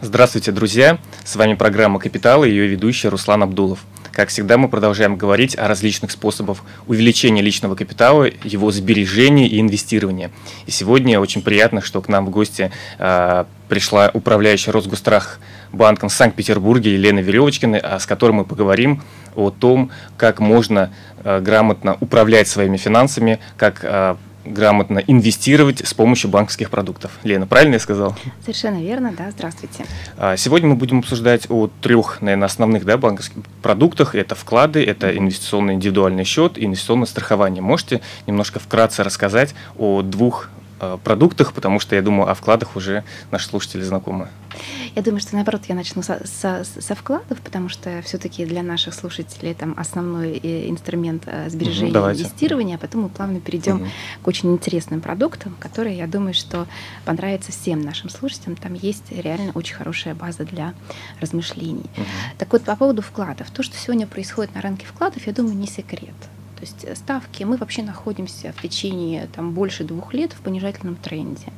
Здравствуйте, 0.00 0.52
друзья! 0.52 0.98
С 1.24 1.34
вами 1.34 1.54
программа 1.54 1.98
«Капитал» 1.98 2.44
и 2.44 2.48
ее 2.48 2.68
ведущий 2.68 3.08
Руслан 3.08 3.42
Абдулов. 3.42 3.80
Как 4.12 4.28
всегда, 4.28 4.56
мы 4.56 4.68
продолжаем 4.68 5.16
говорить 5.16 5.58
о 5.58 5.66
различных 5.66 6.12
способах 6.12 6.58
увеличения 6.86 7.42
личного 7.42 7.74
капитала, 7.74 8.30
его 8.44 8.70
сбережения 8.70 9.48
и 9.48 9.60
инвестирования. 9.60 10.30
И 10.66 10.70
сегодня 10.70 11.18
очень 11.18 11.42
приятно, 11.42 11.80
что 11.80 12.00
к 12.00 12.06
нам 12.06 12.26
в 12.26 12.30
гости 12.30 12.70
э, 13.00 13.44
пришла 13.68 14.08
управляющая 14.14 14.72
Росгострах 14.72 15.40
банком 15.72 16.10
в 16.10 16.12
Санкт-Петербурге 16.12 16.94
Елена 16.94 17.18
Веревочкина, 17.18 17.98
с 17.98 18.06
которой 18.06 18.32
мы 18.32 18.44
поговорим 18.44 19.02
о 19.34 19.50
том, 19.50 19.90
как 20.16 20.38
можно 20.38 20.92
э, 21.24 21.40
грамотно 21.40 21.96
управлять 21.98 22.46
своими 22.46 22.76
финансами, 22.76 23.40
как 23.56 23.80
э, 23.82 24.14
грамотно 24.48 24.98
инвестировать 24.98 25.86
с 25.86 25.94
помощью 25.94 26.30
банковских 26.30 26.70
продуктов. 26.70 27.12
Лена, 27.22 27.46
правильно 27.46 27.74
я 27.74 27.80
сказал? 27.80 28.16
Совершенно 28.42 28.80
верно, 28.82 29.12
да, 29.16 29.30
здравствуйте. 29.30 29.84
А, 30.16 30.36
сегодня 30.36 30.68
мы 30.68 30.74
будем 30.76 31.00
обсуждать 31.00 31.46
о 31.50 31.68
трех, 31.80 32.20
наверное, 32.20 32.46
основных 32.46 32.84
да, 32.84 32.96
банковских 32.96 33.42
продуктах. 33.62 34.14
Это 34.14 34.34
вклады, 34.34 34.84
это 34.84 35.16
инвестиционный 35.16 35.74
индивидуальный 35.74 36.24
счет 36.24 36.58
и 36.58 36.64
инвестиционное 36.64 37.06
страхование. 37.06 37.62
Можете 37.62 38.00
немножко 38.26 38.58
вкратце 38.58 39.02
рассказать 39.02 39.54
о 39.78 40.02
двух 40.02 40.50
продуктах, 41.04 41.52
потому 41.52 41.80
что 41.80 41.96
я 41.96 42.02
думаю, 42.02 42.30
о 42.30 42.34
вкладах 42.34 42.76
уже 42.76 43.04
наши 43.30 43.46
слушатели 43.46 43.82
знакомы. 43.82 44.28
Я 44.94 45.02
думаю, 45.02 45.20
что 45.20 45.34
наоборот 45.36 45.62
я 45.68 45.74
начну 45.74 46.02
со, 46.02 46.20
со, 46.26 46.64
со 46.64 46.94
вкладов, 46.94 47.40
потому 47.40 47.68
что 47.68 48.02
все-таки 48.02 48.44
для 48.44 48.62
наших 48.62 48.94
слушателей 48.94 49.54
там 49.54 49.74
основной 49.76 50.38
э, 50.38 50.68
инструмент 50.68 51.24
э, 51.26 51.48
сбережения 51.50 51.98
угу, 51.98 52.10
инвестирования, 52.10 52.76
а 52.76 52.78
потом 52.78 53.02
мы 53.02 53.08
плавно 53.08 53.40
перейдем 53.40 53.82
угу. 53.82 53.86
к 54.22 54.28
очень 54.28 54.52
интересным 54.52 55.00
продуктам, 55.00 55.56
которые, 55.60 55.96
я 55.96 56.06
думаю, 56.06 56.34
что 56.34 56.66
понравятся 57.04 57.52
всем 57.52 57.80
нашим 57.82 58.10
слушателям. 58.10 58.56
Там 58.56 58.74
есть 58.74 59.04
реально 59.10 59.52
очень 59.54 59.76
хорошая 59.76 60.14
база 60.14 60.44
для 60.44 60.74
размышлений. 61.20 61.90
Угу. 61.96 62.06
Так 62.38 62.52
вот, 62.52 62.62
по 62.62 62.76
поводу 62.76 63.02
вкладов. 63.02 63.50
То, 63.50 63.62
что 63.62 63.76
сегодня 63.76 64.06
происходит 64.06 64.54
на 64.54 64.60
рынке 64.60 64.86
вкладов, 64.86 65.26
я 65.26 65.32
думаю, 65.32 65.56
не 65.56 65.66
секрет. 65.66 66.14
То 66.58 66.62
есть 66.62 66.84
э, 66.84 66.96
ставки, 66.96 67.44
мы 67.44 67.56
вообще 67.56 67.84
находимся 67.84 68.52
в 68.52 68.62
течение 68.62 69.28
там, 69.28 69.52
больше 69.52 69.84
двух 69.84 70.12
лет 70.12 70.32
в 70.32 70.40
понижательном 70.40 70.96
тренде. 70.96 71.52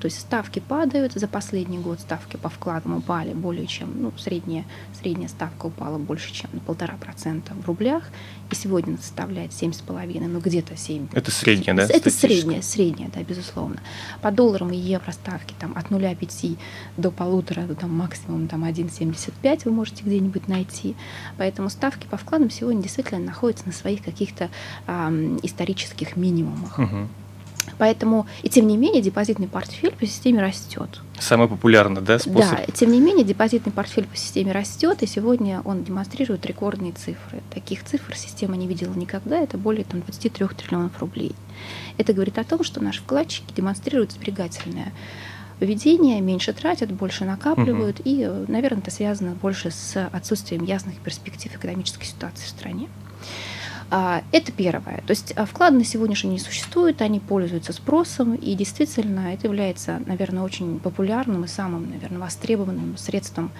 То 0.00 0.06
есть 0.06 0.20
ставки 0.20 0.60
падают, 0.60 1.12
за 1.14 1.26
последний 1.26 1.78
год 1.78 2.00
ставки 2.00 2.36
по 2.36 2.48
вкладам 2.48 2.96
упали 2.96 3.32
более 3.32 3.66
чем, 3.66 4.00
ну, 4.00 4.12
средняя, 4.16 4.64
средняя 5.00 5.28
ставка 5.28 5.66
упала 5.66 5.98
больше, 5.98 6.32
чем 6.32 6.50
на 6.52 6.60
полтора 6.60 6.96
процента 6.96 7.52
в 7.54 7.66
рублях, 7.66 8.04
и 8.50 8.54
сегодня 8.54 8.96
составляет 8.96 9.50
7,5, 9.50 10.26
ну, 10.26 10.40
где-то 10.40 10.76
7. 10.76 11.08
Это 11.12 11.30
средняя, 11.30 11.76
да? 11.76 11.86
Это 11.88 12.10
средняя, 12.10 12.62
средняя, 12.62 13.10
да, 13.12 13.22
безусловно. 13.22 13.80
По 14.22 14.30
долларам 14.30 14.72
и 14.72 14.76
евро 14.76 15.10
ставки 15.10 15.54
там 15.58 15.72
от 15.76 15.86
0,5 15.86 16.56
до 16.96 17.10
полутора, 17.10 17.62
там 17.74 17.90
максимум 17.90 18.48
там 18.48 18.64
1,75 18.64 19.62
вы 19.64 19.72
можете 19.72 20.04
где-нибудь 20.04 20.48
найти. 20.48 20.94
Поэтому 21.36 21.70
ставки 21.70 22.06
по 22.06 22.16
вкладам 22.16 22.50
сегодня 22.50 22.82
действительно 22.82 23.20
находятся 23.20 23.66
на 23.66 23.72
своих 23.72 24.02
каких-то 24.02 24.48
э, 24.86 25.38
исторических 25.42 26.16
минимумах. 26.16 26.78
Угу. 26.78 27.08
Поэтому, 27.78 28.26
и 28.42 28.48
тем 28.48 28.66
не 28.66 28.76
менее, 28.76 29.00
депозитный 29.00 29.46
портфель 29.46 29.92
по 29.92 30.04
системе 30.04 30.42
растет. 30.42 31.00
Самый 31.18 31.48
популярный, 31.48 32.00
да, 32.00 32.18
способ? 32.18 32.58
Да, 32.58 32.64
тем 32.72 32.92
не 32.92 33.00
менее, 33.00 33.24
депозитный 33.24 33.72
портфель 33.72 34.06
по 34.06 34.16
системе 34.16 34.52
растет, 34.52 35.02
и 35.02 35.06
сегодня 35.06 35.62
он 35.64 35.84
демонстрирует 35.84 36.44
рекордные 36.46 36.92
цифры. 36.92 37.40
Таких 37.52 37.84
цифр 37.84 38.14
система 38.16 38.56
не 38.56 38.66
видела 38.66 38.92
никогда, 38.94 39.38
это 39.38 39.56
более 39.58 39.84
там, 39.84 40.00
23 40.00 40.46
триллионов 40.48 40.98
рублей. 40.98 41.34
Это 41.96 42.12
говорит 42.12 42.38
о 42.38 42.44
том, 42.44 42.62
что 42.64 42.82
наши 42.82 43.00
вкладчики 43.00 43.52
демонстрируют 43.54 44.12
сберегательное 44.12 44.92
поведение, 45.58 46.20
меньше 46.20 46.52
тратят, 46.52 46.92
больше 46.92 47.24
накапливают, 47.24 48.00
угу. 48.00 48.08
и, 48.08 48.44
наверное, 48.48 48.80
это 48.80 48.90
связано 48.90 49.32
больше 49.32 49.70
с 49.70 50.06
отсутствием 50.12 50.64
ясных 50.64 50.96
перспектив 50.98 51.54
экономической 51.54 52.04
ситуации 52.04 52.44
в 52.44 52.48
стране. 52.48 52.88
А, 53.90 54.22
это 54.32 54.52
первое. 54.52 55.02
То 55.06 55.10
есть 55.10 55.32
а, 55.36 55.46
вклады 55.46 55.78
на 55.78 55.84
сегодняшний 55.84 56.30
день 56.30 56.40
существуют, 56.40 57.00
они 57.00 57.20
пользуются 57.20 57.72
спросом, 57.72 58.34
и 58.34 58.54
действительно 58.54 59.32
это 59.32 59.46
является, 59.46 60.00
наверное, 60.06 60.42
очень 60.42 60.78
популярным 60.78 61.44
и 61.44 61.48
самым, 61.48 61.90
наверное, 61.90 62.18
востребованным 62.18 62.96
средством 62.98 63.50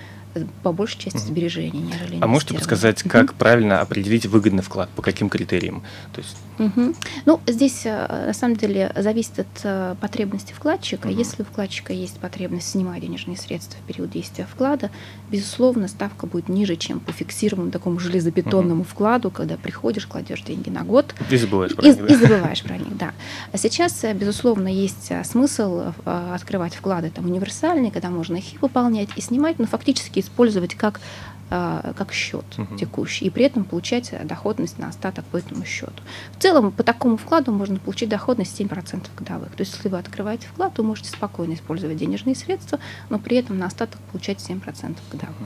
по 0.62 0.72
большей 0.72 1.00
части 1.00 1.19
сбережений, 1.19 1.81
нежели 1.81 2.19
А 2.21 2.27
можете 2.27 2.55
подсказать, 2.55 3.03
как 3.03 3.34
правильно 3.34 3.81
определить 3.81 4.27
выгодный 4.27 4.62
вклад, 4.62 4.89
по 4.91 5.03
каким 5.03 5.28
критериям? 5.28 5.83
То 6.12 6.21
есть... 6.21 6.37
Угу. 6.59 6.95
Ну, 7.25 7.41
здесь 7.47 7.83
э, 7.84 8.27
на 8.27 8.33
самом 8.33 8.56
деле 8.56 8.93
зависит 8.97 9.39
от 9.39 9.47
э, 9.62 9.95
потребности 10.00 10.53
вкладчика. 10.53 11.06
Угу. 11.06 11.16
Если 11.16 11.43
у 11.43 11.45
вкладчика 11.45 11.93
есть 11.93 12.19
потребность 12.19 12.71
снимать 12.71 13.00
денежные 13.00 13.37
средства 13.37 13.78
в 13.81 13.87
период 13.87 14.10
действия 14.10 14.47
вклада, 14.50 14.91
безусловно, 15.31 15.89
ставка 15.89 16.27
будет 16.27 16.49
ниже, 16.49 16.77
чем 16.77 17.00
по 17.00 17.12
фиксированному 17.12 17.71
такому 17.71 17.99
железобетонному 17.99 18.83
угу. 18.83 18.89
вкладу, 18.89 19.31
когда 19.31 19.56
приходишь, 19.56 20.06
кладешь 20.06 20.43
деньги 20.43 20.71
на 20.71 20.83
год. 20.83 21.15
И 21.31 21.37
забываешь 21.37 21.75
про 21.75 21.87
и, 21.87 21.91
них. 21.91 21.99
Да? 21.99 22.06
И 22.06 22.16
забываешь 22.16 22.62
про 22.62 22.77
них, 22.77 22.97
да. 22.97 23.12
А 23.53 23.59
сейчас, 23.59 24.05
э, 24.05 24.15
безусловно, 24.15 24.69
есть 24.69 25.12
смысл 25.25 25.93
открывать 26.05 26.75
вклады 26.75 27.11
там 27.11 27.27
универсальные, 27.27 27.91
когда 27.91 28.11
можно 28.11 28.37
их 28.37 28.55
и 28.55 28.59
выполнять, 28.61 29.09
и 29.16 29.21
снимать, 29.21 29.59
но 29.59 29.66
фактически 29.66 30.21
использовать 30.21 30.75
как 30.75 31.00
как 31.48 32.12
счет 32.12 32.44
угу. 32.59 32.76
текущий, 32.76 33.26
и 33.26 33.31
при 33.31 33.44
этом 33.44 33.64
получать 33.64 34.12
доходность 34.25 34.78
на 34.78 34.88
остаток 34.88 35.25
по 35.26 35.38
этому 35.38 35.64
счету. 35.64 36.03
В 36.36 36.42
целом, 36.42 36.72
по 36.72 36.82
такому 36.82 37.16
вкладу 37.16 37.53
можно 37.53 37.78
получить 37.78 38.09
доходность 38.09 38.59
7% 38.60 39.06
годовых. 39.16 39.50
То 39.54 39.62
есть, 39.62 39.75
если 39.75 39.88
вы 39.88 39.98
открываете 39.98 40.47
вклад, 40.48 40.75
то 40.75 40.82
можете 40.82 41.10
спокойно 41.10 41.54
использовать 41.54 41.97
денежные 41.97 42.34
средства, 42.34 42.78
но 43.10 43.19
при 43.19 43.36
этом 43.36 43.59
на 43.59 43.66
остаток 43.66 44.00
получать 44.12 44.38
7% 44.38 44.97
годовых. 45.10 45.36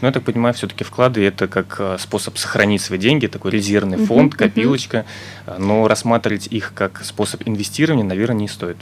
Ну, 0.00 0.08
я 0.08 0.12
так 0.12 0.24
понимаю, 0.24 0.54
все-таки 0.54 0.84
вклады– 0.84 1.24
это 1.26 1.46
как 1.46 1.76
а, 1.78 1.98
способ 1.98 2.38
сохранить 2.38 2.80
свои 2.80 2.98
деньги, 2.98 3.26
такой 3.26 3.50
резервный 3.50 3.98
фонд, 3.98 4.34
копилочка, 4.34 5.04
угу. 5.46 5.62
но 5.62 5.88
рассматривать 5.88 6.46
их 6.46 6.72
как 6.74 7.04
способ 7.04 7.42
инвестирования, 7.46 8.04
наверное, 8.04 8.40
не 8.40 8.48
стоит. 8.48 8.78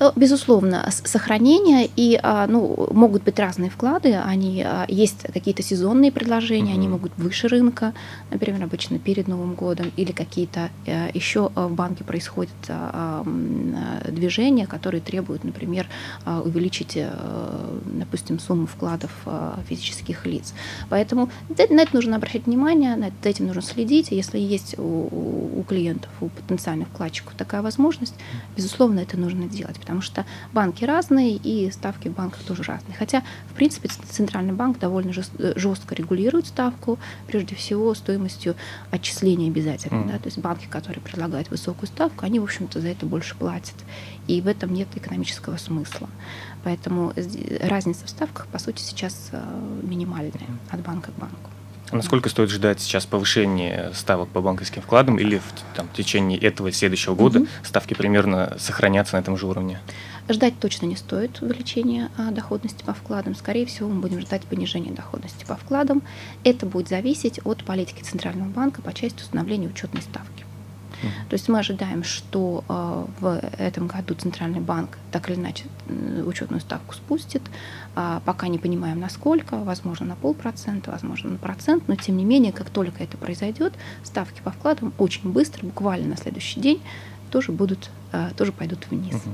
Э, 0.00 0.10
безусловно, 0.16 0.88
сохранение 0.90 1.88
и 1.96 2.18
а, 2.22 2.46
ну, 2.46 2.88
могут 2.92 3.22
быть 3.22 3.38
разные 3.38 3.70
вклады. 3.70 4.14
Они 4.14 4.62
а, 4.62 4.84
есть 4.88 5.22
какие-то 5.32 5.62
сезонные 5.62 6.10
предложения, 6.10 6.72
mm-hmm. 6.72 6.74
они 6.74 6.88
могут 6.88 7.12
выше 7.16 7.48
рынка, 7.48 7.92
например, 8.30 8.62
обычно 8.64 8.98
перед 8.98 9.28
Новым 9.28 9.54
годом, 9.54 9.92
или 9.96 10.12
какие-то 10.12 10.70
э, 10.86 11.10
еще 11.14 11.50
э, 11.54 11.66
в 11.66 11.74
банке 11.74 12.04
происходят 12.04 12.52
а, 12.68 13.24
движения, 14.08 14.66
которые 14.66 15.00
требуют, 15.00 15.44
например, 15.44 15.86
увеличить, 16.44 16.98
допустим, 17.84 18.38
сумму 18.38 18.66
вкладов 18.66 19.10
физических 19.68 20.26
лиц. 20.26 20.54
Поэтому 20.88 21.30
на 21.48 21.82
это 21.82 21.94
нужно 21.94 22.16
обращать 22.16 22.46
внимание, 22.46 22.96
на 22.96 23.10
этим 23.24 23.46
нужно 23.46 23.62
следить. 23.62 24.10
Если 24.10 24.38
есть 24.38 24.78
у, 24.78 24.82
у 24.82 25.64
клиентов, 25.68 26.10
у 26.20 26.28
потенциальных 26.28 26.88
вкладчиков 26.88 27.34
такая 27.34 27.62
возможность, 27.62 28.14
безусловно, 28.56 29.00
это 29.00 29.16
нужно 29.16 29.46
делать 29.48 29.78
потому 29.82 30.00
что 30.00 30.24
банки 30.52 30.84
разные 30.84 31.34
и 31.34 31.68
ставки 31.72 32.06
в 32.06 32.14
банках 32.14 32.44
тоже 32.44 32.62
разные. 32.62 32.96
Хотя, 32.96 33.22
в 33.50 33.54
принципе, 33.54 33.88
Центральный 33.88 34.52
банк 34.52 34.78
довольно 34.78 35.12
жестко 35.12 35.94
регулирует 35.96 36.46
ставку, 36.46 37.00
прежде 37.26 37.56
всего 37.56 37.92
стоимостью 37.94 38.54
отчисления 38.92 39.48
обязательно. 39.48 40.04
Mm. 40.04 40.12
Да? 40.12 40.18
То 40.18 40.26
есть 40.26 40.38
банки, 40.38 40.66
которые 40.70 41.02
предлагают 41.02 41.50
высокую 41.50 41.88
ставку, 41.88 42.24
они, 42.24 42.38
в 42.38 42.44
общем-то, 42.44 42.80
за 42.80 42.88
это 42.88 43.06
больше 43.06 43.34
платят. 43.34 43.74
И 44.28 44.40
в 44.40 44.46
этом 44.46 44.72
нет 44.72 44.86
экономического 44.94 45.56
смысла. 45.56 46.08
Поэтому 46.62 47.12
разница 47.60 48.06
в 48.06 48.10
ставках, 48.10 48.46
по 48.46 48.60
сути, 48.60 48.80
сейчас 48.80 49.30
э, 49.32 49.80
минимальная 49.82 50.32
от 50.70 50.80
банка 50.80 51.10
к 51.10 51.18
банку. 51.18 51.50
А 51.92 51.96
насколько 51.96 52.30
стоит 52.30 52.48
ждать 52.48 52.80
сейчас 52.80 53.04
повышения 53.04 53.90
ставок 53.94 54.30
по 54.30 54.40
банковским 54.40 54.80
вкладам 54.80 55.18
или 55.18 55.36
в, 55.36 55.44
там, 55.76 55.88
в 55.88 55.92
течение 55.92 56.38
этого 56.38 56.72
следующего 56.72 57.14
года 57.14 57.40
угу. 57.40 57.48
ставки 57.62 57.92
примерно 57.92 58.56
сохранятся 58.58 59.16
на 59.16 59.20
этом 59.20 59.36
же 59.36 59.46
уровне? 59.46 59.78
Ждать 60.26 60.58
точно 60.58 60.86
не 60.86 60.96
стоит 60.96 61.42
увеличения 61.42 62.10
а, 62.16 62.30
доходности 62.30 62.82
по 62.82 62.94
вкладам. 62.94 63.34
Скорее 63.34 63.66
всего, 63.66 63.90
мы 63.90 64.00
будем 64.00 64.20
ждать 64.20 64.42
понижения 64.44 64.90
доходности 64.90 65.44
по 65.44 65.56
вкладам. 65.56 66.02
Это 66.44 66.64
будет 66.64 66.88
зависеть 66.88 67.40
от 67.44 67.62
политики 67.62 68.02
Центрального 68.02 68.48
банка 68.48 68.80
по 68.80 68.94
части 68.94 69.20
установления 69.20 69.68
учетной 69.68 70.00
ставки. 70.00 70.46
То 71.28 71.34
есть 71.34 71.48
мы 71.48 71.58
ожидаем, 71.58 72.04
что 72.04 72.64
э, 72.68 73.04
в 73.20 73.40
этом 73.58 73.86
году 73.86 74.14
Центральный 74.14 74.60
банк 74.60 74.98
так 75.10 75.28
или 75.28 75.36
иначе 75.36 75.64
учетную 76.24 76.60
ставку 76.60 76.94
спустит, 76.94 77.42
э, 77.96 78.20
пока 78.24 78.48
не 78.48 78.58
понимаем 78.58 79.00
насколько, 79.00 79.58
возможно 79.58 80.06
на 80.06 80.16
полпроцента, 80.16 80.90
возможно 80.90 81.30
на 81.30 81.38
процент, 81.38 81.88
но 81.88 81.96
тем 81.96 82.16
не 82.16 82.24
менее, 82.24 82.52
как 82.52 82.70
только 82.70 83.02
это 83.02 83.16
произойдет, 83.16 83.74
ставки 84.02 84.40
по 84.42 84.50
вкладам 84.50 84.92
очень 84.98 85.30
быстро, 85.30 85.66
буквально 85.66 86.08
на 86.08 86.16
следующий 86.16 86.60
день, 86.60 86.82
тоже 87.30 87.52
будут, 87.52 87.90
э, 88.12 88.30
тоже 88.36 88.52
пойдут 88.52 88.86
вниз. 88.90 89.14
Угу. 89.14 89.30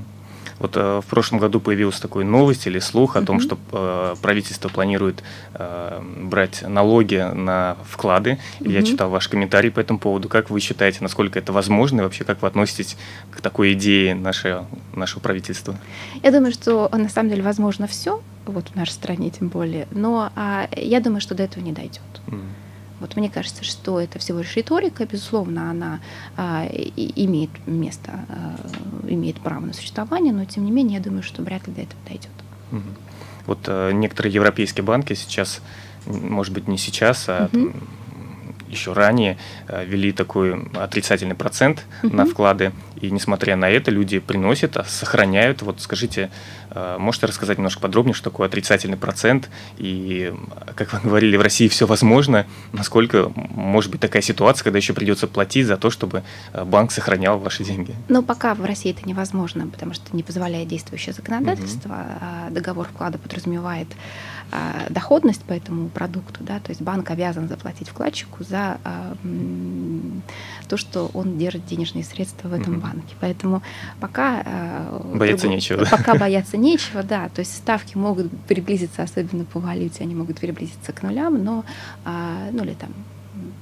Вот 0.59 0.75
э, 0.75 1.01
в 1.01 1.05
прошлом 1.05 1.39
году 1.39 1.59
появилась 1.59 1.99
такой 1.99 2.23
новость 2.23 2.67
или 2.67 2.79
слух 2.79 3.15
о 3.15 3.19
mm-hmm. 3.19 3.25
том, 3.25 3.39
что 3.39 3.57
э, 3.71 4.15
правительство 4.21 4.69
планирует 4.69 5.23
э, 5.53 6.01
брать 6.23 6.63
налоги 6.67 7.25
на 7.33 7.77
вклады. 7.85 8.39
Mm-hmm. 8.59 8.71
Я 8.71 8.83
читал 8.83 9.09
ваш 9.09 9.27
комментарий 9.27 9.71
по 9.71 9.79
этому 9.79 9.99
поводу. 9.99 10.29
Как 10.29 10.49
вы 10.49 10.59
считаете, 10.59 10.99
насколько 11.01 11.39
это 11.39 11.53
возможно 11.53 12.01
и 12.01 12.03
вообще 12.03 12.23
как 12.23 12.41
вы 12.41 12.47
относитесь 12.47 12.97
к 13.31 13.41
такой 13.41 13.73
идее 13.73 14.15
наше, 14.15 14.65
нашего 14.95 15.21
правительства? 15.21 15.75
Я 16.21 16.31
думаю, 16.31 16.51
что 16.51 16.89
на 16.91 17.09
самом 17.09 17.29
деле 17.29 17.41
возможно 17.41 17.87
все 17.87 18.21
вот 18.45 18.69
в 18.69 18.75
нашей 18.75 18.91
стране 18.91 19.29
тем 19.29 19.47
более. 19.47 19.87
Но 19.91 20.31
а, 20.35 20.67
я 20.75 20.99
думаю, 20.99 21.21
что 21.21 21.35
до 21.35 21.43
этого 21.43 21.63
не 21.63 21.71
дойдет. 21.71 22.01
Mm. 22.27 22.41
Вот 22.99 23.15
мне 23.15 23.29
кажется, 23.29 23.63
что 23.63 23.99
это 23.99 24.19
всего 24.19 24.39
лишь 24.39 24.55
риторика, 24.55 25.05
безусловно, 25.05 25.71
она 25.71 25.99
а, 26.35 26.65
и, 26.71 27.25
имеет 27.25 27.49
место, 27.65 28.25
а, 28.29 28.55
имеет 29.07 29.39
право 29.39 29.65
на 29.65 29.73
существование, 29.73 30.33
но 30.33 30.45
тем 30.45 30.65
не 30.65 30.71
менее 30.71 30.97
я 30.97 31.03
думаю, 31.03 31.23
что 31.23 31.41
вряд 31.41 31.67
ли 31.67 31.73
до 31.73 31.81
этого 31.81 32.01
дойдет. 32.07 32.31
Вот 33.45 33.59
а, 33.67 33.91
некоторые 33.91 34.33
европейские 34.33 34.83
банки 34.83 35.13
сейчас, 35.13 35.61
может 36.05 36.53
быть, 36.53 36.67
не 36.67 36.77
сейчас, 36.77 37.29
а 37.29 37.49
mm-hmm 37.51 37.83
еще 38.69 38.93
ранее 38.93 39.37
э, 39.67 39.83
ввели 39.85 40.11
такой 40.11 40.67
отрицательный 40.73 41.35
процент 41.35 41.85
угу. 42.03 42.15
на 42.15 42.25
вклады, 42.25 42.71
и 43.01 43.11
несмотря 43.11 43.55
на 43.55 43.69
это 43.69 43.91
люди 43.91 44.19
приносят, 44.19 44.77
а 44.77 44.83
сохраняют. 44.83 45.61
Вот 45.61 45.81
скажите, 45.81 46.29
э, 46.71 46.97
можете 46.99 47.27
рассказать 47.27 47.57
немножко 47.57 47.81
подробнее, 47.81 48.13
что 48.13 48.29
такое 48.29 48.47
отрицательный 48.47 48.97
процент, 48.97 49.49
и, 49.77 50.33
как 50.75 50.93
вы 50.93 50.99
говорили, 50.99 51.37
в 51.37 51.41
России 51.41 51.67
все 51.67 51.85
возможно, 51.85 52.45
насколько 52.73 53.31
может 53.35 53.91
быть 53.91 54.01
такая 54.01 54.21
ситуация, 54.21 54.63
когда 54.63 54.77
еще 54.77 54.93
придется 54.93 55.27
платить 55.27 55.67
за 55.67 55.77
то, 55.77 55.89
чтобы 55.89 56.23
э, 56.53 56.63
банк 56.63 56.91
сохранял 56.91 57.39
ваши 57.39 57.63
деньги? 57.63 57.95
Но 58.07 58.21
пока 58.21 58.53
в 58.53 58.63
России 58.65 58.91
это 58.91 59.07
невозможно, 59.07 59.67
потому 59.67 59.93
что 59.93 60.15
не 60.15 60.23
позволяет 60.23 60.67
действующее 60.67 61.13
законодательство, 61.13 61.89
угу. 62.47 62.53
договор 62.53 62.87
вклада 62.87 63.17
подразумевает 63.17 63.87
а, 64.51 64.87
доходность 64.89 65.43
по 65.43 65.53
этому 65.53 65.89
продукту, 65.89 66.43
да, 66.43 66.59
то 66.59 66.71
есть 66.71 66.81
банк 66.81 67.11
обязан 67.11 67.47
заплатить 67.47 67.89
вкладчику 67.89 68.43
за 68.43 68.79
то, 70.67 70.77
что 70.77 71.11
он 71.13 71.37
держит 71.37 71.65
денежные 71.67 72.03
средства 72.03 72.47
в 72.47 72.53
этом 72.53 72.75
mm 72.75 72.81
банке. 72.81 72.88
Поэтому 73.19 73.61
пока 73.99 74.43
а, 74.45 75.01
бояться 75.13 75.47
грубо, 75.47 75.55
нечего. 75.55 75.85
Пока 75.85 76.15
бояться 76.15 76.57
нечего, 76.57 77.03
да, 77.03 77.29
то 77.29 77.39
есть 77.39 77.55
ставки 77.55 77.97
могут 77.97 78.31
приблизиться, 78.47 79.03
особенно 79.03 79.45
по 79.45 79.59
валюте, 79.59 80.03
они 80.03 80.15
могут 80.15 80.39
приблизиться 80.39 80.91
к 80.91 81.03
нулям, 81.03 81.43
но 81.43 81.63
ну 82.05 82.63
или 82.63 82.73
там 82.73 82.91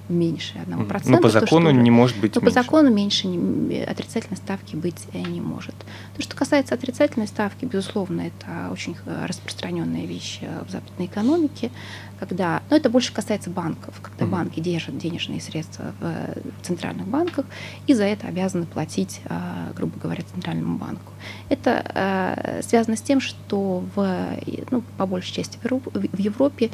меньше 0.09 0.53
1%. 0.65 1.01
Но 1.05 1.19
по 1.19 1.29
закону 1.29 1.69
то, 1.69 1.75
не 1.75 1.91
может 1.91 2.17
быть 2.17 2.35
но 2.35 2.41
меньше. 2.41 2.55
по 2.55 2.63
закону 2.63 2.89
меньше 2.89 3.27
не, 3.27 3.83
отрицательной 3.83 4.37
ставки 4.37 4.75
быть 4.75 5.07
э, 5.13 5.19
не 5.19 5.41
может. 5.41 5.75
То, 6.15 6.21
что 6.21 6.35
касается 6.35 6.75
отрицательной 6.75 7.27
ставки, 7.27 7.65
безусловно, 7.65 8.21
это 8.21 8.71
очень 8.71 8.95
э, 9.05 9.25
распространенная 9.25 10.05
вещь 10.05 10.39
э, 10.41 10.63
в 10.65 10.71
западной 10.71 11.07
экономике 11.07 11.71
когда, 12.19 12.61
но 12.69 12.75
это 12.75 12.89
больше 12.89 13.13
касается 13.13 13.49
банков, 13.49 13.99
когда 14.01 14.25
mm-hmm. 14.25 14.29
банки 14.29 14.59
держат 14.59 14.97
денежные 14.97 15.41
средства 15.41 15.93
в 15.99 16.65
центральных 16.65 17.07
банках 17.07 17.45
и 17.85 17.93
за 17.93 18.03
это 18.03 18.27
обязаны 18.27 18.65
платить, 18.65 19.21
а, 19.25 19.71
грубо 19.75 19.99
говоря, 19.99 20.23
центральному 20.33 20.77
банку. 20.77 21.13
Это 21.49 21.83
а, 21.93 22.59
связано 22.61 22.97
с 22.97 23.01
тем, 23.01 23.21
что 23.21 23.83
в, 23.95 24.27
ну, 24.71 24.83
по 24.97 25.05
большей 25.05 25.33
части 25.33 25.59
в 25.61 26.19
Европе, 26.19 26.71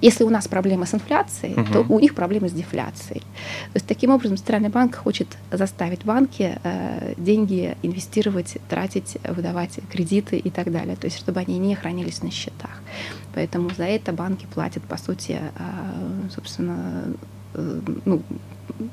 если 0.00 0.24
у 0.24 0.30
нас 0.30 0.48
проблемы 0.48 0.86
с 0.86 0.94
инфляцией, 0.94 1.54
mm-hmm. 1.54 1.72
то 1.72 1.86
у 1.88 2.00
них 2.00 2.14
проблемы 2.14 2.48
с 2.48 2.52
дефляцией. 2.52 3.20
То 3.20 3.74
есть 3.74 3.86
таким 3.86 4.10
образом 4.10 4.36
Центральный 4.36 4.68
банк 4.68 4.96
хочет 4.96 5.28
заставить 5.50 6.04
банки 6.04 6.58
деньги 7.16 7.76
инвестировать, 7.82 8.58
тратить, 8.68 9.18
выдавать 9.24 9.78
кредиты 9.90 10.36
и 10.38 10.50
так 10.50 10.70
далее, 10.72 10.96
то 10.96 11.06
есть 11.06 11.18
чтобы 11.18 11.40
они 11.40 11.58
не 11.58 11.74
хранились 11.74 12.22
на 12.22 12.30
счетах. 12.30 12.82
Поэтому 13.34 13.70
за 13.70 13.84
это 13.84 14.12
банки 14.12 14.46
платят, 14.52 14.82
по 14.84 14.96
сути, 14.96 15.40
а, 15.56 15.94
собственно, 16.34 17.04
э, 17.54 17.80
ну, 18.04 18.22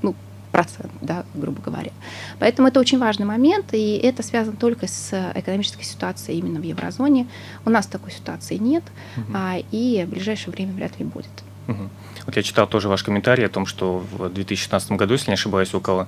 ну, 0.01 0.15
процент, 0.51 0.91
да, 1.01 1.25
грубо 1.35 1.61
говоря. 1.61 1.91
Поэтому 2.39 2.67
это 2.67 2.79
очень 2.79 2.99
важный 2.99 3.25
момент, 3.25 3.73
и 3.73 3.97
это 3.97 4.23
связано 4.23 4.57
только 4.57 4.87
с 4.87 5.31
экономической 5.35 5.83
ситуацией 5.83 6.39
именно 6.39 6.59
в 6.59 6.63
еврозоне. 6.63 7.27
У 7.65 7.69
нас 7.69 7.85
такой 7.85 8.11
ситуации 8.11 8.57
нет, 8.57 8.83
угу. 9.15 9.25
а, 9.33 9.57
и 9.71 10.03
в 10.05 10.09
ближайшее 10.09 10.51
время 10.51 10.73
вряд 10.73 10.99
ли 10.99 11.05
будет. 11.05 11.29
Угу. 11.69 11.89
Вот 12.25 12.35
я 12.35 12.43
читал 12.43 12.67
тоже 12.67 12.89
ваш 12.89 13.03
комментарий 13.03 13.45
о 13.45 13.49
том, 13.49 13.65
что 13.65 14.03
в 14.11 14.29
2016 14.29 14.91
году, 14.91 15.13
если 15.13 15.31
не 15.31 15.33
ошибаюсь, 15.33 15.73
около 15.73 16.07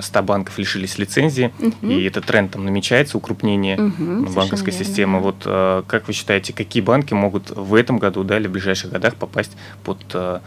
100 0.00 0.18
а, 0.18 0.22
банков 0.22 0.58
лишились 0.58 0.98
лицензии, 0.98 1.52
угу. 1.58 1.88
и 1.88 2.04
этот 2.04 2.26
тренд 2.26 2.52
там 2.52 2.64
намечается, 2.64 3.18
укрупнение 3.18 3.78
угу, 3.78 4.30
банковской 4.30 4.72
системы. 4.72 5.14
Верно. 5.14 5.26
Вот 5.26 5.42
а, 5.44 5.82
как 5.82 6.08
вы 6.08 6.12
считаете, 6.12 6.52
какие 6.52 6.82
банки 6.82 7.14
могут 7.14 7.50
в 7.50 7.74
этом 7.74 7.98
году 7.98 8.24
да, 8.24 8.38
или 8.38 8.46
в 8.46 8.52
ближайших 8.52 8.90
годах 8.90 9.16
попасть 9.16 9.52
под 9.84 9.98
а, 10.14 10.42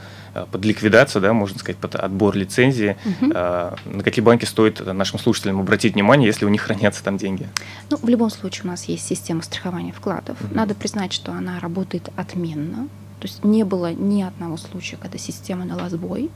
под 0.51 0.66
ликвидацию, 0.66 1.21
да, 1.21 1.31
можно 1.31 1.59
сказать, 1.59 1.77
под 1.77 1.94
отбор 1.94 2.36
лицензии. 2.36 2.98
Угу. 3.06 3.33
На 3.33 4.04
какие 4.04 4.25
банки 4.25 4.45
стоит 4.45 4.83
нашим 4.83 5.19
слушателям 5.19 5.59
обратить 5.59 5.94
внимание, 5.94 6.25
если 6.25 6.45
у 6.45 6.50
них 6.50 6.62
хранятся 6.63 7.04
там 7.04 7.18
деньги? 7.18 7.48
Ну, 7.92 7.98
в 7.98 8.09
любом 8.09 8.31
случае 8.31 8.63
у 8.63 8.68
нас 8.69 8.86
есть 8.86 9.06
система 9.06 9.44
страхования 9.44 9.92
вкладов. 9.92 10.36
Угу. 10.42 10.56
Надо 10.56 10.74
признать, 10.74 11.13
что 11.13 11.31
она 11.33 11.59
работает 11.59 12.09
отменно. 12.16 12.89
То 13.23 13.29
есть 13.29 13.45
не 13.45 13.63
было 13.63 13.93
ни 13.93 14.21
одного 14.21 14.57
случая, 14.57 14.97
когда 14.97 15.17
система 15.17 15.65
дала 15.65 15.89
сбой. 15.89 16.29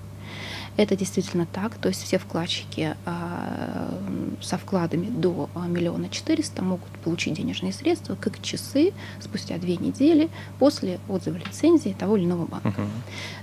Это 0.78 0.96
действительно 0.96 1.46
так. 1.46 1.76
То 1.76 1.90
есть 1.90 2.02
все 2.02 2.18
вкладчики 2.18 2.96
э, 3.06 3.90
со 4.42 4.58
вкладами 4.58 5.08
до 5.08 5.50
а, 5.54 5.68
миллиона 5.68 6.08
четыреста 6.08 6.64
могут 6.64 6.88
получить 7.04 7.34
денежные 7.34 7.74
средства 7.74 8.16
как 8.16 8.42
часы 8.42 8.94
спустя 9.20 9.58
две 9.58 9.76
недели 9.76 10.30
после 10.60 11.02
отзыва 11.10 11.36
лицензии 11.36 11.94
того 12.00 12.16
или 12.16 12.24
иного 12.24 12.46
банка. 12.46 12.70
Uh-huh. 12.70 12.90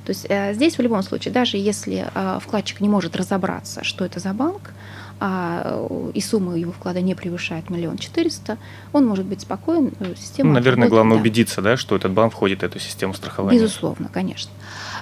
То 0.06 0.10
есть 0.10 0.24
э, 0.30 0.54
здесь 0.54 0.78
в 0.78 0.80
любом 0.80 1.02
случае, 1.02 1.34
даже 1.34 1.58
если 1.58 2.10
э, 2.14 2.38
вкладчик 2.40 2.80
не 2.80 2.88
может 2.88 3.14
разобраться, 3.14 3.84
что 3.84 4.06
это 4.06 4.20
за 4.20 4.32
банк, 4.32 4.72
а, 5.20 5.86
и 6.12 6.20
сумма 6.20 6.56
его 6.56 6.72
вклада 6.72 7.00
не 7.00 7.14
превышает 7.14 7.70
миллион 7.70 7.98
четыреста, 7.98 8.58
он 8.92 9.06
может 9.06 9.24
быть 9.24 9.42
спокоен. 9.42 9.92
Э, 10.00 10.14
система 10.16 10.48
ну, 10.48 10.54
наверное, 10.54 10.88
главное 10.88 11.16
да. 11.16 11.20
убедиться, 11.20 11.62
да, 11.62 11.76
что 11.76 11.96
этот 11.96 12.12
банк 12.12 12.32
входит 12.32 12.60
в 12.60 12.62
эту 12.64 12.78
систему 12.78 13.14
страхования. 13.14 13.58
Безусловно, 13.58 14.10
конечно. 14.12 14.50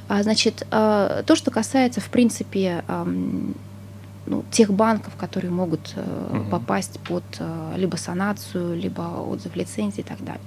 А, 0.09 0.23
значит, 0.23 0.67
а, 0.71 1.23
то, 1.23 1.35
что 1.35 1.51
касается, 1.51 2.01
в 2.01 2.09
принципе, 2.09 2.85
ну, 4.27 4.45
тех 4.53 4.73
банков, 4.73 5.15
которые 5.17 5.51
могут 5.51 5.95
угу. 5.97 6.45
попасть 6.51 7.01
под 7.01 7.25
либо 7.77 7.97
санацию, 7.97 8.77
либо 8.77 9.01
отзыв 9.01 9.57
лицензии 9.57 10.01
и 10.01 10.05
так 10.05 10.23
далее. 10.25 10.43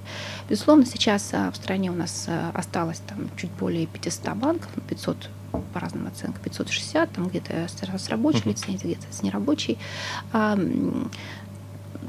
Безусловно, 0.48 0.86
сейчас 0.86 1.32
в 1.32 1.54
стране 1.56 1.90
у 1.90 1.94
нас 1.94 2.26
осталось 2.54 3.02
там 3.06 3.28
чуть 3.36 3.50
более 3.50 3.86
500 3.86 4.34
банков, 4.34 4.70
500 4.88 5.28
по 5.50 5.80
разным 5.80 6.06
оценкам, 6.06 6.42
560, 6.42 7.12
там 7.12 7.28
где-то 7.28 7.66
с 7.68 8.08
рабочей 8.08 8.42
лицензией, 8.46 8.94
где-то 8.94 9.12
с 9.12 9.22
нерабочей. 9.22 9.78
А, 10.32 10.58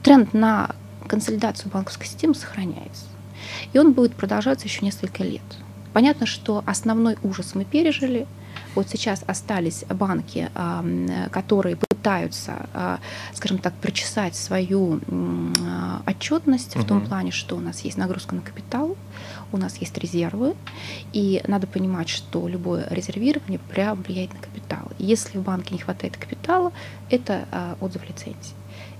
тренд 0.04 0.34
на 0.34 0.76
консолидацию 1.08 1.72
банковской 1.72 2.08
системы 2.08 2.36
сохраняется. 2.36 3.06
И 3.74 3.80
он 3.80 3.94
будет 3.94 4.16
продолжаться 4.16 4.66
еще 4.66 4.84
несколько 4.84 5.24
лет. 5.24 5.42
Понятно, 5.94 6.26
что 6.26 6.64
основной 6.66 7.18
ужас 7.24 7.56
мы 7.56 7.66
пережили. 7.66 8.28
Вот 8.76 8.90
сейчас 8.90 9.24
остались 9.26 9.84
банки, 9.90 10.52
которые 11.32 11.76
пытаются, 11.76 12.68
а, 12.74 13.00
скажем 13.34 13.58
так, 13.58 13.74
прочесать 13.76 14.36
свою 14.36 15.00
а, 15.10 16.02
отчетность 16.06 16.76
угу. 16.76 16.84
в 16.84 16.88
том 16.88 17.06
плане, 17.06 17.32
что 17.32 17.56
у 17.56 17.60
нас 17.60 17.82
есть 17.82 17.98
нагрузка 17.98 18.36
на 18.36 18.42
капитал, 18.42 18.96
у 19.52 19.58
нас 19.58 19.78
есть 19.78 19.98
резервы, 19.98 20.56
и 21.14 21.42
надо 21.48 21.68
понимать, 21.68 22.10
что 22.10 22.48
любое 22.48 22.88
резервирование 22.90 23.60
прямо 23.60 24.02
влияет 24.02 24.34
на 24.34 24.40
капитал. 24.40 24.92
Если 24.98 25.38
в 25.38 25.44
банке 25.44 25.74
не 25.74 25.80
хватает 25.80 26.18
капитала, 26.18 26.72
это 27.10 27.46
а, 27.52 27.78
отзыв 27.80 28.08
лицензии. 28.08 28.54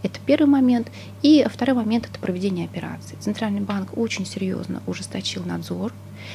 Это 0.04 0.20
первый 0.26 0.48
момент. 0.48 0.90
И 1.22 1.46
второй 1.52 1.76
момент– 1.76 2.08
это 2.10 2.20
проведение 2.20 2.66
операций. 2.66 3.18
Центральный 3.20 3.62
банк 3.62 3.98
очень 3.98 4.26
серьезно 4.26 4.82
ужесточил 4.86 5.44
надзор. 5.44 5.92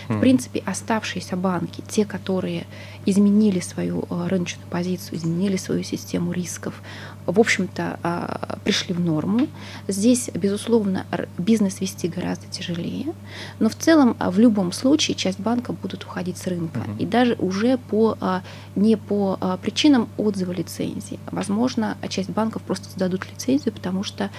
В 0.08 0.20
принципе, 0.20 0.62
оставшиеся 0.64 1.36
банки, 1.36 1.82
те, 1.88 2.04
которые 2.04 2.66
изменили 3.04 3.60
свою 3.60 4.04
э, 4.08 4.26
рыночную 4.28 4.66
позицию, 4.68 5.18
изменили 5.18 5.56
свою 5.56 5.82
систему 5.82 6.32
рисков, 6.32 6.82
в 7.26 7.38
общем-то, 7.38 7.98
а, 8.02 8.58
пришли 8.64 8.94
в 8.94 9.00
норму. 9.00 9.48
Здесь, 9.88 10.30
безусловно, 10.34 11.06
бизнес 11.38 11.80
вести 11.80 12.08
гораздо 12.08 12.46
тяжелее, 12.48 13.14
но 13.58 13.68
в 13.68 13.74
целом 13.74 14.16
а, 14.18 14.30
в 14.30 14.38
любом 14.38 14.72
случае 14.72 15.14
часть 15.14 15.40
банка 15.40 15.72
будут 15.72 16.04
уходить 16.04 16.38
с 16.38 16.46
рынка. 16.46 16.80
Uh-huh. 16.80 16.98
И 16.98 17.06
даже 17.06 17.34
уже 17.34 17.78
по, 17.78 18.16
а, 18.20 18.42
не 18.74 18.96
по 18.96 19.38
причинам 19.62 20.08
отзыва 20.16 20.52
лицензии. 20.52 21.18
Возможно, 21.30 21.96
часть 22.08 22.30
банков 22.30 22.62
просто 22.62 22.90
сдадут 22.90 23.26
лицензию, 23.30 23.72
потому 23.72 24.02
что 24.02 24.30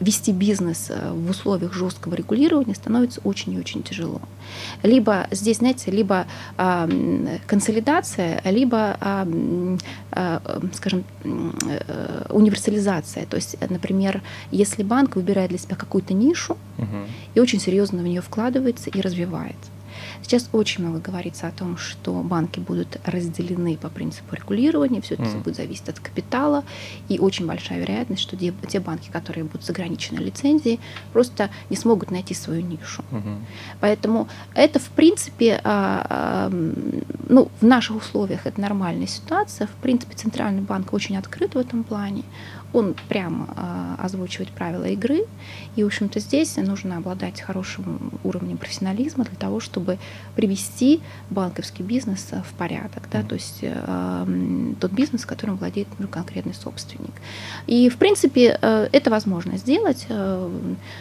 вести 0.00 0.32
бизнес 0.32 0.90
в 0.90 1.30
условиях 1.30 1.72
жесткого 1.72 2.14
регулирования 2.14 2.74
становится 2.74 3.20
очень 3.24 3.54
и 3.54 3.58
очень 3.58 3.82
тяжело. 3.82 4.20
Либо 4.82 5.26
здесь, 5.30 5.58
знаете, 5.58 5.90
либо 5.90 6.26
консолидация, 7.46 8.40
либо 8.44 8.96
скажем, 10.74 11.04
э, 11.24 12.24
универсализация. 12.30 13.26
То 13.26 13.36
есть, 13.36 13.56
например, 13.70 14.20
если 14.50 14.82
банк 14.82 15.16
выбирает 15.16 15.50
для 15.50 15.58
себя 15.58 15.76
какую-то 15.76 16.14
нишу 16.14 16.56
угу. 16.76 17.06
и 17.34 17.40
очень 17.40 17.60
серьезно 17.60 18.02
в 18.02 18.04
нее 18.04 18.20
вкладывается 18.20 18.90
и 18.90 19.00
развивается, 19.00 19.70
Сейчас 20.22 20.48
очень 20.52 20.84
много 20.84 21.00
говорится 21.00 21.46
о 21.46 21.50
том, 21.50 21.76
что 21.76 22.12
банки 22.22 22.60
будут 22.60 22.98
разделены 23.04 23.76
по 23.76 23.88
принципу 23.88 24.34
регулирования, 24.34 25.00
все 25.00 25.14
это 25.14 25.24
mm. 25.24 25.42
будет 25.42 25.56
зависеть 25.56 25.88
от 25.88 26.00
капитала, 26.00 26.64
и 27.08 27.18
очень 27.18 27.46
большая 27.46 27.80
вероятность, 27.80 28.22
что 28.22 28.36
те, 28.36 28.52
те 28.68 28.80
банки, 28.80 29.10
которые 29.10 29.44
будут 29.44 29.64
с 29.64 29.70
ограниченной 29.70 30.22
лицензией, 30.22 30.80
просто 31.12 31.50
не 31.70 31.76
смогут 31.76 32.10
найти 32.10 32.34
свою 32.34 32.62
нишу. 32.62 33.02
Mm-hmm. 33.10 33.38
Поэтому 33.80 34.28
это, 34.54 34.78
в 34.78 34.88
принципе, 34.90 35.60
а, 35.64 36.06
а, 36.08 36.50
ну, 37.28 37.50
в 37.60 37.64
наших 37.64 37.96
условиях 37.96 38.46
это 38.46 38.60
нормальная 38.60 39.06
ситуация. 39.06 39.66
В 39.66 39.82
принципе, 39.82 40.14
Центральный 40.14 40.62
банк 40.62 40.92
очень 40.92 41.16
открыт 41.16 41.54
в 41.54 41.58
этом 41.58 41.84
плане 41.84 42.24
он 42.72 42.94
прямо 43.08 43.48
э, 43.56 44.04
озвучивает 44.04 44.50
правила 44.50 44.84
игры, 44.84 45.24
и, 45.76 45.82
в 45.82 45.86
общем-то, 45.86 46.20
здесь 46.20 46.56
нужно 46.56 46.98
обладать 46.98 47.40
хорошим 47.40 48.12
уровнем 48.24 48.58
профессионализма 48.58 49.24
для 49.24 49.36
того, 49.36 49.60
чтобы 49.60 49.98
привести 50.36 51.00
банковский 51.30 51.82
бизнес 51.82 52.28
в 52.32 52.54
порядок, 52.54 53.08
да, 53.10 53.22
то 53.22 53.34
есть 53.34 53.60
э, 53.62 54.74
тот 54.80 54.92
бизнес, 54.92 55.24
которым 55.24 55.56
владеет 55.56 55.88
ну, 55.98 56.08
конкретный 56.08 56.54
собственник. 56.54 57.12
И, 57.66 57.88
в 57.88 57.96
принципе, 57.96 58.58
э, 58.60 58.88
это 58.92 59.10
возможно 59.10 59.56
сделать. 59.56 60.06
Э, 60.08 60.50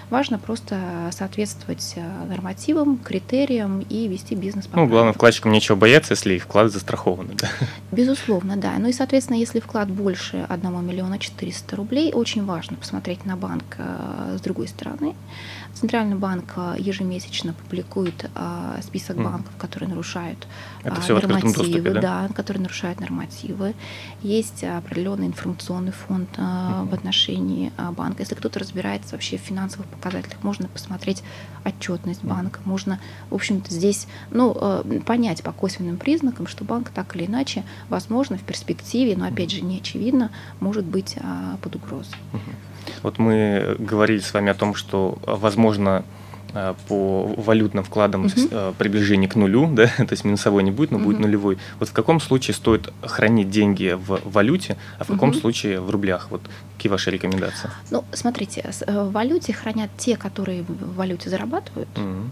важно 0.10 0.40
просто 0.40 0.80
соответствовать 1.12 1.96
нормативам, 2.30 2.98
критериям 2.98 3.82
и 3.90 4.08
вести 4.08 4.36
бизнес 4.36 4.68
по 4.68 4.78
Ну, 4.78 4.88
главное, 4.88 5.14
вкладчикам 5.14 5.52
нечего 5.52 5.76
бояться, 5.76 6.14
если 6.14 6.36
их 6.36 6.44
вклад 6.44 6.72
застрахованы. 6.72 7.34
Да? 7.34 7.50
Безусловно, 7.92 8.56
да. 8.56 8.74
Ну 8.78 8.88
и, 8.88 8.94
соответственно, 8.94 9.38
если 9.38 9.60
вклад 9.60 9.90
больше 9.90 10.46
1 10.48 10.86
миллиона 10.86 11.20
400 11.20 11.57
400 11.58 11.76
рублей. 11.76 12.14
Очень 12.14 12.46
важно 12.46 12.78
посмотреть 12.78 13.26
на 13.26 13.36
банк 13.36 13.76
э, 13.78 14.38
с 14.38 14.42
другой 14.42 14.68
стороны. 14.68 15.16
Центральный 15.80 16.16
банк 16.16 16.54
э, 16.56 16.76
ежемесячно 16.80 17.54
публикует 17.54 18.32
э, 18.34 18.80
список 18.82 19.18
банков, 19.18 19.54
которые 19.60 19.88
нарушают 19.90 20.48
Это 20.84 21.00
все 21.02 21.14
нормативы, 21.14 21.54
доступе, 21.54 21.92
да? 21.92 22.02
да, 22.02 22.30
которые 22.34 22.64
нарушают 22.64 23.00
нормативы. 23.00 23.76
Есть 24.24 24.64
определенный 24.64 25.28
информационный 25.28 25.92
фонд 25.92 26.30
в 26.36 26.94
отношении 26.94 27.72
банка. 27.92 28.24
Если 28.24 28.34
кто-то 28.34 28.60
разбирается 28.60 29.12
вообще 29.12 29.38
в 29.38 29.42
финансовых 29.42 29.86
показателях, 29.88 30.42
можно 30.44 30.68
посмотреть 30.68 31.22
отчетность 31.64 32.24
банка, 32.24 32.60
можно, 32.66 33.00
в 33.30 33.36
общем-то, 33.36 33.72
здесь 33.72 34.08
ну, 34.32 34.56
понять 35.06 35.44
по 35.44 35.52
косвенным 35.52 35.98
признакам, 35.98 36.48
что 36.48 36.64
банк 36.64 36.90
так 36.90 37.16
или 37.16 37.26
иначе, 37.28 37.64
возможно, 37.90 38.38
в 38.38 38.42
перспективе, 38.42 39.16
но 39.16 39.28
опять 39.28 39.52
же 39.52 39.62
не 39.62 39.78
очевидно, 39.78 40.32
может 40.60 40.86
быть 40.86 41.18
под 41.62 41.76
угрозой. 41.76 42.16
Вот 43.04 43.20
мы 43.20 43.76
говорили 43.80 44.20
с 44.20 44.34
вами 44.34 44.52
о 44.52 44.54
том, 44.54 44.76
что, 44.76 45.18
возможно, 45.26 46.04
э, 46.54 46.74
по 46.88 47.34
валютным 47.38 47.84
вкладам 47.84 48.26
угу. 48.26 48.74
приближение 48.78 49.30
к 49.30 49.36
нулю, 49.36 49.68
да, 49.72 49.88
то 49.88 50.12
есть 50.12 50.26
минусовой 50.26 50.64
не 50.64 50.72
будет, 50.72 50.92
но 50.92 50.98
угу. 50.98 51.06
будет 51.06 51.20
нулевой. 51.20 51.58
Вот 51.80 51.90
в 51.90 51.94
каком 51.94 52.20
случае 52.20 52.56
стоит 52.56 52.92
хранить 53.02 53.50
деньги 53.50 53.98
в 53.98 54.22
валюте, 54.26 54.78
а 55.00 55.04
в 55.04 55.08
каком 55.08 55.30
угу. 55.30 55.38
случае 55.38 55.80
в 55.80 55.90
рублях? 55.90 56.28
Вот 56.30 56.42
какие 56.76 56.92
ваши 56.92 57.12
рекомендации? 57.12 57.70
Ну, 57.92 58.04
смотрите, 58.14 58.64
э, 58.86 59.04
в 59.04 59.12
валюте 59.12 59.54
хранят 59.54 59.90
те, 59.98 60.18
которые 60.18 60.64
в 60.64 60.96
валюте 60.96 61.30
зарабатывают, 61.30 61.90
угу. 61.98 62.30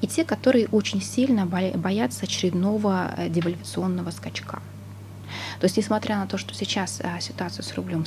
и 0.00 0.06
те, 0.06 0.24
которые 0.24 0.68
очень 0.68 1.02
сильно 1.02 1.46
боятся 1.46 2.24
очередного 2.24 3.10
девальвационного 3.28 4.10
скачка. 4.10 4.60
То 5.60 5.64
есть, 5.64 5.76
несмотря 5.76 6.16
на 6.16 6.26
то, 6.26 6.38
что 6.38 6.54
сейчас 6.54 7.00
а, 7.02 7.20
ситуация 7.20 7.62
с 7.62 7.74
рублем 7.74 8.04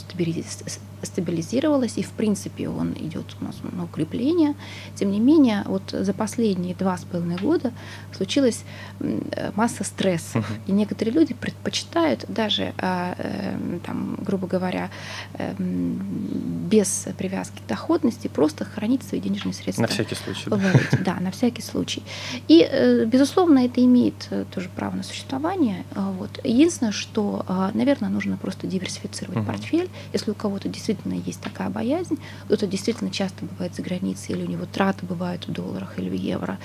стабилизировалась, 1.03 1.97
и 1.97 2.03
в 2.03 2.11
принципе 2.11 2.69
он 2.69 2.93
идет 2.93 3.25
у 3.39 3.43
нас 3.43 3.55
на 3.63 3.85
укрепление, 3.85 4.55
тем 4.95 5.11
не 5.11 5.19
менее, 5.19 5.63
вот 5.65 5.83
за 5.91 6.13
последние 6.13 6.75
два 6.75 6.97
с 6.97 7.03
половиной 7.03 7.37
года 7.37 7.71
случилась 8.15 8.63
масса 9.55 9.83
стрессов. 9.83 10.49
Uh-huh. 10.49 10.61
И 10.67 10.71
некоторые 10.71 11.13
люди 11.13 11.33
предпочитают 11.33 12.25
даже, 12.27 12.73
а, 12.77 13.15
э, 13.17 13.79
там, 13.85 14.17
грубо 14.21 14.47
говоря, 14.47 14.89
э, 15.33 15.53
без 15.57 17.07
привязки 17.17 17.59
к 17.65 17.67
доходности 17.67 18.27
просто 18.27 18.65
хранить 18.65 19.03
свои 19.03 19.19
денежные 19.19 19.53
средства. 19.53 19.83
На 19.83 19.87
всякий 19.87 20.15
случай. 20.15 20.49
Да, 20.49 20.59
да 20.99 21.19
на 21.19 21.31
всякий 21.31 21.61
случай. 21.61 22.03
И, 22.47 22.67
э, 22.69 23.05
безусловно, 23.05 23.65
это 23.65 23.83
имеет 23.83 24.29
тоже 24.53 24.69
право 24.75 24.95
на 24.95 25.03
существование. 25.03 25.83
Вот. 25.95 26.39
Единственное, 26.43 26.91
что 26.91 27.40
а, 27.47 27.71
наверное, 27.73 28.09
нужно 28.09 28.37
просто 28.37 28.67
диверсифицировать 28.67 29.39
угу. 29.39 29.45
портфель. 29.45 29.89
Если 30.13 30.31
у 30.31 30.33
кого-то 30.33 30.69
действительно 30.69 31.13
есть 31.13 31.41
такая 31.41 31.69
боязнь, 31.69 32.17
кто-то 32.45 32.67
действительно 32.67 33.11
часто 33.11 33.45
бывает 33.45 33.75
за 33.75 33.81
границей, 33.81 34.35
или 34.35 34.43
у 34.43 34.49
него 34.49 34.65
траты 34.65 35.05
бывают 35.05 35.47
в 35.47 35.51
долларах 35.51 35.97
или 35.99 36.09
в 36.09 36.13
евро, 36.13 36.59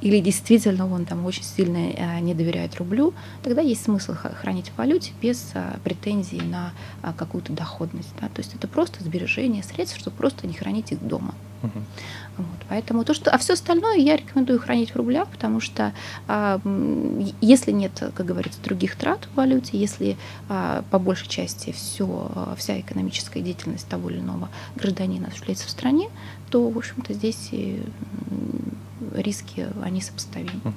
или 0.00 0.20
действительно 0.20 0.92
он 0.92 1.04
там 1.04 1.24
очень 1.24 1.44
сильно 1.44 1.78
а, 1.98 2.20
не 2.20 2.34
доверяет 2.34 2.76
рублю, 2.76 3.14
тогда 3.42 3.60
есть 3.60 3.84
смысл 3.84 4.14
хранить 4.14 4.70
в 4.70 4.78
валюте 4.78 5.12
без 5.20 5.50
а, 5.54 5.78
претензий 5.84 6.40
на 6.40 6.72
какую-то 7.16 7.52
доходность. 7.52 8.12
Да? 8.20 8.28
То 8.28 8.40
есть 8.40 8.54
это 8.54 8.68
просто 8.68 9.02
сбережение 9.02 9.62
средств, 9.62 9.98
чтобы 9.98 10.16
просто 10.16 10.46
не 10.46 10.54
хранить 10.54 10.92
их 10.92 11.06
дома. 11.06 11.34
Угу. 11.62 11.72
Вот, 12.38 12.66
поэтому 12.68 13.04
то, 13.04 13.14
что, 13.14 13.30
а 13.30 13.38
все 13.38 13.52
остальное 13.52 13.96
я 13.96 14.16
рекомендую 14.16 14.58
хранить 14.58 14.90
в 14.90 14.96
рублях, 14.96 15.28
потому 15.28 15.60
что 15.60 15.92
а, 16.28 16.60
если 17.40 17.72
нет, 17.72 18.02
как 18.14 18.26
говорится, 18.26 18.60
других 18.62 18.96
трат 18.96 19.28
в 19.32 19.36
валюте, 19.36 19.78
если 19.78 20.16
а, 20.48 20.82
по 20.90 20.98
большей 20.98 21.28
части 21.28 21.72
все, 21.72 22.30
вся 22.56 22.80
экономическая 22.80 23.40
деятельность 23.40 23.86
того 23.88 24.10
или 24.10 24.18
иного 24.18 24.48
гражданина 24.76 25.28
осуществляется 25.28 25.66
в 25.66 25.70
стране, 25.70 26.08
то, 26.50 26.68
в 26.68 26.76
общем-то, 26.76 27.12
здесь 27.14 27.50
риски, 29.14 29.66
они 29.82 30.00
сопоставимы. 30.00 30.72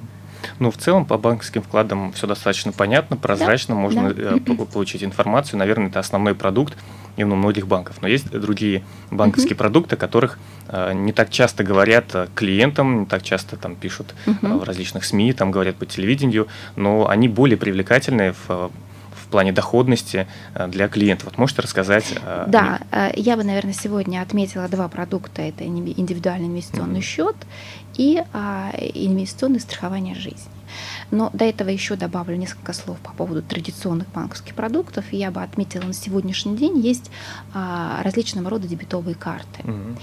Ну, 0.58 0.70
в 0.70 0.76
целом, 0.76 1.04
по 1.06 1.18
банковским 1.18 1.62
вкладам 1.62 2.12
все 2.12 2.26
достаточно 2.26 2.72
понятно, 2.72 3.16
прозрачно, 3.16 3.74
да, 3.74 3.80
можно 3.80 4.14
да. 4.14 4.36
Э, 4.36 4.66
получить 4.66 5.02
информацию. 5.02 5.58
Наверное, 5.58 5.88
это 5.88 5.98
основной 5.98 6.34
продукт 6.34 6.76
именно 7.16 7.36
многих 7.36 7.66
банков. 7.66 7.96
Но 8.00 8.08
есть 8.08 8.30
другие 8.30 8.84
банковские 9.10 9.54
угу. 9.54 9.58
продукты, 9.58 9.96
о 9.96 9.98
которых 9.98 10.38
э, 10.68 10.92
не 10.94 11.12
так 11.12 11.30
часто 11.30 11.64
говорят 11.64 12.14
э, 12.14 12.28
клиентам, 12.34 13.00
не 13.00 13.06
так 13.06 13.22
часто 13.22 13.56
там 13.56 13.76
пишут 13.76 14.14
угу. 14.26 14.58
в 14.58 14.64
различных 14.64 15.04
СМИ, 15.04 15.32
там 15.32 15.50
говорят 15.50 15.76
по 15.76 15.86
телевидению, 15.86 16.48
но 16.76 17.08
они 17.08 17.28
более 17.28 17.56
привлекательные 17.56 18.34
в 18.46 18.70
в 19.26 19.28
плане 19.28 19.50
доходности 19.50 20.28
для 20.68 20.86
клиентов. 20.86 21.24
Вот 21.24 21.38
можете 21.38 21.60
рассказать? 21.60 22.14
Да, 22.46 22.78
я 23.16 23.36
бы, 23.36 23.42
наверное, 23.42 23.72
сегодня 23.72 24.22
отметила 24.22 24.68
два 24.68 24.86
продукта. 24.86 25.42
Это 25.42 25.66
индивидуальный 25.66 26.46
инвестиционный 26.46 27.00
mm-hmm. 27.00 27.02
счет 27.02 27.36
и 27.96 28.22
а, 28.32 28.70
инвестиционное 28.94 29.58
страхование 29.58 30.14
жизни. 30.14 30.55
Но 31.10 31.30
до 31.32 31.44
этого 31.44 31.68
еще 31.68 31.96
добавлю 31.96 32.36
несколько 32.36 32.72
слов 32.72 32.98
по 32.98 33.12
поводу 33.12 33.42
традиционных 33.42 34.08
банковских 34.08 34.54
продуктов. 34.54 35.04
Я 35.12 35.30
бы 35.30 35.42
отметила, 35.42 35.84
на 35.84 35.92
сегодняшний 35.92 36.56
день 36.56 36.78
есть 36.78 37.10
а, 37.54 38.02
различного 38.02 38.50
рода 38.50 38.66
дебетовые 38.66 39.14
карты. 39.14 39.62
Угу. 39.62 39.98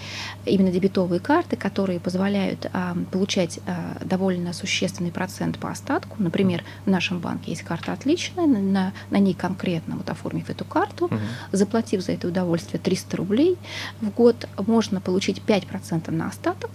Именно 0.46 0.72
дебетовые 0.72 1.20
карты, 1.20 1.56
которые 1.56 2.00
позволяют 2.00 2.70
а, 2.74 2.96
получать 3.12 3.60
а, 3.66 3.98
довольно 4.04 4.54
существенный 4.54 5.12
процент 5.12 5.58
по 5.60 5.70
остатку. 5.70 6.16
Например, 6.20 6.64
в 6.86 6.90
нашем 6.90 7.20
банке 7.20 7.52
есть 7.52 7.64
карта 7.64 7.94
отличная, 7.94 8.48
на, 8.48 8.94
на 9.10 9.18
ней 9.18 9.34
конкретно, 9.34 9.98
вот 9.98 10.10
оформив 10.10 10.50
эту 10.50 10.66
карту, 10.66 11.06
угу. 11.06 11.16
заплатив 11.52 12.02
за 12.02 12.14
это 12.14 12.28
удовольствие 12.28 12.80
300 12.80 13.18
рублей 13.18 13.58
в 14.02 14.10
год, 14.10 14.48
можно 14.58 15.02
получить 15.02 15.42
5% 15.46 16.12
на 16.12 16.28
остаток 16.28 16.72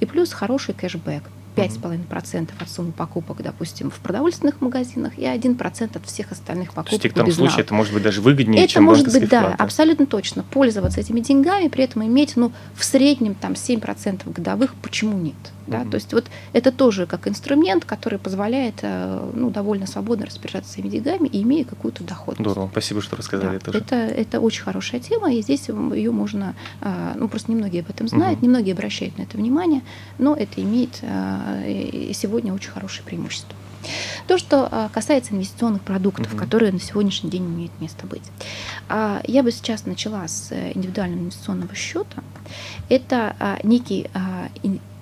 и 0.00 0.06
плюс 0.06 0.32
хороший 0.32 0.74
кэшбэк 0.74 1.22
5,5% 1.56 2.50
от 2.58 2.68
суммы 2.68 2.92
покупок, 2.92 3.42
допустим, 3.42 3.90
в 3.90 3.98
продовольственных 4.00 4.60
магазинах 4.60 5.18
и 5.18 5.22
1% 5.22 5.96
от 5.96 6.06
всех 6.06 6.32
остальных 6.32 6.74
покупок. 6.74 7.00
То 7.00 7.06
есть 7.06 7.16
в 7.16 7.18
том 7.18 7.32
случае 7.32 7.60
это 7.60 7.74
может 7.74 7.94
быть 7.94 8.02
даже 8.02 8.20
выгоднее, 8.20 8.64
это 8.64 8.74
чем 8.74 8.84
может 8.84 9.10
быть, 9.12 9.28
да, 9.28 9.42
вклад. 9.42 9.60
абсолютно 9.60 10.06
точно. 10.06 10.44
Пользоваться 10.44 11.00
этими 11.00 11.20
деньгами, 11.20 11.68
при 11.68 11.84
этом 11.84 12.04
иметь, 12.04 12.36
ну, 12.36 12.52
в 12.74 12.84
среднем 12.84 13.34
там 13.34 13.52
7% 13.52 14.30
годовых, 14.32 14.74
почему 14.76 15.18
нет? 15.18 15.34
Да? 15.66 15.80
Угу. 15.80 15.90
То 15.90 15.94
есть 15.96 16.12
вот 16.12 16.26
это 16.52 16.70
тоже 16.70 17.06
как 17.06 17.26
инструмент, 17.26 17.84
который 17.84 18.18
позволяет 18.18 18.76
э, 18.82 19.30
ну, 19.34 19.50
довольно 19.50 19.86
свободно 19.86 20.26
распоряжаться 20.26 20.72
своими 20.72 20.90
деньгами 20.90 21.26
и 21.26 21.42
имея 21.42 21.64
какую-то 21.64 22.04
доходность. 22.04 22.48
Здорово, 22.48 22.68
спасибо, 22.70 23.02
что 23.02 23.16
рассказали 23.16 23.58
да, 23.58 23.64
тоже. 23.64 23.78
Это, 23.78 23.96
это 23.96 24.40
очень 24.40 24.62
хорошая 24.62 25.00
тема, 25.00 25.32
и 25.32 25.42
здесь 25.42 25.68
ее 25.68 26.12
можно, 26.12 26.54
э, 26.80 27.14
ну 27.16 27.28
просто 27.28 27.50
немногие 27.50 27.82
об 27.82 27.90
этом 27.90 28.06
знают, 28.06 28.38
угу. 28.38 28.46
немногие 28.46 28.74
обращают 28.74 29.18
на 29.18 29.22
это 29.22 29.36
внимание, 29.36 29.82
но 30.18 30.34
это 30.34 30.62
имеет 30.62 31.00
сегодня 32.12 32.52
очень 32.52 32.70
хорошее 32.70 33.04
преимущество. 33.04 33.54
То, 34.26 34.36
что 34.36 34.90
касается 34.92 35.32
инвестиционных 35.32 35.82
продуктов, 35.82 36.32
угу. 36.32 36.38
которые 36.38 36.72
на 36.72 36.80
сегодняшний 36.80 37.30
день 37.30 37.46
имеют 37.46 37.72
место 37.80 38.06
быть. 38.06 38.24
А, 38.88 39.20
я 39.24 39.44
бы 39.44 39.52
сейчас 39.52 39.86
начала 39.86 40.26
с 40.26 40.52
индивидуального 40.74 41.20
инвестиционного 41.20 41.74
счета. 41.74 42.24
Это 42.88 43.36
некий 43.62 44.08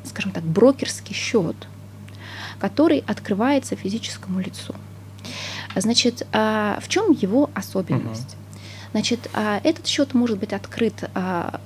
скажем 0.05 0.33
так, 0.33 0.45
брокерский 0.45 1.15
счет, 1.15 1.57
который 2.59 3.03
открывается 3.07 3.77
физическому 3.77 4.41
лицу. 4.41 4.75
Значит, 5.75 6.27
а, 6.33 6.79
в 6.81 6.89
чем 6.89 7.13
его 7.13 7.51
особенность? 7.55 8.37
Значит, 8.93 9.29
а, 9.33 9.61
этот 9.65 9.87
счет 9.87 10.15
может 10.15 10.39
быть 10.39 10.53
открыт 10.53 11.11
а, 11.15 11.61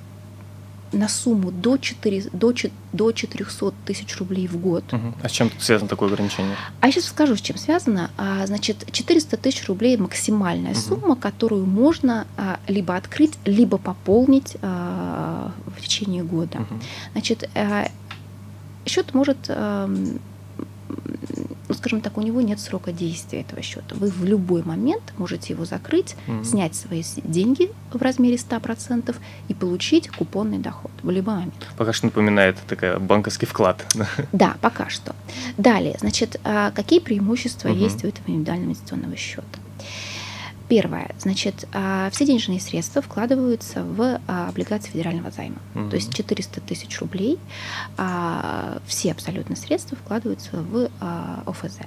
на 0.91 1.07
сумму 1.07 1.51
до, 1.51 1.77
4, 1.77 2.29
до, 2.33 2.53
до 2.93 3.11
400 3.11 3.73
тысяч 3.85 4.17
рублей 4.17 4.47
в 4.47 4.57
год. 4.57 4.83
Угу. 4.91 5.13
А 5.21 5.29
с 5.29 5.31
чем 5.31 5.51
связано 5.59 5.89
такое 5.89 6.09
ограничение? 6.09 6.55
А 6.81 6.87
я 6.87 6.91
сейчас 6.91 7.05
скажу, 7.05 7.35
с 7.35 7.41
чем 7.41 7.57
связано. 7.57 8.11
А, 8.17 8.45
значит, 8.47 8.85
400 8.91 9.37
тысяч 9.37 9.67
рублей 9.67 9.97
максимальная 9.97 10.71
угу. 10.71 10.79
сумма, 10.79 11.15
которую 11.15 11.65
можно 11.65 12.27
а, 12.37 12.59
либо 12.67 12.95
открыть, 12.95 13.33
либо 13.45 13.77
пополнить 13.77 14.57
а, 14.61 15.51
в 15.77 15.81
течение 15.81 16.23
года. 16.23 16.59
Угу. 16.59 16.79
Значит, 17.13 17.49
а, 17.55 17.89
счет 18.85 19.13
может 19.13 19.49
ну, 19.49 21.18
скажем 21.79 22.01
так, 22.01 22.17
у 22.17 22.21
него 22.21 22.41
нет 22.41 22.59
срока 22.59 22.91
действия 22.91 23.41
этого 23.41 23.61
счета. 23.61 23.95
Вы 23.95 24.09
в 24.09 24.25
любой 24.25 24.63
момент 24.63 25.13
можете 25.17 25.53
его 25.53 25.63
закрыть, 25.63 26.15
mm-hmm. 26.27 26.43
снять 26.43 26.75
свои 26.75 27.03
деньги 27.23 27.71
в 27.93 28.01
размере 28.01 28.35
100% 28.35 29.15
и 29.47 29.53
получить 29.53 30.09
купонный 30.09 30.57
доход 30.59 30.91
в 31.01 31.09
любой 31.09 31.35
момент. 31.35 31.67
Пока 31.77 31.93
что 31.93 32.07
напоминает 32.07 32.57
такая 32.67 32.99
банковский 32.99 33.45
вклад. 33.45 33.85
Да, 34.33 34.57
пока 34.61 34.89
что. 34.89 35.15
Далее, 35.57 35.95
значит, 35.99 36.39
а 36.43 36.71
какие 36.71 36.99
преимущества 36.99 37.69
mm-hmm. 37.69 37.83
есть 37.83 38.03
у 38.03 38.07
этого 38.07 38.27
индивидуального 38.27 38.67
инвестиционного 38.67 39.15
счета? 39.15 39.59
Первое, 40.69 41.09
значит, 41.17 41.67
а, 41.73 42.11
все 42.11 42.27
денежные 42.27 42.59
средства 42.59 43.01
вкладываются 43.01 43.83
в 43.83 44.21
а, 44.27 44.49
облигации 44.49 44.91
федерального 44.91 45.31
займа. 45.31 45.57
Mm-hmm. 45.73 45.89
То 45.89 45.95
есть 45.95 46.13
400 46.13 46.61
тысяч 46.61 46.99
рублей, 46.99 47.39
а, 47.97 48.77
все 48.85 49.11
абсолютно 49.11 49.55
средства 49.55 49.97
вкладываются 49.97 50.51
в 50.57 50.91
ОФЗ. 51.47 51.79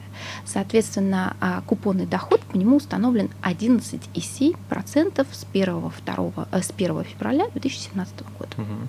Соответственно, 0.45 1.37
купонный 1.67 2.07
доход 2.07 2.41
по 2.41 2.57
нему 2.57 2.77
установлен 2.77 3.31
11,7% 3.43 5.27
с 5.31 5.47
1, 5.53 5.93
2, 6.05 6.49
с 6.51 6.71
1 6.77 7.05
февраля 7.05 7.49
2017 7.51 8.15
года. 8.37 8.51
Mm-hmm. 8.57 8.89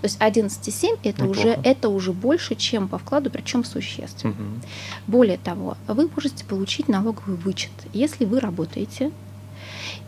То 0.00 0.04
есть 0.04 0.18
11,7 0.20 0.98
это 1.04 1.24
уже, 1.26 1.48
это 1.62 1.88
уже 1.90 2.12
больше, 2.12 2.56
чем 2.56 2.88
по 2.88 2.98
вкладу, 2.98 3.30
причем 3.30 3.62
существенно. 3.62 4.32
Mm-hmm. 4.32 4.66
Более 5.06 5.38
того, 5.38 5.76
вы 5.86 6.10
можете 6.12 6.44
получить 6.44 6.88
налоговый 6.88 7.36
вычет, 7.36 7.70
если 7.92 8.24
вы 8.24 8.40
работаете 8.40 9.12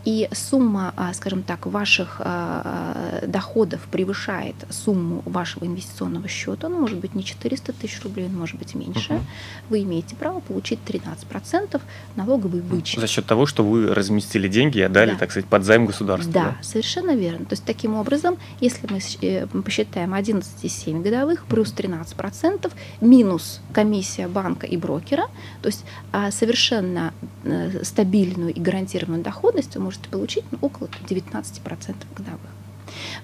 и 0.05 0.29
сумма, 0.33 0.93
а, 0.97 1.13
скажем 1.15 1.43
так, 1.43 1.67
ваших 1.67 2.21
а, 2.21 3.21
доходов 3.27 3.81
превышает 3.91 4.55
сумму 4.71 5.23
вашего 5.27 5.65
инвестиционного 5.65 6.29
счета, 6.29 6.69
ну, 6.69 6.79
может 6.81 6.99
быть, 6.99 7.15
не 7.15 7.25
400 7.25 7.73
тысяч 7.73 8.03
рублей, 8.03 8.29
но 8.29 8.39
может 8.39 8.57
быть 8.59 8.75
меньше, 8.75 9.15
угу. 9.15 9.23
вы 9.71 9.83
имеете 9.83 10.17
право 10.17 10.41
получить 10.41 10.79
13% 10.87 11.81
налоговый 12.17 12.61
вычет. 12.61 13.01
За 13.01 13.07
счет 13.07 13.27
того, 13.27 13.47
что 13.47 13.65
вы 13.65 13.95
разместили 13.95 14.49
деньги 14.49 14.79
и 14.79 14.83
отдали, 14.83 15.13
да. 15.13 15.19
так 15.19 15.31
сказать, 15.31 15.49
под 15.49 15.65
займ 15.65 15.87
государства. 15.87 16.33
Да, 16.33 16.45
да, 16.45 16.57
совершенно 16.63 17.15
верно. 17.15 17.45
То 17.45 17.53
есть, 17.53 17.65
таким 17.65 17.95
образом, 17.95 18.37
если 18.61 18.87
мы 18.91 19.01
э, 19.23 19.47
посчитаем 19.47 20.15
11,7 20.15 21.03
годовых 21.03 21.45
плюс 21.47 21.73
13%, 21.75 22.73
минус 23.01 23.61
комиссия 23.73 24.29
банка 24.29 24.67
и 24.67 24.77
брокера, 24.77 25.29
то 25.63 25.69
есть 25.69 25.85
а, 26.13 26.31
совершенно 26.31 27.13
э, 27.45 27.85
стабильную 27.85 28.53
и 28.53 28.61
гарантированную 28.61 29.23
доходность 29.23 29.70
вы 29.79 29.85
можете 29.87 30.09
получить 30.09 30.45
ну, 30.51 30.59
около 30.61 30.89
19% 31.09 31.95
годовых. 32.17 32.51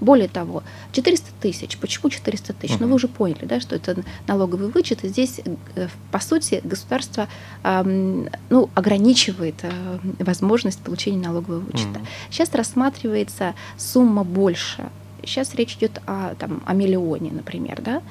Более 0.01 0.29
того, 0.29 0.63
400 0.93 1.27
тысяч. 1.41 1.77
Почему 1.79 2.11
400 2.11 2.53
тысяч? 2.53 2.75
Uh-huh. 2.75 2.79
Ну, 2.81 2.89
вы 2.89 2.95
уже 2.95 3.09
поняли, 3.09 3.45
да, 3.45 3.61
что 3.61 3.75
это 3.75 4.05
налоговый 4.27 4.69
вычет. 4.69 5.05
И 5.05 5.09
здесь, 5.09 5.41
э, 5.75 5.89
по 6.11 6.21
сути, 6.21 6.61
государство 6.65 7.29
эм, 7.65 8.29
ну, 8.49 8.71
ограничивает 8.75 9.57
э, 9.63 9.99
возможность 10.21 10.81
получения 10.81 11.27
налогового 11.27 11.61
вычета. 11.61 12.01
Uh-huh. 12.01 12.07
Сейчас 12.31 12.53
рассматривается 12.55 13.55
сумма 13.77 14.25
больше 14.25 14.89
Сейчас 15.27 15.55
речь 15.55 15.75
идет 15.75 16.01
о, 16.07 16.35
там, 16.37 16.63
о 16.67 16.75
миллионе, 16.75 17.31
например. 17.33 17.81
Да? 17.83 18.03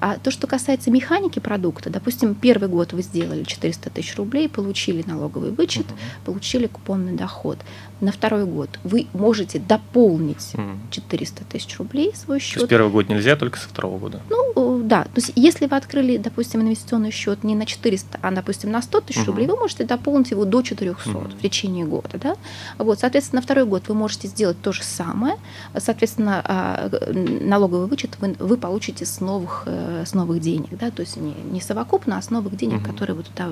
А 0.00 0.18
то, 0.18 0.30
что 0.30 0.46
касается 0.46 0.90
механики 0.90 1.38
продукта, 1.38 1.90
допустим, 1.90 2.34
первый 2.34 2.68
год 2.68 2.92
вы 2.92 3.02
сделали 3.02 3.44
400 3.44 3.90
тысяч 3.90 4.16
рублей, 4.16 4.48
получили 4.48 5.04
налоговый 5.06 5.50
вычет, 5.52 5.86
угу. 5.86 5.94
получили 6.24 6.66
купонный 6.66 7.12
доход. 7.12 7.58
На 8.00 8.10
второй 8.10 8.46
год 8.46 8.68
вы 8.82 9.06
можете 9.12 9.58
дополнить 9.58 10.54
угу. 10.54 10.78
400 10.90 11.44
тысяч 11.44 11.78
рублей 11.78 12.12
свой 12.14 12.40
счет. 12.40 12.54
То 12.54 12.60
есть 12.60 12.70
первый 12.70 12.90
год 12.90 13.08
нельзя, 13.08 13.36
только 13.36 13.58
со 13.58 13.68
второго 13.68 13.98
года? 13.98 14.20
Ну, 14.28 14.80
э, 14.80 14.81
да. 14.92 15.04
То 15.04 15.10
есть 15.16 15.32
если 15.36 15.64
вы 15.64 15.76
открыли, 15.76 16.18
допустим, 16.18 16.60
инвестиционный 16.60 17.10
счет 17.10 17.44
не 17.44 17.54
на 17.54 17.64
400, 17.64 18.18
а, 18.20 18.30
допустим, 18.30 18.70
на 18.70 18.82
100 18.82 19.00
тысяч 19.00 19.20
угу. 19.20 19.28
рублей, 19.28 19.46
вы 19.46 19.56
можете 19.56 19.84
дополнить 19.84 20.32
его 20.32 20.44
до 20.44 20.60
400 20.60 21.08
угу. 21.08 21.18
в 21.30 21.40
течение 21.40 21.86
года. 21.86 22.18
Да? 22.22 22.36
Вот, 22.76 23.00
соответственно, 23.00 23.40
на 23.40 23.42
второй 23.42 23.64
год 23.64 23.88
вы 23.88 23.94
можете 23.94 24.28
сделать 24.28 24.60
то 24.60 24.70
же 24.70 24.82
самое. 24.82 25.36
Соответственно, 25.74 26.42
а, 26.44 26.90
налоговый 27.10 27.86
вычет 27.86 28.18
вы, 28.20 28.36
вы 28.38 28.58
получите 28.58 29.06
с 29.06 29.20
новых, 29.20 29.62
э, 29.64 30.04
с 30.06 30.12
новых 30.12 30.42
денег, 30.42 30.68
да, 30.72 30.90
то 30.90 31.00
есть 31.00 31.16
не, 31.16 31.32
не 31.50 31.62
совокупно, 31.62 32.18
а 32.18 32.22
с 32.22 32.28
новых 32.28 32.54
денег, 32.54 32.82
угу. 32.82 32.90
которые 32.90 33.16
вы 33.16 33.22
туда 33.22 33.48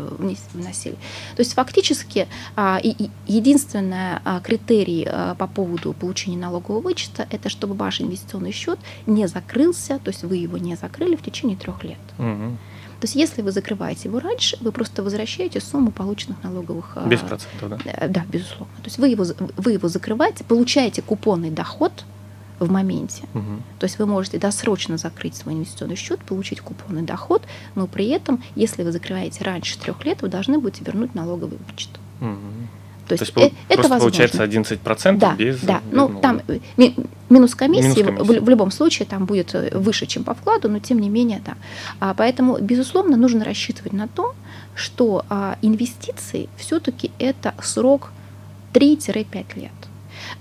вносили. 0.53 0.97
То 1.37 1.41
есть 1.41 1.55
фактически 1.55 2.29
а, 2.55 2.81
единственный 2.83 4.19
а, 4.27 4.41
критерий 4.41 5.09
по 5.39 5.47
поводу 5.47 5.95
получения 5.95 6.37
налогового 6.37 6.83
вычета 6.83 7.27
это 7.31 7.49
чтобы 7.49 7.75
ваш 7.75 8.03
инвестиционный 8.03 8.53
счет 8.53 8.79
не 9.07 9.27
закрылся, 9.27 9.99
то 10.05 10.11
есть 10.11 10.23
вы 10.23 10.37
его 10.37 10.59
не 10.59 10.77
закрыли 10.77 11.17
в 11.17 11.23
течение 11.23 11.30
трех 11.31 11.85
лет. 11.85 11.99
Угу. 12.19 12.57
То 13.01 13.05
есть 13.05 13.15
если 13.15 13.43
вы 13.43 13.51
закрываете 13.51 14.09
его 14.09 14.21
раньше, 14.21 14.59
вы 14.61 14.73
просто 14.73 15.03
возвращаете 15.03 15.61
сумму 15.61 15.91
полученных 15.91 16.43
налоговых... 16.43 16.99
Без 17.07 17.21
процентов, 17.21 17.71
да? 17.71 18.09
Да, 18.09 18.25
безусловно. 18.29 18.75
То 18.77 18.87
есть 18.87 18.99
вы 18.99 19.09
его, 19.09 19.25
вы 19.57 19.73
его 19.73 19.89
закрываете, 19.89 20.45
получаете 20.45 21.03
купонный 21.03 21.51
доход– 21.51 22.05
в 22.61 22.71
моменте. 22.71 23.25
Угу. 23.35 23.63
То 23.79 23.85
есть 23.85 23.99
вы 23.99 24.07
можете 24.07 24.39
досрочно 24.39 24.99
закрыть 24.99 25.35
свой 25.35 25.55
инвестиционный 25.55 25.97
счет, 25.97 26.21
получить 26.21 26.61
купонный 26.61 27.03
доход, 27.03 27.43
но 27.75 27.87
при 27.87 28.09
этом, 28.09 28.43
если 28.55 28.85
вы 28.85 28.93
закрываете 28.93 29.43
раньше 29.43 29.79
трех 29.79 30.05
лет, 30.05 30.23
вы 30.23 30.29
должны 30.29 30.59
будете 30.59 30.85
вернуть 30.85 31.15
налоговый 31.15 31.59
вычет. 31.67 31.91
Угу. 32.21 32.37
То 33.17 33.23
есть, 33.23 33.35
То 33.35 33.41
есть 33.41 33.55
э, 33.55 33.57
это 33.69 33.83
возможно. 33.83 33.99
получается 34.01 34.45
11% 34.45 35.17
да, 35.19 35.35
без... 35.35 35.61
Да, 35.61 35.81
без 35.85 35.93
ну 35.93 36.21
там 36.21 36.43
ми, 36.77 36.95
минус 37.29 37.55
комиссии, 37.55 38.03
минус 38.03 38.17
комиссии. 38.17 38.41
В, 38.41 38.45
в 38.45 38.49
любом 38.49 38.71
случае 38.71 39.07
там 39.07 39.25
будет 39.25 39.55
э, 39.55 39.71
выше, 39.77 40.07
чем 40.07 40.25
по 40.25 40.35
вкладу, 40.35 40.69
но 40.69 40.79
тем 40.79 40.99
не 40.99 41.09
менее, 41.09 41.41
да. 41.45 41.55
А, 42.01 42.15
поэтому, 42.15 42.59
безусловно, 42.61 43.17
нужно 43.17 43.45
рассчитывать 43.45 43.93
на 43.93 44.09
то, 44.09 44.35
что 44.75 45.25
а, 45.29 45.57
инвестиции 45.63 46.49
все-таки 46.57 47.11
это 47.19 47.55
срок 47.63 48.13
3-5 48.73 49.45
лет. 49.57 49.73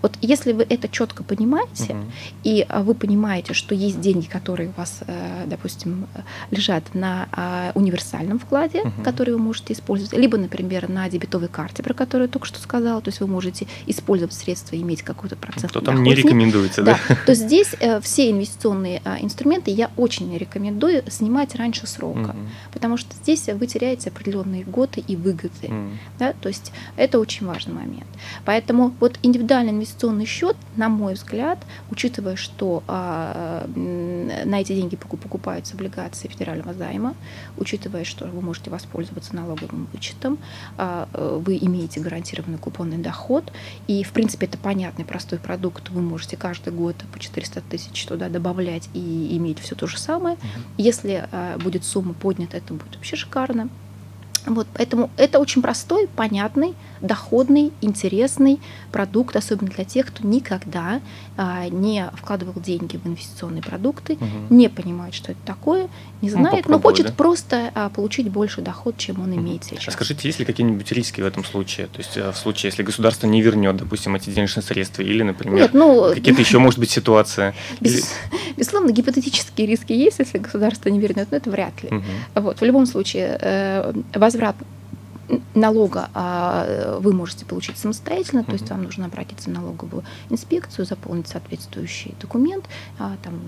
Вот 0.02 0.14
если 0.22 0.52
вы 0.52 0.64
это 0.64 0.88
четко 0.88 1.24
понимаете, 1.24 1.94
угу. 1.94 2.04
и 2.44 2.66
а, 2.68 2.84
вы 2.84 2.94
понимаете, 2.94 3.54
что 3.54 3.76
есть 3.76 4.00
деньги, 4.00 4.26
которые 4.26 4.70
у 4.70 4.74
вас, 4.74 5.00
э, 5.08 5.46
допустим, 5.48 6.08
лежат 6.52 6.84
на 6.94 7.28
а, 7.32 7.72
универсальном 7.76 8.40
вкладе, 8.40 8.82
угу. 8.82 9.04
который 9.04 9.34
вы 9.34 9.40
можете 9.40 9.74
использовать, 9.74 10.14
либо, 10.14 10.38
например, 10.38 10.90
на 10.90 11.10
дебетовой 11.10 11.48
карте, 11.48 11.84
про 11.84 11.94
которую 11.94 12.28
я 12.28 12.32
только 12.32 12.48
что 12.48 12.60
сказала, 12.60 13.02
то 13.02 13.10
есть 13.10 13.20
вы 13.20 13.28
можете 13.28 13.68
использовать 13.88 14.34
средства 14.34 14.76
и 14.76 14.82
иметь 14.82 15.04
какой-то 15.04 15.36
процент. 15.36 15.72
Что 15.72 15.82
там 15.82 16.04
не 16.04 16.16
рекомендуется, 16.16 16.84
да? 16.84 17.00
да? 17.08 17.16
То 17.26 17.34
здесь 17.36 17.76
э, 17.80 18.00
все 18.02 18.32
инвестиционные 18.32 19.02
а, 19.06 19.18
инструменты 19.20 19.72
я 19.72 19.92
очень 19.98 20.36
рекомендую 20.38 21.04
снимать 21.10 21.56
раньше 21.56 21.88
срока, 21.88 22.20
угу. 22.20 22.38
потому 22.74 22.98
что 22.98 23.16
здесь 23.16 23.48
вы 23.48 23.68
теряете 23.68 24.10
определенные 24.10 24.64
годы 24.64 25.04
и 25.06 25.16
выгоды. 25.16 25.68
Угу. 25.68 25.90
Да? 26.20 26.34
То 26.34 26.50
есть 26.50 26.72
это 26.96 27.20
очень 27.20 27.46
важный 27.46 27.74
момент. 27.74 28.08
Поэтому 28.46 28.94
вот 29.00 29.20
индивидуальный 29.24 29.72
инвестиционный 29.80 30.26
счет, 30.26 30.56
на 30.76 30.90
мой 30.90 31.14
взгляд, 31.14 31.60
учитывая, 31.90 32.36
что 32.36 32.84
а, 32.88 33.66
на 33.76 34.62
эти 34.62 34.74
деньги 34.74 34.96
покупаются 34.96 35.76
облигации 35.76 36.28
федерального 36.28 36.74
займа, 36.74 37.16
учитывая, 37.58 38.04
что 38.04 38.28
вы 38.28 38.42
можете 38.42 38.70
воспользоваться 38.70 39.36
налоговым 39.36 39.88
вычетом, 39.94 40.38
а, 40.78 41.08
вы 41.14 41.58
имеете 41.62 42.00
гарантированный 42.00 42.58
купонный 42.58 42.98
доход, 42.98 43.52
и, 43.88 44.04
в 44.04 44.12
принципе, 44.12 44.46
это 44.46 44.58
понятный, 44.58 45.06
простой 45.06 45.40
продукт, 45.40 45.90
вы 45.90 46.02
можете 46.02 46.38
каждый 46.38 46.74
год 46.74 46.96
по 47.12 47.20
400 47.20 47.62
тысяч 47.62 48.06
туда 48.06 48.30
добавлять 48.30 48.90
и 48.94 49.36
иметь 49.38 49.60
все 49.60 49.76
то 49.76 49.88
же 49.88 49.98
самое. 49.98 50.38
Если 50.78 51.28
а, 51.32 51.58
будет 51.58 51.84
сумма 51.84 52.14
поднята, 52.14 52.58
это 52.58 52.74
будет 52.74 52.96
вообще 52.96 53.16
шикарно. 53.16 53.70
Вот, 54.46 54.68
поэтому 54.74 55.10
это 55.18 55.40
очень 55.40 55.62
простой, 55.62 56.08
понятный, 56.08 56.74
доходный, 57.02 57.72
интересный 57.82 58.60
продукт, 58.92 59.36
особенно 59.36 59.70
для 59.70 59.86
тех, 59.86 60.08
кто 60.08 60.28
никогда 60.28 61.02
а, 61.38 61.68
не 61.70 62.10
вкладывал 62.16 62.54
деньги 62.56 62.98
в 62.98 63.08
инвестиционные 63.08 63.62
продукты, 63.62 64.14
угу. 64.14 64.54
не 64.54 64.70
понимает, 64.70 65.14
что 65.14 65.32
это 65.32 65.42
такое, 65.46 65.90
не 66.22 66.30
ну, 66.30 66.38
знает, 66.38 66.66
ну, 66.66 66.74
но 66.74 66.82
хочет 66.82 67.08
да? 67.08 67.14
просто 67.14 67.72
а, 67.76 67.90
получить 67.90 68.30
больше 68.30 68.62
доход, 68.62 68.98
чем 68.98 69.22
он 69.22 69.32
угу. 69.32 69.40
имеет 69.40 69.64
сейчас. 69.64 69.88
А 69.88 69.92
скажите, 69.92 70.28
есть 70.28 70.40
ли 70.40 70.46
какие-нибудь 70.46 70.92
риски 70.92 71.22
в 71.22 71.26
этом 71.26 71.46
случае? 71.46 71.88
То 71.88 72.00
есть 72.00 72.18
а, 72.18 72.32
в 72.32 72.38
случае, 72.38 72.70
если 72.70 72.84
государство 72.84 73.28
не 73.28 73.42
вернет, 73.42 73.78
допустим, 73.78 74.16
эти 74.16 74.30
денежные 74.30 74.64
средства, 74.64 75.02
или, 75.02 75.24
например, 75.24 75.62
Нет, 75.62 75.74
ну, 75.74 76.14
какие-то 76.14 76.42
еще, 76.42 76.60
может 76.60 76.80
быть, 76.80 76.90
ситуации? 76.90 77.54
Без, 77.80 78.14
безусловно, 78.58 78.92
гипотетические 78.92 79.68
риски 79.68 79.94
есть, 79.94 80.20
если 80.20 80.40
государство 80.40 80.90
не 80.90 81.00
вернет, 81.00 81.30
но 81.32 81.38
это 81.38 81.50
вряд 81.50 81.82
ли. 81.84 81.90
Угу. 81.90 82.04
Вот, 82.36 82.62
в 82.62 82.66
любом 82.66 82.86
случае, 82.86 83.38
э, 83.40 83.94
возврат 84.14 84.56
налога 85.54 86.10
а, 86.14 87.00
вы 87.00 87.14
можете 87.14 87.46
получить 87.46 87.78
самостоятельно, 87.78 88.44
то 88.44 88.54
есть 88.54 88.70
вам 88.70 88.84
нужно 88.84 89.06
обратиться 89.06 89.50
в 89.50 89.54
налоговую 89.54 90.04
инспекцию, 90.30 90.86
заполнить 90.86 91.28
соответствующий 91.28 92.16
документ, 92.20 92.66
а, 92.98 93.16
там, 93.24 93.40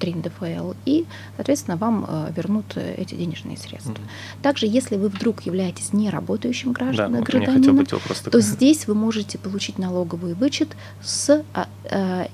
3 0.00 0.14
НДФЛ, 0.14 0.72
и, 0.84 1.06
соответственно, 1.36 1.76
вам 1.76 2.28
вернут 2.36 2.76
эти 2.76 3.14
денежные 3.14 3.56
средства. 3.56 3.94
Также, 4.42 4.66
если 4.66 4.96
вы 4.96 5.08
вдруг 5.08 5.42
являетесь 5.42 5.92
неработающим 5.92 6.72
гражданом, 6.72 7.24
да, 7.24 7.26
гражданином, 7.26 7.86
то 8.30 8.40
здесь 8.40 8.86
вы 8.86 8.94
можете 8.94 9.38
получить 9.38 9.78
налоговый 9.78 10.34
вычет 10.34 10.76
с, 11.02 11.42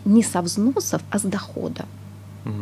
не 0.05 0.22
со 0.22 0.42
взносов, 0.42 1.03
а 1.11 1.18
с 1.18 1.22
дохода. 1.22 1.85
Угу. 2.44 2.55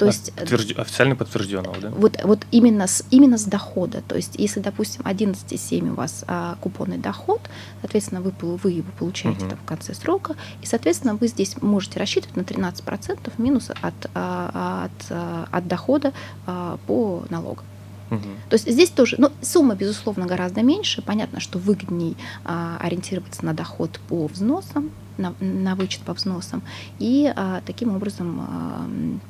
То 0.00 0.06
есть 0.06 0.32
Подтвержд... 0.32 0.78
официально 0.78 1.14
подтвержденного, 1.14 1.76
да? 1.78 1.90
Вот, 1.90 2.16
вот 2.24 2.46
именно, 2.50 2.86
с, 2.86 3.04
именно 3.10 3.36
с 3.36 3.44
дохода. 3.44 4.00
То 4.08 4.16
есть, 4.16 4.36
если, 4.36 4.60
допустим, 4.60 5.02
11,7 5.02 5.90
у 5.90 5.94
вас 5.94 6.24
а, 6.26 6.56
купонный 6.62 6.96
доход, 6.96 7.42
соответственно, 7.82 8.22
вы, 8.22 8.32
вы 8.40 8.70
его 8.70 8.90
получаете 8.98 9.44
угу. 9.44 9.56
в 9.56 9.68
конце 9.68 9.92
срока, 9.92 10.36
и, 10.62 10.66
соответственно, 10.66 11.16
вы 11.16 11.28
здесь 11.28 11.60
можете 11.60 11.98
рассчитывать 11.98 12.34
на 12.34 12.40
13% 12.40 13.30
минус 13.36 13.68
от, 13.68 13.94
а, 14.14 14.86
от, 14.86 15.06
а, 15.10 15.48
от 15.50 15.68
дохода 15.68 16.14
а, 16.46 16.78
по 16.86 17.22
налогам. 17.28 17.66
Угу. 18.10 18.20
То 18.48 18.54
есть 18.54 18.70
здесь 18.70 18.88
тоже, 18.88 19.16
ну, 19.18 19.30
сумма, 19.42 19.74
безусловно, 19.74 20.24
гораздо 20.24 20.62
меньше. 20.62 21.02
Понятно, 21.02 21.40
что 21.40 21.58
выгодней 21.58 22.16
а, 22.42 22.78
ориентироваться 22.80 23.44
на 23.44 23.52
доход 23.52 24.00
по 24.08 24.26
взносам, 24.28 24.92
на, 25.18 25.34
на 25.40 25.74
вычет 25.74 26.00
по 26.00 26.14
взносам, 26.14 26.62
и 26.98 27.30
а, 27.36 27.60
таким 27.66 27.94
образом 27.94 29.20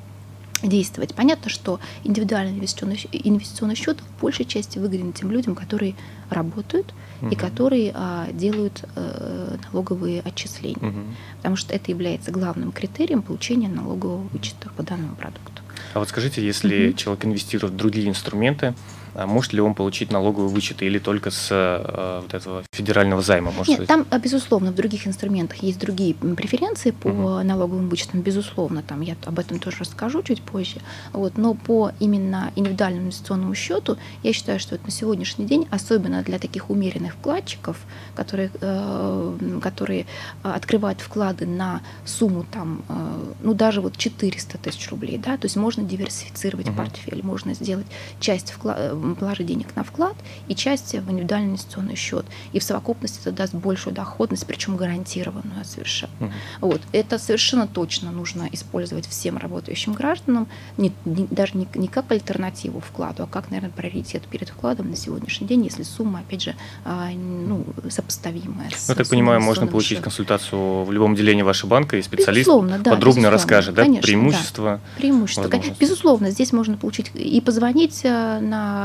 действовать. 0.63 1.15
Понятно, 1.15 1.51
что 1.51 1.81
индивидуальный 2.05 2.53
инвестиционный, 2.53 3.01
инвестиционный 3.13 3.75
счет 3.75 3.99
в 4.01 4.21
большей 4.21 4.45
части 4.45 4.79
выгоден 4.79 5.13
тем 5.13 5.31
людям, 5.31 5.55
которые 5.55 5.95
работают 6.29 6.93
угу. 7.21 7.31
и 7.31 7.35
которые 7.35 7.93
а, 7.95 8.29
делают 8.33 8.85
а, 8.95 9.57
налоговые 9.67 10.21
отчисления, 10.21 10.91
угу. 10.91 10.99
потому 11.37 11.57
что 11.57 11.75
это 11.75 11.91
является 11.91 12.31
главным 12.31 12.73
критерием 12.73 13.23
получения 13.23 13.69
налогового 13.69 14.27
вычета 14.29 14.71
по 14.77 14.83
данному 14.83 15.17
продукту. 15.17 15.63
А 15.95 15.99
вот 15.99 16.09
скажите, 16.09 16.45
если 16.45 16.89
угу. 16.89 16.97
человек 16.97 17.25
инвестирует 17.25 17.75
в 17.75 17.77
другие 17.77 18.09
инструменты, 18.09 18.75
может 19.15 19.53
ли 19.53 19.61
он 19.61 19.75
получить 19.75 20.11
налоговый 20.11 20.49
вычет 20.49 20.83
или 20.83 20.99
только 20.99 21.31
с 21.31 21.49
э, 21.51 22.21
вот 22.23 22.35
этого 22.35 22.63
федерального 22.73 23.23
займа? 23.23 23.51
Может 23.51 23.79
Нет, 23.79 23.89
там, 23.89 24.07
безусловно, 24.23 24.73
в 24.73 24.75
других 24.75 25.07
инструментах 25.07 25.63
есть 25.63 25.79
другие 25.79 26.15
преференции 26.15 26.91
по 26.91 27.09
угу. 27.09 27.43
налоговым 27.43 27.89
вычетам, 27.89 28.21
безусловно, 28.21 28.83
там 28.83 29.01
я 29.01 29.17
об 29.25 29.39
этом 29.39 29.59
тоже 29.59 29.79
расскажу 29.81 30.23
чуть 30.23 30.43
позже. 30.43 30.81
Вот, 31.13 31.37
но 31.37 31.55
по 31.55 31.93
именно 32.01 32.53
индивидуальному 32.57 33.07
инвестиционному 33.07 33.55
счету 33.55 33.97
я 34.23 34.33
считаю, 34.33 34.61
что 34.61 34.75
это 34.75 34.85
на 34.85 34.91
сегодняшний 34.91 35.47
день, 35.47 35.67
особенно 35.71 36.23
для 36.23 36.39
таких 36.39 36.71
умеренных 36.71 37.15
вкладчиков, 37.15 37.77
которые, 38.15 38.51
э, 38.61 39.59
которые 39.63 40.07
открывают 40.43 41.01
вклады 41.01 41.47
на 41.47 41.83
сумму 42.05 42.45
там, 42.51 42.83
э, 42.89 43.35
ну 43.43 43.55
даже 43.55 43.81
вот 43.81 43.97
400 43.97 44.59
тысяч 44.59 44.91
рублей, 44.91 45.19
да, 45.19 45.37
то 45.37 45.47
есть 45.47 45.57
можно 45.57 45.83
диверсифицировать 45.83 46.69
угу. 46.69 46.77
портфель, 46.77 47.23
можно 47.25 47.55
сделать 47.55 47.87
часть 48.21 48.53
вклада 48.53 49.00
положить 49.19 49.47
денег 49.47 49.75
на 49.77 49.85
вклад 49.85 50.17
и 50.49 50.55
часть 50.55 50.95
в 50.95 51.11
индивидуальный 51.11 51.51
инвестиционный 51.51 51.97
счет. 51.97 52.25
И 52.53 52.59
в 52.59 52.63
совокупности 52.63 53.21
это 53.21 53.33
даст 53.33 53.55
большую 53.55 53.95
доходность, 53.95 54.47
причем 54.47 54.77
гарантированную 54.77 55.65
совершенно. 55.65 56.13
Угу. 56.21 56.33
Вот. 56.61 56.81
Это 56.93 57.19
совершенно 57.19 57.67
точно 57.67 58.11
нужно 58.11 58.49
использовать 58.53 59.07
всем 59.07 59.37
работающим 59.37 59.93
гражданам, 59.93 60.49
не, 60.77 60.93
не, 61.05 61.27
даже 61.27 61.57
не, 61.57 61.67
не 61.75 61.89
как 61.89 62.11
альтернативу 62.11 62.81
вкладу, 62.81 63.25
а 63.25 63.27
как, 63.27 63.51
наверное, 63.51 63.73
приоритет 63.75 64.23
перед 64.23 64.49
вкладом 64.49 64.91
на 64.91 64.97
сегодняшний 64.97 65.47
день, 65.47 65.65
если 65.65 65.83
сумма, 65.83 66.21
опять 66.21 66.43
же, 66.43 66.57
а, 66.85 67.11
ну, 67.11 67.65
сопоставимая. 67.89 68.71
С, 68.71 68.89
я 68.89 68.95
так 68.95 69.09
понимаю, 69.09 69.41
можно 69.41 69.67
получить 69.67 69.99
счета. 69.99 70.05
консультацию 70.05 70.85
в 70.85 70.93
любом 70.93 71.13
отделении 71.13 71.43
вашего 71.43 71.71
банка, 71.71 71.97
и 71.97 72.03
специалист 72.03 72.47
безусловно, 72.47 72.79
да, 72.79 72.91
подробно 72.91 72.99
безусловно, 73.01 73.31
расскажет, 73.31 73.75
да, 73.75 73.83
конечно, 73.83 74.03
преимущества. 74.03 74.81
Да, 74.85 75.01
преимущества. 75.01 75.51
Безусловно, 75.79 76.31
здесь 76.31 76.53
можно 76.53 76.77
получить 76.77 77.11
и 77.15 77.41
позвонить 77.41 78.01
э, 78.05 78.41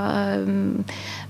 на 0.06 0.84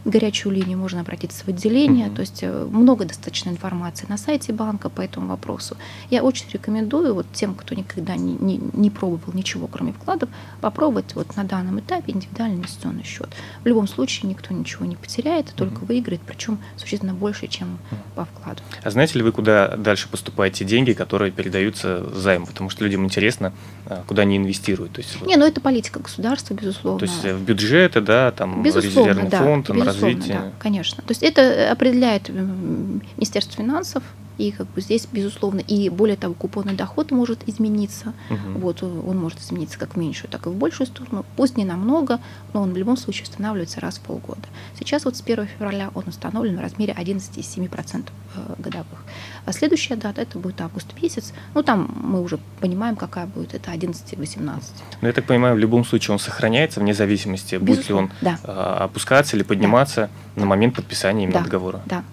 горячую 0.06 0.54
линию 0.54 0.78
можно 0.78 1.02
обратиться 1.02 1.44
в 1.46 1.48
отделение. 1.48 2.08
Mm-hmm. 2.08 2.16
То 2.16 2.22
есть 2.22 2.44
э, 2.44 2.68
много 2.70 3.06
достаточно 3.06 3.50
информации 3.50 4.06
на 4.08 4.18
сайте 4.18 4.54
банка 4.54 4.90
по 4.90 5.02
этому 5.02 5.28
вопросу. 5.28 5.78
Я 6.10 6.24
очень 6.24 6.46
рекомендую 6.52 7.14
вот 7.16 7.26
тем, 7.34 7.56
кто 7.56 7.76
никогда 7.76 8.16
не, 8.16 8.34
не, 8.34 8.62
не 8.74 8.90
пробовал 8.90 9.34
ничего, 9.34 9.68
кроме 9.68 9.94
вкладов, 9.94 10.30
попробовать 10.62 11.16
вот 11.16 11.36
на 11.36 11.44
данном 11.44 11.80
этапе 11.80 12.14
индивидуальный 12.14 12.58
инвестиционный 12.58 13.04
счет. 13.04 13.30
В 13.64 13.68
любом 13.68 13.88
случае 13.88 14.30
никто 14.30 14.54
ничего 14.54 14.86
не 14.86 14.96
потеряет, 14.96 15.50
а 15.50 15.58
только 15.58 15.82
mm-hmm. 15.82 15.88
выиграет, 15.88 16.22
причем 16.26 16.60
существенно 16.78 17.14
больше, 17.14 17.48
чем 17.48 17.80
по 18.16 18.26
вкладу. 18.26 18.62
А 18.84 18.90
знаете 18.92 19.18
ли 19.18 19.24
вы, 19.24 19.32
куда 19.32 19.76
дальше 19.76 20.08
поступаете 20.10 20.66
деньги, 20.66 20.94
которые 20.94 21.32
передаются 21.32 22.08
займ? 22.14 22.46
Потому 22.46 22.70
что 22.70 22.84
людям 22.84 23.04
интересно, 23.04 23.54
а, 23.88 24.04
куда 24.08 24.22
они 24.24 24.38
инвестируют. 24.38 24.94
То 24.94 25.02
есть, 25.02 25.22
не, 25.26 25.36
ну 25.36 25.46
это 25.46 25.62
политика 25.62 26.00
государства, 26.00 26.54
безусловно. 26.54 27.00
То 27.00 27.06
есть 27.06 27.26
э, 27.26 27.34
в 27.34 27.42
бюджеты, 27.42 28.02
да, 28.02 28.32
там 28.32 28.64
безусловно, 28.65 29.10
резервный 29.12 29.30
да, 29.30 29.38
фонд, 29.39 29.69
безусловно, 29.69 29.86
на 29.86 29.86
развитие. 29.86 30.38
Да, 30.38 30.51
конечно. 30.60 31.04
То 31.04 31.12
есть 31.12 31.23
это 31.23 31.71
определяет 31.71 32.30
Министерство 32.30 33.63
финансов, 33.63 34.04
и 34.38 34.52
как 34.52 34.67
бы 34.67 34.82
здесь, 34.82 35.08
безусловно, 35.12 35.60
и 35.60 35.89
более 35.89 36.17
того, 36.17 36.34
купонный 36.34 36.74
доход 36.74 37.12
может 37.12 37.48
измениться. 37.48 38.13
Угу. 38.30 38.60
Вот 38.60 38.84
он 38.84 39.17
может 39.17 39.39
измениться 39.39 39.78
как 39.80 39.95
в 39.95 39.98
меньшую, 39.98 40.30
так 40.30 40.45
и 40.45 40.50
в 40.50 40.56
большую 40.56 40.88
сторону. 40.88 41.26
Пусть 41.36 41.58
не 41.58 41.65
намного, 41.65 42.19
но 42.54 42.62
он 42.62 42.74
в 42.74 42.78
любом 42.78 42.98
случае 42.98 43.24
устанавливается 43.24 43.80
раз 43.80 43.98
в 43.98 44.02
полгода. 44.02 44.48
Сейчас 44.78 45.06
вот 45.06 45.15
с 45.15 45.21
1 45.21 45.48
февраля 45.48 45.91
он 45.93 46.04
установлен 46.08 46.58
в 46.58 46.62
размере 46.62 46.93
11,7% 46.93 48.06
э, 48.36 48.54
годовых. 48.58 49.04
А 49.45 49.52
следующая 49.54 49.95
дата 49.95 50.21
это 50.21 50.39
будет 50.39 50.60
август 50.62 50.88
месяц. 51.02 51.34
Ну 51.54 51.63
там 51.63 51.93
мы 52.02 52.21
уже 52.21 52.39
понимаем, 52.60 52.95
какая 52.95 53.28
будет. 53.28 53.54
Это 53.54 53.71
11-18. 53.71 54.62
Ну 55.02 55.08
я 55.08 55.13
так 55.13 55.26
понимаю, 55.26 55.56
в 55.56 55.60
любом 55.60 55.86
случае 55.86 56.13
он 56.13 56.19
сохраняется 56.19 56.80
вне 56.80 56.93
зависимости, 56.93 57.56
будет 57.56 57.88
ли 57.88 57.93
он 57.93 58.12
да. 58.21 58.39
А, 58.43 58.86
опускаться 58.86 59.36
или 59.36 59.43
подниматься 59.43 60.10
да. 60.36 60.41
на 60.41 60.48
момент 60.48 60.76
подписания 60.76 61.24
именно 61.24 61.39
да. 61.39 61.45
договора. 61.45 61.82
Да. 61.86 62.04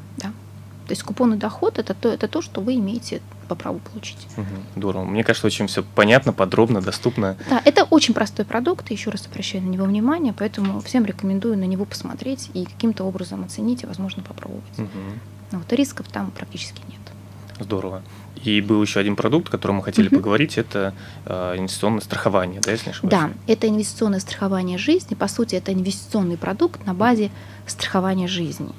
То 0.92 0.94
есть 0.94 1.05
купонный 1.05 1.38
доход 1.38 1.78
это 1.78 1.94
то, 1.94 2.11
это 2.11 2.28
то, 2.28 2.42
что 2.42 2.61
вы 2.61 2.74
имеете 2.74 3.22
по 3.48 3.55
праву 3.55 3.78
получить. 3.78 4.26
Угу, 4.37 4.46
здорово. 4.76 5.05
Мне 5.07 5.24
кажется, 5.24 5.46
очень 5.46 5.66
все 5.66 5.83
понятно, 5.83 6.35
подробно, 6.35 6.83
доступно. 6.83 7.38
Да, 7.48 7.62
это 7.64 7.85
очень 7.85 8.12
простой 8.12 8.44
продукт, 8.44 8.90
еще 8.90 9.09
раз 9.09 9.26
обращаю 9.26 9.64
на 9.64 9.70
него 9.70 9.87
внимание, 9.87 10.35
поэтому 10.38 10.83
всем 10.83 11.07
рекомендую 11.07 11.57
на 11.57 11.64
него 11.64 11.87
посмотреть 11.87 12.50
и 12.52 12.66
каким-то 12.66 13.05
образом 13.05 13.42
оценить 13.42 13.85
и, 13.85 13.87
возможно, 13.87 14.22
попробовать. 14.22 14.64
Угу. 14.76 14.88
Вот, 15.52 15.72
рисков 15.72 16.09
там 16.09 16.31
практически 16.31 16.83
нет. 16.90 17.00
Здорово. 17.59 18.02
И 18.42 18.61
был 18.61 18.83
еще 18.83 19.00
один 19.00 19.16
продукт, 19.16 19.48
о 19.48 19.50
котором 19.50 19.76
мы 19.76 19.83
хотели 19.83 20.09
угу. 20.09 20.16
поговорить, 20.16 20.59
это 20.59 20.94
э, 21.26 21.57
инвестиционное 21.59 22.00
страхование, 22.00 22.61
да, 22.61 22.72
если 22.72 22.87
не 22.87 22.90
ошибаюсь? 22.90 23.12
Да, 23.12 23.31
это 23.46 23.68
инвестиционное 23.68 24.20
страхование 24.20 24.78
жизни. 24.78 25.14
По 25.14 25.28
сути, 25.28 25.55
это 25.55 25.72
инвестиционный 25.72 26.37
продукт 26.37 26.85
на 26.87 26.94
базе 26.94 27.31
страхования 27.66 28.28
жизни. 28.28 28.70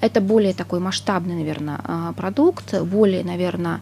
Это 0.00 0.20
более 0.20 0.54
такой 0.54 0.80
масштабный, 0.80 1.34
наверное, 1.34 1.80
а, 1.84 2.12
продукт, 2.12 2.74
более, 2.82 3.24
наверное, 3.24 3.80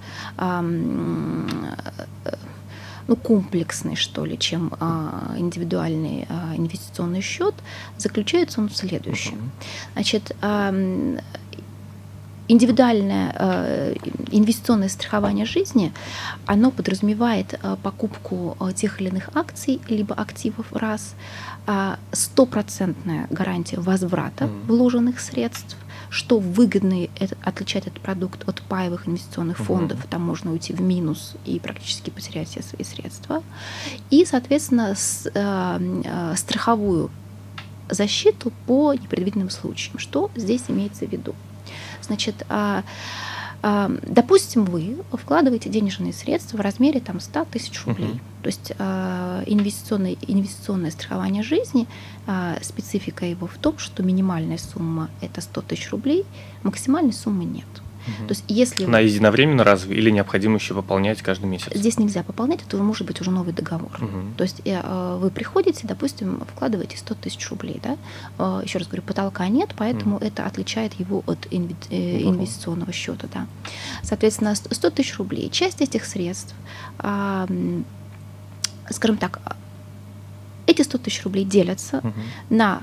ну, 3.09 3.17
комплексный, 3.17 3.97
что 3.97 4.25
ли, 4.25 4.39
чем 4.39 4.73
а, 4.79 5.35
индивидуальный 5.37 6.27
а, 6.29 6.55
инвестиционный 6.57 7.21
счет, 7.21 7.55
заключается 7.99 8.61
он 8.61 8.69
в 8.69 8.77
следующем. 8.77 9.51
Значит, 9.95 10.37
индивидуальное 12.53 13.35
э, 13.38 13.95
инвестиционное 14.31 14.88
страхование 14.88 15.47
жизни, 15.47 15.93
оно 16.47 16.71
подразумевает 16.71 17.55
э, 17.55 17.77
покупку 17.83 18.57
э, 18.61 18.73
тех 18.75 19.01
или 19.01 19.09
иных 19.09 19.31
акций, 19.35 19.81
либо 19.88 20.15
активов 20.15 20.73
раз, 20.73 21.15
стопроцентная 22.11 23.29
гарантия 23.31 23.79
возврата 23.79 24.49
вложенных 24.67 25.21
средств, 25.21 25.77
что 26.11 26.41
выгодно 26.41 27.07
это, 27.21 27.37
отличать 27.45 27.87
этот 27.87 28.01
продукт 28.01 28.49
от 28.49 28.61
паевых 28.62 29.07
инвестиционных 29.07 29.59
фондов, 29.59 30.01
угу. 30.01 30.09
там 30.11 30.23
можно 30.23 30.51
уйти 30.51 30.73
в 30.73 30.81
минус 30.81 31.35
и 31.45 31.61
практически 31.61 32.11
потерять 32.11 32.49
все 32.49 32.62
свои 32.62 32.85
средства, 32.85 33.45
и, 34.11 34.25
соответственно, 34.25 34.95
с, 34.97 35.31
э, 35.33 36.35
страховую 36.37 37.11
защиту 37.88 38.53
по 38.67 38.93
непредвиденным 38.93 39.51
случаям. 39.51 39.99
Что 39.99 40.31
здесь 40.35 40.65
имеется 40.69 41.07
в 41.07 41.12
виду? 41.12 41.35
Значит, 42.03 42.45
а, 42.49 42.85
а, 43.62 43.91
допустим, 44.03 44.65
вы 44.65 44.99
вкладываете 45.12 45.71
денежные 45.71 46.12
средства 46.12 46.57
в 46.57 46.61
размере 46.61 47.01
там, 47.01 47.21
100 47.21 47.45
тысяч 47.47 47.85
рублей. 47.87 48.09
Uh-huh. 48.09 48.43
То 48.43 48.47
есть 48.49 48.73
а, 48.79 49.43
инвестиционное, 49.47 50.17
инвестиционное 50.23 50.91
страхование 50.91 51.45
жизни, 51.45 51.87
а, 52.27 52.59
специфика 52.61 53.25
его 53.25 53.47
в 53.47 53.57
том, 53.59 53.79
что 53.79 54.03
минимальная 54.03 54.59
сумма 54.59 55.11
это 55.21 55.41
100 55.41 55.62
тысяч 55.62 55.91
рублей, 55.91 56.25
максимальной 56.65 57.12
суммы 57.12 57.45
нет. 57.45 57.67
Угу. 58.07 58.29
То 58.29 58.33
есть 58.33 58.45
если 58.49 58.85
на 58.85 59.01
единовременно 59.01 59.65
разве 59.65 59.97
или 59.97 60.11
необходимо 60.11 60.57
еще 60.57 60.75
пополнять 60.75 61.23
каждый 61.23 61.47
месяц? 61.47 61.69
Здесь 61.75 61.99
нельзя 61.99 62.23
пополнять, 62.23 62.61
это 62.67 62.77
может 62.79 63.07
быть 63.07 63.21
уже 63.21 63.31
новый 63.31 63.53
договор. 63.53 63.93
Угу. 64.01 64.35
То 64.37 64.43
есть 64.43 64.62
э, 64.65 65.19
вы 65.21 65.31
приходите, 65.31 65.87
допустим, 65.87 66.43
вкладываете 66.55 66.97
100 66.97 67.15
тысяч 67.15 67.49
рублей, 67.51 67.81
да? 67.83 67.97
Э, 68.38 68.62
еще 68.65 68.79
раз 68.79 68.88
говорю, 68.88 69.03
потолка 69.03 69.49
нет, 69.49 69.71
поэтому 69.77 70.17
угу. 70.17 70.25
это 70.25 70.47
отличает 70.47 70.95
его 70.95 71.23
от 71.27 71.47
инве- 71.47 71.77
э, 71.91 72.23
инвестиционного 72.23 72.93
счета, 72.93 73.29
да. 73.33 73.47
Соответственно, 74.03 74.55
100 74.55 74.91
тысяч 74.91 75.17
рублей. 75.19 75.49
Часть 75.51 75.81
этих 75.81 76.05
средств, 76.05 76.55
скажем 78.91 79.17
так, 79.19 79.41
эти 80.67 80.83
100 80.83 80.99
тысяч 80.99 81.23
рублей 81.25 81.45
делятся 81.45 81.99
угу. 81.99 82.12
на 82.51 82.83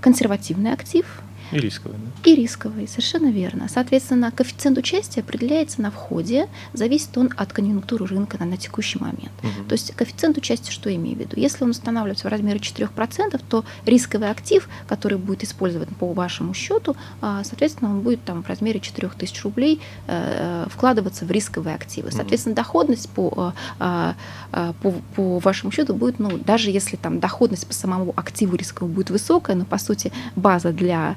консервативный 0.00 0.72
актив– 0.72 1.06
и 1.52 1.58
рисковый, 1.58 1.98
да? 1.98 2.30
И 2.30 2.34
рисковый, 2.34 2.88
совершенно 2.88 3.30
верно. 3.30 3.68
Соответственно, 3.68 4.30
коэффициент 4.30 4.78
участия 4.78 5.20
определяется 5.20 5.80
на 5.82 5.90
входе, 5.90 6.48
зависит 6.72 7.16
он 7.16 7.30
от 7.36 7.52
конъюнктуры 7.52 8.06
рынка 8.06 8.38
на, 8.38 8.46
на 8.46 8.56
текущий 8.56 8.98
момент. 8.98 9.32
Угу. 9.42 9.68
То 9.68 9.72
есть 9.72 9.94
коэффициент 9.94 10.36
участия, 10.36 10.70
что 10.70 10.90
я 10.90 10.96
имею 10.96 11.16
в 11.16 11.20
виду? 11.20 11.32
Если 11.36 11.64
он 11.64 11.70
устанавливается 11.70 12.28
в 12.28 12.30
размере 12.30 12.58
4%, 12.58 13.40
то 13.48 13.64
рисковый 13.86 14.30
актив, 14.30 14.68
который 14.86 15.18
будет 15.18 15.44
использован 15.44 15.88
по 15.98 16.12
вашему 16.12 16.54
счету, 16.54 16.96
а, 17.20 17.44
соответственно, 17.44 17.90
он 17.90 18.00
будет 18.00 18.22
там 18.24 18.42
в 18.42 18.48
размере 18.48 18.80
4000 18.80 19.42
рублей 19.42 19.80
э, 20.06 20.66
вкладываться 20.68 21.24
в 21.24 21.30
рисковые 21.30 21.74
активы. 21.74 22.10
Соответственно, 22.10 22.54
доходность 22.54 23.08
по, 23.10 23.52
а, 23.78 24.14
а, 24.50 24.72
по, 24.82 24.92
по 25.14 25.38
вашему 25.38 25.72
счету 25.72 25.94
будет, 25.94 26.18
ну, 26.18 26.38
даже 26.38 26.70
если 26.70 26.96
там 26.96 27.20
доходность 27.20 27.66
по 27.66 27.74
самому 27.74 28.12
активу 28.16 28.56
рискового 28.56 28.92
будет 28.92 29.10
высокая, 29.10 29.56
но 29.56 29.64
по 29.64 29.78
сути 29.78 30.12
база 30.36 30.72
для 30.72 31.16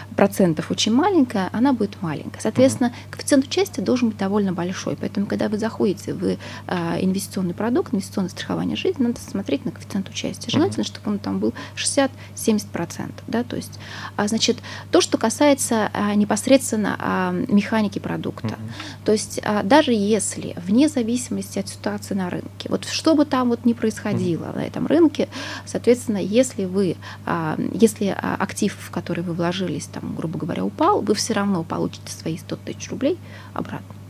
процентов 0.15 0.71
очень 0.71 0.93
маленькая, 0.93 1.49
она 1.51 1.73
будет 1.73 2.01
маленькая. 2.01 2.39
Соответственно, 2.41 2.93
коэффициент 3.09 3.45
участия 3.45 3.81
должен 3.81 4.09
быть 4.09 4.17
довольно 4.17 4.53
большой. 4.53 4.95
Поэтому, 4.95 5.25
когда 5.25 5.49
вы 5.49 5.57
заходите 5.57 6.13
в 6.13 6.23
э, 6.23 6.37
инвестиционный 7.01 7.53
продукт, 7.53 7.93
инвестиционное 7.93 8.29
страхование 8.29 8.75
жизни, 8.75 9.03
надо 9.03 9.19
смотреть 9.19 9.65
на 9.65 9.71
коэффициент 9.71 10.09
участия. 10.09 10.49
Желательно, 10.49 10.83
чтобы 10.83 11.11
он 11.11 11.19
там 11.19 11.39
был 11.39 11.53
60-70%. 11.75 13.11
Да? 13.27 13.43
То 13.43 13.55
есть, 13.55 13.79
а, 14.17 14.27
значит, 14.27 14.57
то, 14.91 15.01
что 15.01 15.17
касается 15.17 15.89
а, 15.93 16.13
непосредственно 16.15 16.95
а, 16.99 17.31
механики 17.47 17.99
продукта. 17.99 18.47
Uh-huh. 18.47 19.05
То 19.05 19.11
есть, 19.11 19.39
а, 19.43 19.63
даже 19.63 19.93
если, 19.93 20.55
вне 20.57 20.89
зависимости 20.89 21.59
от 21.59 21.69
ситуации 21.69 22.13
на 22.13 22.29
рынке, 22.29 22.69
вот 22.69 22.85
что 22.85 23.15
бы 23.15 23.25
там 23.25 23.49
вот 23.49 23.65
ни 23.65 23.73
происходило 23.73 24.45
uh-huh. 24.45 24.55
на 24.57 24.61
этом 24.61 24.87
рынке, 24.87 25.29
соответственно, 25.65 26.17
если 26.17 26.65
вы, 26.65 26.97
а, 27.25 27.57
если 27.73 28.07
а, 28.07 28.35
актив, 28.39 28.75
в 28.77 28.91
который 28.91 29.23
вы 29.23 29.33
вложили, 29.33 29.61
вложились, 29.61 29.87
там, 29.87 30.00
грубо 30.01 30.39
говоря, 30.39 30.65
упал, 30.65 31.01
вы 31.01 31.13
все 31.13 31.33
равно 31.33 31.63
получите 31.63 32.11
свои 32.11 32.37
100 32.37 32.55
тысяч 32.57 32.89
рублей 32.89 33.17
обратно. 33.53 34.00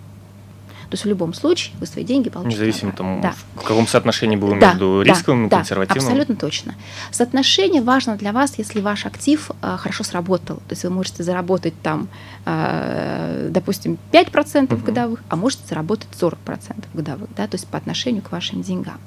То 0.91 0.95
есть 0.95 1.05
в 1.05 1.07
любом 1.07 1.33
случае 1.33 1.73
вы 1.79 1.85
свои 1.85 2.03
деньги 2.03 2.29
получите. 2.29 2.53
Независимо 2.53 2.91
тому, 2.91 3.21
да. 3.21 3.33
в 3.55 3.63
каком 3.63 3.87
соотношении 3.87 4.35
было 4.35 4.59
да, 4.59 4.71
между 4.71 5.01
рисковым 5.01 5.47
да, 5.47 5.55
и 5.55 5.59
консервативным. 5.59 6.03
Да, 6.03 6.09
абсолютно 6.09 6.35
точно. 6.35 6.75
Соотношение 7.11 7.81
важно 7.81 8.17
для 8.17 8.33
вас, 8.33 8.57
если 8.57 8.81
ваш 8.81 9.05
актив 9.05 9.51
а, 9.61 9.77
хорошо 9.77 10.03
сработал. 10.03 10.57
То 10.57 10.71
есть 10.71 10.83
вы 10.83 10.89
можете 10.89 11.23
заработать 11.23 11.73
там, 11.81 12.09
а, 12.43 13.47
допустим, 13.49 13.97
5% 14.11 14.73
угу. 14.73 14.85
годовых, 14.85 15.23
а 15.29 15.37
можете 15.37 15.63
заработать 15.65 16.09
40% 16.19 16.35
годовых, 16.93 17.29
да, 17.37 17.47
то 17.47 17.55
есть 17.55 17.67
по 17.67 17.77
отношению 17.77 18.21
к 18.21 18.29
вашим 18.33 18.61
деньгам. 18.61 18.99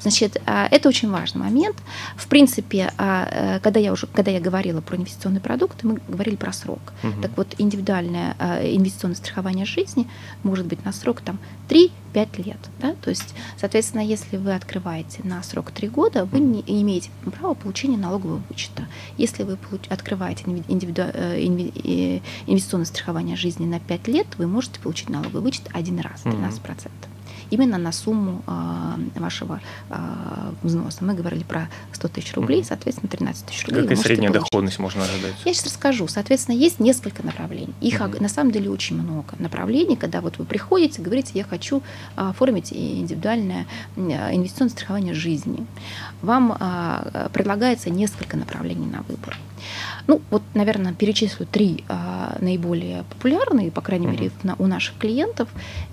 Значит, 0.00 0.42
а, 0.46 0.66
это 0.68 0.88
очень 0.88 1.12
важный 1.12 1.42
момент. 1.42 1.76
В 2.16 2.26
принципе, 2.26 2.92
а, 2.98 3.28
э, 3.30 3.60
когда 3.60 3.78
я 3.78 3.92
уже, 3.92 4.08
когда 4.08 4.32
я 4.32 4.40
говорила 4.40 4.80
про 4.80 4.96
инвестиционные 4.96 5.40
продукты, 5.40 5.86
мы 5.86 6.00
говорили 6.08 6.34
про 6.34 6.52
срок. 6.52 6.80
Угу. 7.04 7.22
Так 7.22 7.30
вот, 7.36 7.54
индивидуальное 7.58 8.34
а, 8.40 8.60
инвестиционное 8.64 9.16
страхование 9.16 9.64
жизни 9.64 10.08
может 10.42 10.66
быть 10.66 10.84
на 10.84 10.92
срок 10.92 11.19
там 11.24 11.38
3-5 11.68 12.42
лет. 12.44 12.58
Да? 12.80 12.94
То 13.02 13.10
есть, 13.10 13.34
соответственно, 13.56 14.02
если 14.02 14.36
вы 14.36 14.54
открываете 14.54 15.20
на 15.24 15.42
срок 15.42 15.70
3 15.70 15.88
года, 15.88 16.24
вы 16.24 16.40
не 16.40 16.60
имеете 16.82 17.10
права 17.24 17.54
получения 17.54 17.96
налогового 17.96 18.42
вычета. 18.48 18.86
Если 19.16 19.42
вы 19.42 19.58
открываете 19.88 20.44
индивиду... 20.46 21.02
Э, 21.12 21.40
инвестиционное 21.40 22.86
страхование 22.86 23.36
жизни 23.36 23.66
на 23.66 23.80
5 23.80 24.08
лет, 24.08 24.26
вы 24.38 24.46
можете 24.46 24.80
получить 24.80 25.08
налоговый 25.08 25.42
вычет 25.42 25.68
один 25.72 26.00
раз, 26.00 26.22
13%. 26.24 26.60
Mm-hmm 26.60 27.19
именно 27.50 27.78
на 27.78 27.92
сумму 27.92 28.42
а, 28.46 28.98
вашего 29.16 29.60
а, 29.88 30.52
взноса. 30.62 31.04
Мы 31.04 31.14
говорили 31.14 31.42
про 31.42 31.68
100 31.92 32.08
тысяч 32.08 32.34
рублей, 32.34 32.64
соответственно, 32.64 33.08
13 33.08 33.46
тысяч 33.46 33.66
рублей. 33.66 33.82
Какая 33.82 33.96
средняя 33.96 34.30
получить. 34.30 34.50
доходность 34.50 34.78
можно 34.78 35.04
ожидать? 35.04 35.34
Я 35.44 35.54
сейчас 35.54 35.66
расскажу. 35.66 36.08
Соответственно, 36.08 36.56
есть 36.56 36.80
несколько 36.80 37.24
направлений. 37.24 37.74
Их 37.80 38.00
угу. 38.00 38.20
на 38.20 38.28
самом 38.28 38.52
деле 38.52 38.70
очень 38.70 38.96
много 38.96 39.34
направлений, 39.38 39.96
когда 39.96 40.20
вот 40.20 40.38
вы 40.38 40.44
приходите, 40.44 41.02
говорите, 41.02 41.32
я 41.34 41.44
хочу 41.44 41.82
оформить 42.16 42.72
индивидуальное 42.72 43.66
инвестиционное 43.96 44.70
страхование 44.70 45.14
жизни. 45.14 45.66
Вам 46.22 46.56
предлагается 47.32 47.90
несколько 47.90 48.36
направлений 48.36 48.86
на 48.86 49.02
выбор. 49.02 49.36
Ну, 50.10 50.20
вот, 50.30 50.42
наверное, 50.54 50.92
перечислю 50.92 51.46
три 51.46 51.84
а, 51.88 52.36
наиболее 52.40 53.04
популярные, 53.10 53.70
по 53.70 53.80
крайней 53.80 54.08
uh-huh. 54.08 54.10
мере, 54.10 54.30
на, 54.42 54.56
у 54.58 54.66
наших 54.66 54.98
клиентов. 54.98 55.48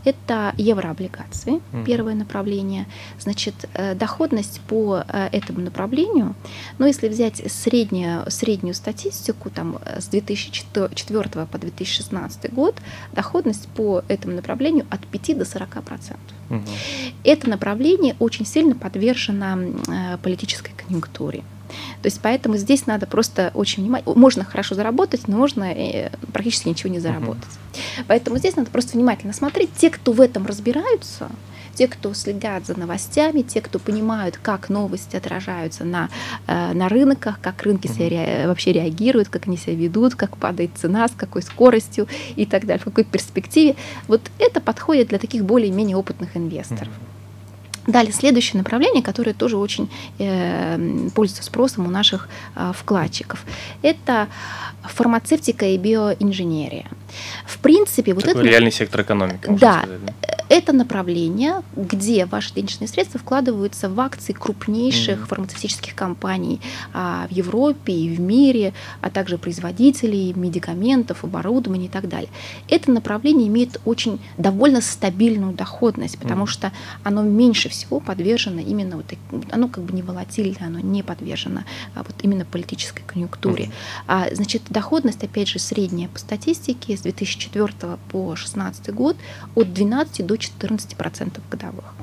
Это 0.06 0.56
еврооблигации, 0.58 1.58
uh-huh. 1.58 1.86
первое 1.86 2.16
направление. 2.16 2.88
Значит, 3.20 3.54
э, 3.76 3.94
доходность 3.94 4.60
по 4.62 5.04
э, 5.08 5.30
этому 5.32 5.60
направлению, 5.60 6.34
ну, 6.80 6.88
если 6.88 7.10
взять 7.10 7.44
среднюю, 7.52 8.24
среднюю 8.32 8.74
статистику, 8.74 9.52
там, 9.52 9.78
э, 9.86 10.02
с 10.02 10.08
2004 10.08 11.46
по 11.46 11.58
2016 11.60 12.52
год, 12.52 12.76
доходность 13.14 13.68
по 13.68 14.02
этому 14.08 14.34
направлению 14.36 14.88
от 14.90 15.06
5 15.06 15.38
до 15.38 15.46
40 15.46 15.84
процентов. 15.84 16.36
Угу. 16.50 16.62
Это 17.24 17.48
направление 17.52 18.16
очень 18.18 18.48
сильно 18.48 18.74
подвержено 18.74 19.60
политической 20.24 20.72
конъюнктуре. 20.76 21.44
То 22.02 22.06
есть 22.06 22.20
поэтому 22.22 22.58
здесь 22.58 22.86
надо 22.86 23.06
просто 23.06 23.52
очень 23.54 23.84
внимательно. 23.84 24.16
Можно 24.16 24.44
хорошо 24.44 24.76
заработать, 24.76 25.28
но 25.28 25.38
можно 25.38 25.64
э, 25.64 26.12
практически 26.34 26.70
ничего 26.70 26.92
не 26.92 27.00
заработать. 27.00 27.44
Uh-huh. 27.44 28.06
Поэтому 28.08 28.38
здесь 28.38 28.56
надо 28.56 28.72
просто 28.72 28.98
внимательно 28.98 29.34
смотреть. 29.34 29.70
Те, 29.78 29.90
кто 29.90 30.12
в 30.12 30.22
этом 30.22 30.46
разбираются, 30.46 31.30
те, 31.78 31.88
кто 31.88 32.14
следят 32.14 32.66
за 32.66 32.78
новостями, 32.78 33.42
те, 33.42 33.62
кто 33.62 33.78
понимают, 33.78 34.40
как 34.42 34.70
новости 34.70 35.16
отражаются 35.16 35.84
на, 35.84 36.10
э, 36.48 36.74
на 36.74 36.90
рынках, 36.90 37.40
как 37.40 37.62
рынки 37.64 37.88
себя 37.88 38.10
ре, 38.10 38.48
вообще 38.48 38.74
реагируют, 38.74 39.30
как 39.30 39.48
они 39.48 39.58
себя 39.58 39.76
ведут, 39.76 40.16
как 40.16 40.38
падает 40.38 40.72
цена, 40.76 41.08
с 41.08 41.12
какой 41.12 41.44
скоростью 41.44 42.08
и 42.36 42.46
так 42.46 42.66
далее, 42.66 42.82
в 42.82 42.86
какой 42.86 43.04
перспективе. 43.04 43.76
Вот 44.08 44.22
это 44.40 44.60
подходит 44.60 45.10
для 45.10 45.20
таких 45.20 45.46
более-менее 45.46 45.98
опытных 45.98 46.36
инвесторов. 46.36 46.88
Mm-hmm. 46.88 47.17
Далее, 47.88 48.12
следующее 48.12 48.58
направление, 48.58 49.02
которое 49.02 49.34
тоже 49.34 49.58
очень 49.58 49.90
э, 50.20 51.10
пользуется 51.16 51.44
спросом 51.44 51.88
у 51.88 51.90
наших 51.90 52.28
э, 52.56 52.72
вкладчиков, 52.76 53.44
это 53.82 54.28
фармацевтика 54.84 55.66
и 55.66 55.78
биоинженерия. 55.78 56.86
В 57.46 57.58
принципе, 57.60 58.14
вот 58.14 58.26
Такой 58.26 58.42
это... 58.42 58.50
реальный 58.50 58.72
сектор 58.72 59.02
экономики. 59.02 59.46
Да, 59.48 59.84
сказать, 59.84 60.06
да, 60.06 60.14
это 60.50 60.72
направление, 60.72 61.62
где 61.76 62.26
ваши 62.26 62.54
денежные 62.54 62.88
средства 62.88 63.20
вкладываются 63.20 63.90
в 63.90 64.00
акции 64.00 64.34
крупнейших 64.34 65.20
mm-hmm. 65.20 65.28
фармацевтических 65.28 65.96
компаний 65.96 66.62
а, 66.94 67.28
в 67.28 67.32
Европе 67.32 67.94
и 67.94 68.16
в 68.16 68.20
мире, 68.20 68.74
а 69.02 69.10
также 69.10 69.38
производителей 69.38 70.34
медикаментов, 70.34 71.24
оборудования 71.24 71.88
и 71.88 71.90
так 71.90 72.08
далее. 72.08 72.30
Это 72.70 72.92
направление 72.92 73.48
имеет 73.48 73.82
очень 73.84 74.20
довольно 74.38 74.82
стабильную 74.82 75.54
доходность, 75.54 76.18
потому 76.18 76.46
mm-hmm. 76.46 76.50
что 76.50 76.72
оно 77.04 77.24
меньше 77.24 77.68
всего 77.68 77.77
подвержено 77.86 78.62
именно 78.62 78.98
вот 78.98 79.06
оно 79.52 79.68
как 79.68 79.84
бы 79.84 79.94
не 79.94 80.02
волатильно, 80.02 80.68
оно 80.68 80.80
не 80.80 81.04
подвержено 81.04 81.64
а, 81.96 82.04
вот 82.04 82.16
именно 82.22 82.46
политической 82.46 83.04
конъюнктуре. 83.04 83.66
Mm-hmm. 83.66 83.72
А, 84.08 84.28
значит, 84.32 84.64
доходность, 84.70 85.24
опять 85.24 85.48
же, 85.48 85.60
средняя 85.60 86.10
по 86.10 86.20
статистике 86.20 86.98
с 86.98 87.02
2004 87.02 87.98
по 88.10 88.28
2016 88.28 88.94
год 88.94 89.18
от 89.56 89.74
12 89.74 90.26
до 90.26 90.36
14% 90.36 91.42
годовых. 91.50 91.94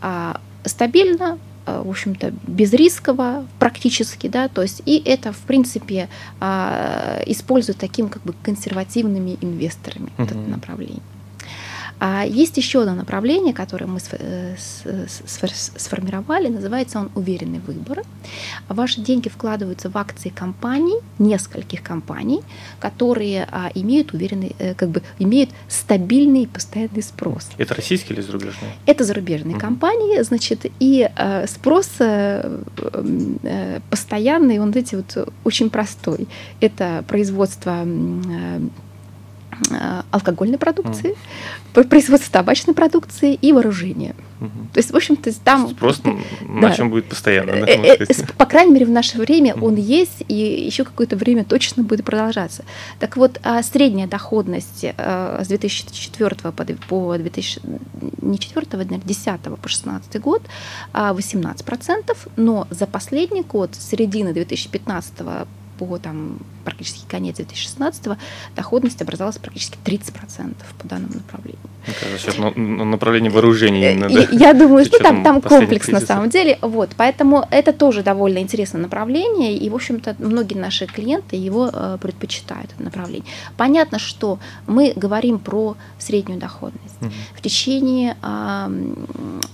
А, 0.00 0.40
стабильно, 0.64 1.38
а, 1.66 1.82
в 1.82 1.90
общем-то, 1.90 2.32
безрисково 2.46 3.46
практически, 3.58 4.28
да, 4.28 4.48
то 4.48 4.62
есть 4.62 4.82
и 4.86 5.02
это, 5.04 5.32
в 5.32 5.38
принципе, 5.38 6.08
а, 6.40 7.22
используют 7.26 7.78
таким 7.78 8.08
как 8.08 8.22
бы 8.22 8.34
консервативными 8.42 9.36
инвесторами 9.40 10.10
uh-huh. 10.16 10.24
это 10.24 10.34
направление. 10.34 11.02
А 11.98 12.24
есть 12.24 12.56
еще 12.56 12.82
одно 12.82 12.94
направление, 12.94 13.54
которое 13.54 13.86
мы 13.86 14.00
э, 14.12 14.56
сформировали, 15.76 16.48
называется 16.48 16.98
он 16.98 17.10
«Уверенный 17.14 17.60
выбор». 17.60 18.02
Ваши 18.68 19.00
деньги 19.00 19.28
вкладываются 19.28 19.88
в 19.88 19.96
акции 19.96 20.28
компаний, 20.28 20.98
нескольких 21.18 21.82
компаний, 21.82 22.40
которые 22.80 23.48
а, 23.50 23.70
имеют 23.74 24.12
уверенный, 24.12 24.54
э, 24.58 24.74
как 24.74 24.90
бы 24.90 25.02
имеют 25.18 25.50
стабильный 25.68 26.42
и 26.42 26.46
постоянный 26.46 27.02
спрос. 27.02 27.48
Это 27.58 27.74
российские 27.74 28.16
или 28.16 28.22
зарубежные? 28.22 28.72
Это 28.86 29.04
зарубежные 29.04 29.54
угу. 29.54 29.60
компании, 29.60 30.22
значит, 30.22 30.66
и 30.80 31.08
э, 31.16 31.46
спрос 31.46 31.86
постоянный, 33.90 34.58
он, 34.58 34.70
эти 34.70 34.96
вот 34.96 35.28
очень 35.44 35.70
простой. 35.70 36.28
Это 36.60 37.04
производство 37.06 37.86
Э, 38.28 38.60
алкогольной 40.10 40.58
продукции, 40.58 41.16
mm. 41.74 41.88
производство 41.88 42.32
табачной 42.32 42.74
продукции 42.74 43.34
и 43.34 43.52
вооружения. 43.52 44.14
Mm-hmm. 44.40 44.72
То 44.72 44.78
есть, 44.78 44.90
в 44.90 44.96
общем-то, 44.96 45.32
там... 45.40 45.74
Просто 45.74 46.14
да. 46.42 46.68
на 46.68 46.74
чем 46.74 46.90
будет 46.90 47.06
постоянно. 47.06 47.52
Да, 47.52 47.66
э, 47.66 47.96
э, 47.98 48.14
по 48.36 48.44
крайней 48.44 48.72
мере, 48.72 48.86
в 48.86 48.90
наше 48.90 49.18
время 49.18 49.52
mm-hmm. 49.52 49.64
он 49.64 49.76
есть, 49.76 50.24
и 50.28 50.34
еще 50.34 50.84
какое-то 50.84 51.16
время 51.16 51.44
точно 51.44 51.82
будет 51.82 52.04
продолжаться. 52.04 52.64
Так 52.98 53.16
вот, 53.16 53.40
а 53.42 53.62
средняя 53.62 54.06
доходность 54.06 54.84
с 54.84 55.46
2004 55.46 56.36
по 56.88 57.16
2000, 57.18 57.60
не 58.20 58.38
4, 58.38 58.66
а 58.72 58.84
10 58.84 59.40
по 59.40 59.68
16 59.68 60.20
год 60.20 60.42
18%, 60.92 62.16
но 62.36 62.66
за 62.70 62.86
последний 62.86 63.42
год, 63.42 63.74
с 63.74 63.90
середины 63.90 64.32
2015 64.32 65.12
по 65.78 65.98
там, 65.98 66.38
практически 66.64 67.04
конец 67.08 67.36
2016 67.36 68.18
доходность 68.54 69.00
образовалась 69.02 69.38
практически 69.38 69.78
30% 69.84 70.54
по 70.78 70.88
данному 70.88 71.14
направлению. 71.14 71.60
Сейчас 72.18 72.36
ну, 72.38 72.84
направление 72.84 73.30
вооружений. 73.30 73.92
Именно, 73.92 74.08
да? 74.08 74.26
Я 74.32 74.52
думаю, 74.54 74.84
что 74.84 74.98
там, 74.98 75.22
там 75.22 75.40
комплекс 75.40 75.88
на 75.88 76.00
самом 76.00 76.30
деле. 76.30 76.58
Вот, 76.60 76.90
поэтому 76.96 77.46
это 77.50 77.72
тоже 77.72 78.02
довольно 78.02 78.38
интересное 78.38 78.80
направление, 78.80 79.56
и, 79.56 79.70
в 79.70 79.74
общем-то, 79.74 80.16
многие 80.18 80.54
наши 80.54 80.86
клиенты 80.86 81.36
его 81.36 81.70
э, 81.72 81.98
предпочитают, 82.00 82.72
это 82.72 82.82
направление. 82.82 83.26
Понятно, 83.56 83.98
что 83.98 84.38
мы 84.66 84.92
говорим 84.96 85.38
про 85.38 85.76
среднюю 85.98 86.40
доходность. 86.40 87.00
Угу. 87.00 87.10
В 87.36 87.40
течение 87.40 88.16
э, 88.22 88.68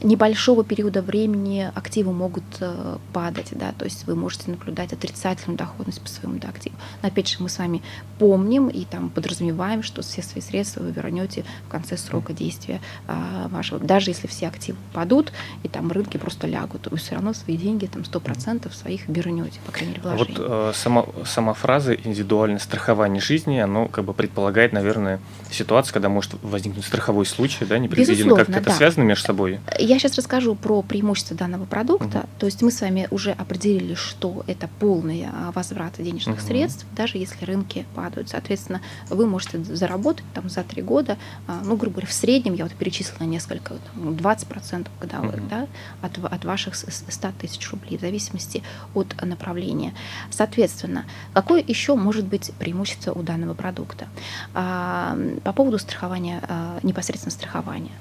небольшого 0.03 0.65
периода 0.65 1.03
времени 1.03 1.71
активы 1.75 2.13
могут 2.13 2.45
э, 2.61 2.97
падать, 3.13 3.49
да, 3.53 3.73
то 3.77 3.85
есть 3.85 4.07
вы 4.07 4.15
можете 4.15 4.51
наблюдать 4.51 4.93
отрицательную 4.93 5.59
доходность 5.59 6.01
по 6.01 6.09
своему 6.13 6.39
да, 6.39 6.49
активу. 6.49 6.77
Но 7.03 7.09
опять 7.09 7.29
же, 7.29 7.37
мы 7.41 7.49
с 7.49 7.59
вами 7.59 7.83
помним 8.19 8.69
и 8.69 8.85
там 8.85 9.11
подразумеваем, 9.11 9.83
что 9.83 10.03
все 10.03 10.23
свои 10.23 10.43
средства 10.43 10.83
вы 10.83 10.93
вернете 10.93 11.45
в 11.67 11.71
конце 11.71 11.97
срока 11.97 12.33
действия 12.33 12.81
а, 13.09 13.49
вашего. 13.49 13.81
Даже 13.81 14.11
если 14.11 14.27
все 14.27 14.49
активы 14.49 14.79
падут 14.93 15.33
и 15.63 15.69
там 15.69 15.91
рынки 15.91 16.17
просто 16.17 16.47
лягут, 16.47 16.89
вы 16.91 16.97
все 16.99 17.15
равно 17.15 17.33
свои 17.33 17.57
деньги 17.57 17.87
там 17.87 18.03
100% 18.03 18.73
своих 18.73 19.09
вернете, 19.09 19.61
по 19.67 19.73
крайней 19.73 19.95
мере, 19.95 20.03
вложения. 20.03 20.39
Вот 20.39 20.47
э, 20.49 20.73
сама, 20.75 21.05
сама 21.25 21.55
фраза 21.55 21.95
«индивидуальное 21.95 22.59
страхование 22.59 23.21
жизни», 23.21 23.59
оно 23.59 23.89
как 23.89 24.05
бы 24.05 24.15
предполагает, 24.15 24.73
наверное, 24.73 25.21
ситуацию, 25.51 25.95
когда 25.95 26.09
может 26.09 26.35
возникнуть 26.43 26.85
страховой 26.85 27.27
случай, 27.27 27.65
да, 27.65 27.79
непредвиденно. 27.79 28.37
Как 28.37 28.49
это 28.49 28.61
да. 28.61 28.73
связано 28.73 29.05
между 29.05 29.27
собой? 29.27 29.61
Я 29.79 29.99
сейчас 29.99 30.17
расскажу 30.17 30.55
про 30.55 30.83
преимущества 30.83 31.37
данного 31.37 31.65
продукта. 31.65 32.19
Угу. 32.19 32.29
То 32.39 32.47
есть 32.47 32.63
мы 32.63 32.71
с 32.71 32.81
вами 32.81 33.09
уже 33.11 33.33
определили, 33.33 33.95
что 33.95 34.45
это 34.47 34.69
полный 34.81 35.27
а, 35.27 35.53
возврат 36.03 36.13
денежных 36.13 36.39
угу. 36.39 36.47
средств, 36.47 36.87
даже 36.97 37.19
если 37.19 37.45
рынки 37.45 37.87
падают. 37.95 38.29
Соответственно, 38.29 38.81
вы 39.09 39.27
можете 39.27 39.63
заработать 39.63 40.25
там 40.35 40.49
за 40.49 40.63
три 40.63 40.83
года, 40.83 41.17
а, 41.47 41.63
ну, 41.65 41.77
грубо 41.77 41.95
говоря, 41.95 42.09
в 42.09 42.13
среднем, 42.13 42.55
я 42.55 42.65
вот 42.65 42.75
перечислила 42.75 43.27
несколько, 43.27 43.75
там, 43.95 44.11
20% 44.11 44.89
годовых, 45.01 45.35
угу. 45.35 45.47
да, 45.49 45.67
от, 46.01 46.19
от 46.19 46.45
ваших 46.45 46.75
100 46.75 47.29
тысяч 47.41 47.71
рублей, 47.71 47.99
в 47.99 48.01
зависимости 48.01 48.63
от 48.95 49.15
направления. 49.23 49.95
Соответственно, 50.31 51.05
какое 51.33 51.63
еще 51.67 51.95
может 51.95 52.27
быть 52.27 52.53
преимущество 52.59 53.13
у 53.13 53.23
данного 53.23 53.55
продукта? 53.55 54.09
А, 54.55 55.17
по 55.45 55.53
поводу 55.53 55.79
страхования, 55.79 56.43
а, 56.49 56.79
непосредственно 56.83 57.33
страхования. 57.33 57.93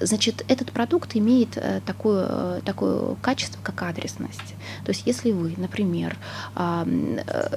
Значит, 0.00 0.44
этот 0.48 0.72
продукт 0.72 1.16
имеет 1.16 1.56
э, 1.56 1.80
такое, 1.86 2.60
такое 2.60 3.14
качество, 3.16 3.60
как 3.62 3.82
адресность. 3.82 4.54
То 4.84 4.90
есть, 4.90 5.02
если 5.06 5.32
вы, 5.32 5.54
например, 5.56 6.16
Э, 6.54 6.79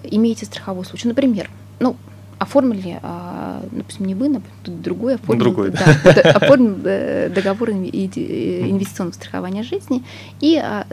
имеете 0.04 0.46
страховой 0.46 0.86
случай. 0.86 1.08
Например, 1.08 1.50
ну, 1.80 1.96
оформили, 2.44 3.00
а, 3.02 3.64
допустим, 3.72 4.06
не 4.06 4.16
вы, 4.16 4.30
например, 4.30 4.82
другой 4.82 5.16
оформил, 5.16 5.40
другой, 5.40 5.72
да. 5.72 5.86
Да, 6.04 6.32
оформил 6.32 6.78
э, 6.86 7.30
договор 7.30 7.72
инвестиционного 7.72 9.14
страхования 9.14 9.64
жизни, 9.64 10.04
и 10.42 10.58
а, 10.58 10.86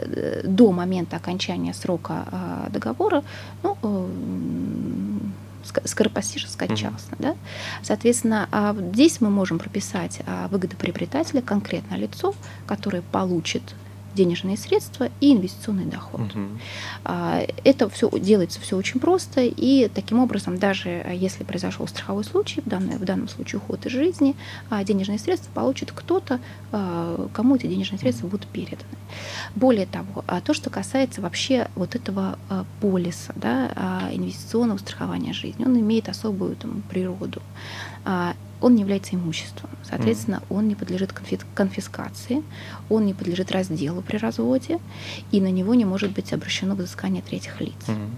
до 0.43 0.71
момента 0.71 1.17
окончания 1.17 1.73
срока 1.73 2.25
а, 2.31 2.69
договора, 2.71 3.23
ну, 3.63 3.77
э, 3.83 4.07
скоропостижно 5.85 6.49
скончался. 6.49 7.11
Mm-hmm. 7.11 7.21
Да? 7.21 7.35
Соответственно, 7.83 8.75
здесь 8.93 9.21
мы 9.21 9.29
можем 9.29 9.59
прописать 9.59 10.19
выгодоприобретателя, 10.49 11.41
конкретное 11.41 11.99
лицо, 11.99 12.33
которое 12.65 13.03
получит 13.03 13.61
денежные 14.13 14.57
средства 14.57 15.09
и 15.19 15.33
инвестиционный 15.33 15.85
доход. 15.85 16.21
Угу. 16.21 17.13
Это 17.63 17.89
все 17.89 18.09
делается 18.19 18.59
все 18.59 18.77
очень 18.77 18.99
просто, 18.99 19.41
и 19.41 19.89
таким 19.93 20.19
образом, 20.19 20.57
даже 20.57 20.89
если 20.89 21.43
произошел 21.43 21.87
страховой 21.87 22.23
случай, 22.23 22.61
в, 22.61 22.69
данном, 22.69 22.97
в 22.97 23.03
данном 23.03 23.27
случае 23.27 23.59
уход 23.59 23.85
из 23.85 23.91
жизни, 23.91 24.35
а, 24.69 24.83
денежные 24.83 25.19
средства 25.19 25.51
получит 25.51 25.91
кто-то, 25.91 26.39
а, 26.71 27.27
кому 27.33 27.55
эти 27.55 27.67
денежные 27.67 27.99
средства 27.99 28.27
будут 28.27 28.47
переданы. 28.47 28.83
Более 29.55 29.85
того, 29.85 30.23
то, 30.45 30.53
что 30.53 30.69
касается 30.69 31.21
вообще 31.21 31.67
вот 31.75 31.95
этого 31.95 32.37
полиса, 32.79 33.33
да, 33.35 34.09
инвестиционного 34.11 34.77
страхования 34.77 35.33
жизни, 35.33 35.65
он 35.65 35.79
имеет 35.79 36.09
особую 36.09 36.55
там, 36.55 36.83
природу 36.89 37.41
он 38.61 38.75
не 38.75 38.81
является 38.81 39.15
имуществом. 39.15 39.69
Соответственно, 39.83 40.41
он 40.49 40.67
не 40.67 40.75
подлежит 40.75 41.13
конфискации, 41.55 42.43
он 42.89 43.05
не 43.05 43.13
подлежит 43.13 43.51
разделу 43.51 44.01
при 44.01 44.17
разводе, 44.17 44.79
и 45.31 45.41
на 45.41 45.51
него 45.51 45.73
не 45.73 45.85
может 45.85 46.11
быть 46.11 46.31
обращено 46.33 46.75
взыскание 46.75 47.21
третьих 47.21 47.59
лиц. 47.59 47.73
Mm. 47.87 48.09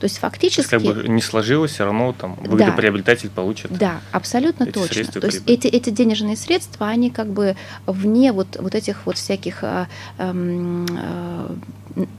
То 0.00 0.04
есть 0.04 0.18
фактически... 0.18 0.68
То 0.68 0.76
есть, 0.76 0.86
как 0.86 1.02
бы 1.02 1.08
не 1.08 1.22
сложилось, 1.22 1.72
все 1.72 1.84
равно 1.84 2.12
там 2.12 2.34
выгодоприобретатель 2.34 3.28
да, 3.28 3.34
получит. 3.34 3.70
Да, 3.70 4.00
абсолютно 4.12 4.64
эти 4.64 4.72
точно. 4.72 5.20
То 5.20 5.26
есть 5.26 5.42
эти, 5.46 5.66
эти 5.68 5.90
денежные 5.90 6.36
средства, 6.36 6.88
они 6.88 7.10
как 7.10 7.28
бы 7.28 7.56
вне 7.86 8.32
вот, 8.32 8.58
вот 8.60 8.74
этих 8.74 9.06
вот 9.06 9.16
всяких 9.16 9.64
а, 9.64 9.88
а, 10.18 11.56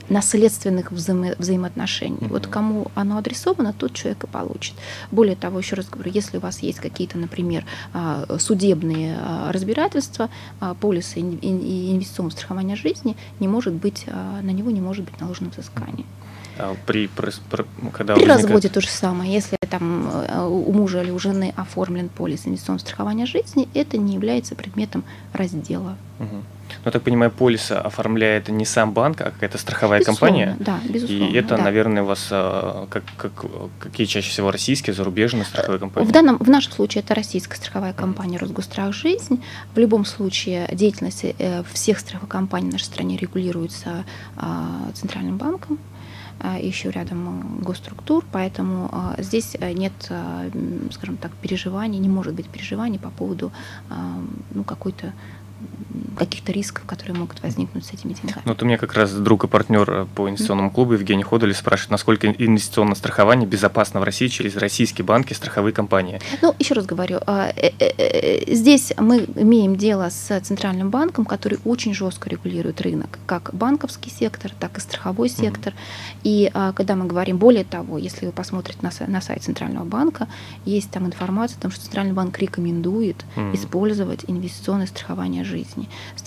наследственных 0.09 0.91
взаимо 0.91 1.35
взаимоотношений. 1.37 2.17
Mm-hmm. 2.17 2.29
Вот 2.29 2.47
кому 2.47 2.87
оно 2.95 3.17
адресовано, 3.17 3.73
тот 3.73 3.93
человек 3.93 4.23
и 4.23 4.27
получит. 4.27 4.73
Более 5.11 5.35
того, 5.35 5.59
еще 5.59 5.75
раз 5.75 5.87
говорю, 5.87 6.11
если 6.11 6.37
у 6.37 6.39
вас 6.39 6.59
есть 6.59 6.79
какие-то, 6.79 7.17
например, 7.17 7.63
а, 7.93 8.37
судебные 8.39 9.17
разбирательства, 9.49 10.29
а, 10.59 10.73
полисы 10.73 11.19
и 11.19 11.91
инвестиционного 11.93 12.31
страхования 12.31 12.75
жизни, 12.75 13.15
не 13.39 13.47
может 13.47 13.73
быть, 13.73 14.05
на 14.07 14.49
него 14.49 14.71
не 14.71 14.81
может 14.81 15.05
быть 15.05 15.19
наложено 15.19 15.49
взыскание. 15.49 16.05
А 16.59 16.75
при, 16.85 17.07
при, 17.07 17.31
когда 17.91 18.15
при 18.15 18.21
возникает... 18.21 18.43
разводе 18.43 18.69
то 18.69 18.81
же 18.81 18.87
самое. 18.89 19.31
Если 19.31 19.57
там 19.69 20.09
э, 20.09 20.45
у 20.45 20.71
мужа 20.71 21.01
или 21.01 21.11
у 21.11 21.19
жены 21.19 21.53
оформлен 21.55 22.09
полис 22.09 22.45
инвестиционного 22.45 22.79
страхования 22.79 23.25
жизни, 23.25 23.67
это 23.73 23.97
не 23.97 24.15
является 24.15 24.55
предметом 24.55 25.03
раздела. 25.33 25.97
Угу. 26.19 26.43
Ну, 26.67 26.81
я 26.85 26.91
так 26.91 27.01
понимаю, 27.03 27.31
полис 27.31 27.71
оформляет 27.71 28.49
не 28.49 28.65
сам 28.65 28.91
банк, 28.91 29.21
а 29.21 29.31
какая-то 29.31 29.57
страховая 29.57 29.99
безусловно, 29.99 30.37
компания. 30.37 30.57
Да, 30.59 30.79
безусловно. 30.87 31.23
И 31.23 31.33
это, 31.33 31.57
да. 31.57 31.63
наверное, 31.63 32.03
у 32.03 32.05
вас 32.05 32.27
а, 32.31 32.87
как, 32.89 33.03
как, 33.17 33.31
какие 33.79 34.05
чаще 34.05 34.29
всего 34.29 34.51
российские, 34.51 34.93
зарубежные 34.93 35.45
страховые 35.45 35.79
компании? 35.79 36.07
В, 36.07 36.11
данном, 36.11 36.37
в 36.37 36.49
нашем 36.49 36.73
случае 36.73 37.03
это 37.03 37.15
российская 37.15 37.55
страховая 37.55 37.93
компания 37.93 38.37
Росгострах 38.37 38.93
Жизнь. 38.93 39.41
В 39.75 39.79
любом 39.79 40.05
случае 40.05 40.67
деятельность 40.71 41.23
э, 41.23 41.63
всех 41.71 41.99
страховых 41.99 42.29
компаний 42.29 42.69
в 42.69 42.73
нашей 42.73 42.85
стране 42.85 43.17
регулируется 43.17 44.03
Центральным 44.93 45.37
банком. 45.37 45.79
А, 46.39 46.59
еще 46.59 46.91
рядом 46.91 47.59
госструктур, 47.61 48.23
поэтому 48.31 48.89
а, 48.91 49.15
здесь 49.17 49.57
э, 49.59 49.71
нет, 49.73 49.93
а, 50.09 50.45
скажем 50.91 51.17
так, 51.17 51.31
переживаний, 51.31 51.97
не 51.99 52.09
может 52.09 52.35
быть 52.35 52.47
переживаний 52.47 52.99
по 52.99 53.09
поводу 53.09 53.51
ну, 54.53 54.63
какой-то 54.63 55.13
каких-то 56.17 56.51
рисков, 56.51 56.85
которые 56.85 57.17
могут 57.17 57.41
возникнуть 57.41 57.85
с 57.85 57.93
этими 57.93 58.13
деньгами. 58.13 58.41
Ну, 58.45 58.51
вот 58.51 58.61
у 58.61 58.65
меня 58.65 58.77
как 58.77 58.93
раз 58.93 59.13
друг 59.13 59.43
и 59.43 59.47
партнер 59.47 59.89
э, 59.89 60.05
по 60.15 60.27
инвестиционному 60.27 60.71
клубу 60.71 60.93
Евгений 60.93 61.23
Ходоль 61.23 61.53
спрашивает, 61.53 61.91
насколько 61.91 62.27
инвестиционное 62.27 62.95
страхование 62.95 63.47
безопасно 63.47 63.99
в 63.99 64.03
России 64.03 64.27
через 64.27 64.57
российские 64.57 65.05
банки, 65.05 65.33
страховые 65.33 65.73
компании. 65.73 66.19
Ну, 66.41 66.55
еще 66.59 66.73
раз 66.73 66.85
говорю, 66.85 67.19
э, 67.27 67.51
э, 67.79 68.53
здесь 68.53 68.93
мы 68.97 69.25
имеем 69.35 69.75
дело 69.75 70.09
с 70.09 70.39
Центральным 70.41 70.89
банком, 70.89 71.25
который 71.25 71.59
очень 71.65 71.93
жестко 71.93 72.29
регулирует 72.29 72.81
рынок, 72.81 73.19
как 73.25 73.51
банковский 73.53 74.09
сектор, 74.09 74.51
так 74.59 74.77
и 74.77 74.81
страховой 74.81 75.29
сектор. 75.29 75.73
Mm-hmm. 75.73 76.19
И 76.23 76.51
когда 76.75 76.95
мы 76.95 77.05
говорим, 77.05 77.37
более 77.37 77.63
того, 77.63 77.97
если 77.97 78.25
вы 78.25 78.31
посмотрите 78.31 78.79
на, 78.81 78.91
на 79.07 79.21
сайт 79.21 79.43
Центрального 79.43 79.85
банка, 79.85 80.27
есть 80.65 80.89
там 80.91 81.05
информация 81.05 81.57
о 81.57 81.61
том, 81.61 81.71
что 81.71 81.81
Центральный 81.81 82.13
банк 82.13 82.37
рекомендует 82.39 83.25
mm-hmm. 83.35 83.55
использовать 83.55 84.25
инвестиционное 84.27 84.87
страхование 84.87 85.43
жизни 85.43 85.76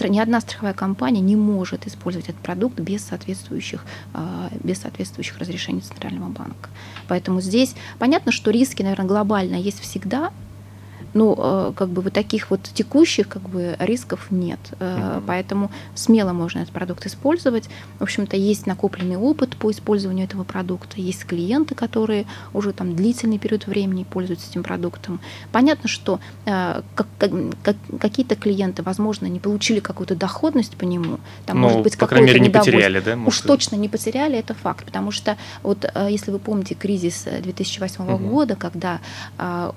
ни 0.08 0.18
одна 0.18 0.40
страховая 0.40 0.74
компания 0.74 1.20
не 1.20 1.36
может 1.36 1.86
использовать 1.86 2.28
этот 2.28 2.40
продукт 2.40 2.78
без 2.78 3.04
соответствующих, 3.04 3.84
а, 4.14 4.50
без 4.62 4.80
соответствующих 4.80 5.38
разрешений 5.38 5.80
Центрального 5.80 6.28
банка. 6.28 6.70
Поэтому 7.08 7.40
здесь 7.40 7.74
понятно, 7.98 8.32
что 8.32 8.50
риски, 8.50 8.82
наверное, 8.82 9.06
глобально 9.06 9.56
есть 9.56 9.80
всегда, 9.80 10.32
ну, 11.14 11.34
э, 11.36 11.72
как 11.74 11.88
бы 11.88 12.02
вот 12.02 12.12
таких 12.12 12.50
вот 12.50 12.62
текущих 12.62 13.28
как 13.28 13.42
бы 13.42 13.76
рисков 13.78 14.30
нет. 14.30 14.60
Mm-hmm. 14.78 15.24
Поэтому 15.26 15.70
смело 15.94 16.32
можно 16.32 16.60
этот 16.60 16.72
продукт 16.72 17.06
использовать. 17.06 17.68
В 17.98 18.02
общем-то, 18.02 18.36
есть 18.36 18.66
накопленный 18.66 19.16
опыт 19.16 19.56
по 19.56 19.70
использованию 19.70 20.26
этого 20.26 20.44
продукта, 20.44 21.00
есть 21.00 21.24
клиенты, 21.24 21.74
которые 21.74 22.26
уже 22.52 22.72
там 22.72 22.94
длительный 22.94 23.38
период 23.38 23.66
времени 23.66 24.04
пользуются 24.04 24.48
этим 24.50 24.62
продуктом. 24.62 25.20
Понятно, 25.52 25.88
что 25.88 26.20
э, 26.46 26.82
как, 26.94 27.06
как, 27.62 27.76
какие-то 28.00 28.36
клиенты, 28.36 28.82
возможно, 28.82 29.26
не 29.26 29.40
получили 29.40 29.80
какую-то 29.80 30.14
доходность 30.14 30.76
по 30.76 30.84
нему. 30.84 31.18
Там, 31.46 31.60
ну, 31.60 31.68
может 31.68 31.82
быть, 31.82 31.98
по 31.98 32.06
крайней 32.06 32.28
мере, 32.28 32.40
не 32.40 32.50
потеряли, 32.50 33.00
да? 33.00 33.16
Может... 33.16 33.40
Уж 33.40 33.46
точно 33.46 33.76
не 33.76 33.88
потеряли, 33.88 34.38
это 34.38 34.54
факт. 34.54 34.84
Потому 34.84 35.10
что 35.10 35.36
вот 35.62 35.90
если 36.08 36.30
вы 36.30 36.38
помните 36.38 36.74
кризис 36.74 37.26
2008 37.42 38.04
mm-hmm. 38.04 38.28
года, 38.28 38.56
когда 38.56 39.00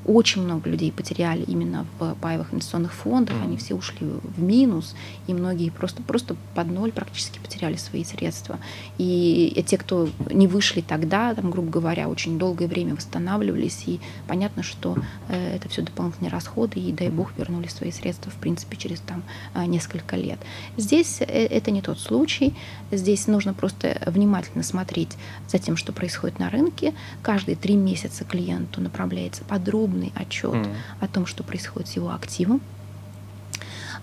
очень 0.06 0.44
много 0.44 0.70
людей 0.70 0.92
потеряли 0.92 1.23
потеряли 1.24 1.44
именно 1.44 1.86
в 2.00 2.16
паевых 2.16 2.54
инвестиционных 2.54 2.94
фондах, 2.94 3.36
mm. 3.36 3.44
они 3.44 3.58
все 3.58 3.76
ушли 3.76 4.08
в 4.08 4.42
минус, 4.42 4.96
и 5.28 5.34
многие 5.34 5.70
просто, 5.70 6.02
просто 6.04 6.36
под 6.56 6.68
ноль 6.68 6.92
практически 6.92 7.40
потеряли 7.40 7.78
свои 7.78 8.04
средства. 8.04 8.60
И 8.98 9.64
те, 9.68 9.78
кто 9.78 10.10
не 10.30 10.48
вышли 10.48 10.82
тогда, 10.82 11.34
там, 11.34 11.52
грубо 11.52 11.70
говоря, 11.70 12.10
очень 12.10 12.38
долгое 12.38 12.68
время 12.68 12.96
восстанавливались, 12.96 13.84
и 13.86 14.00
понятно, 14.28 14.64
что 14.64 14.98
э, 15.30 15.56
это 15.56 15.70
все 15.70 15.82
дополнительные 15.82 16.32
расходы, 16.32 16.80
и 16.80 16.92
дай 16.92 17.10
бог 17.10 17.32
вернули 17.38 17.68
свои 17.68 17.92
средства, 17.92 18.32
в 18.32 18.36
принципе, 18.36 18.76
через 18.78 19.00
там 19.00 19.24
э, 19.54 19.66
несколько 19.66 20.16
лет. 20.16 20.40
Здесь 20.78 21.22
э, 21.22 21.26
это 21.26 21.72
не 21.72 21.82
тот 21.82 22.00
случай, 22.00 22.54
здесь 22.92 23.28
нужно 23.28 23.54
просто 23.54 23.98
внимательно 24.06 24.64
смотреть 24.64 25.12
за 25.48 25.58
тем, 25.58 25.78
что 25.78 25.94
происходит 25.94 26.40
на 26.40 26.50
рынке. 26.50 26.94
Каждые 27.22 27.56
три 27.56 27.76
месяца 27.76 28.26
клиенту 28.26 28.82
направляется 28.82 29.44
подробный 29.46 30.12
отчет 30.16 30.54
mm. 30.54 30.76
о 31.00 31.08
том, 31.14 31.26
что 31.26 31.44
происходит 31.44 31.88
с 31.88 31.94
его 31.94 32.12
активом. 32.12 32.62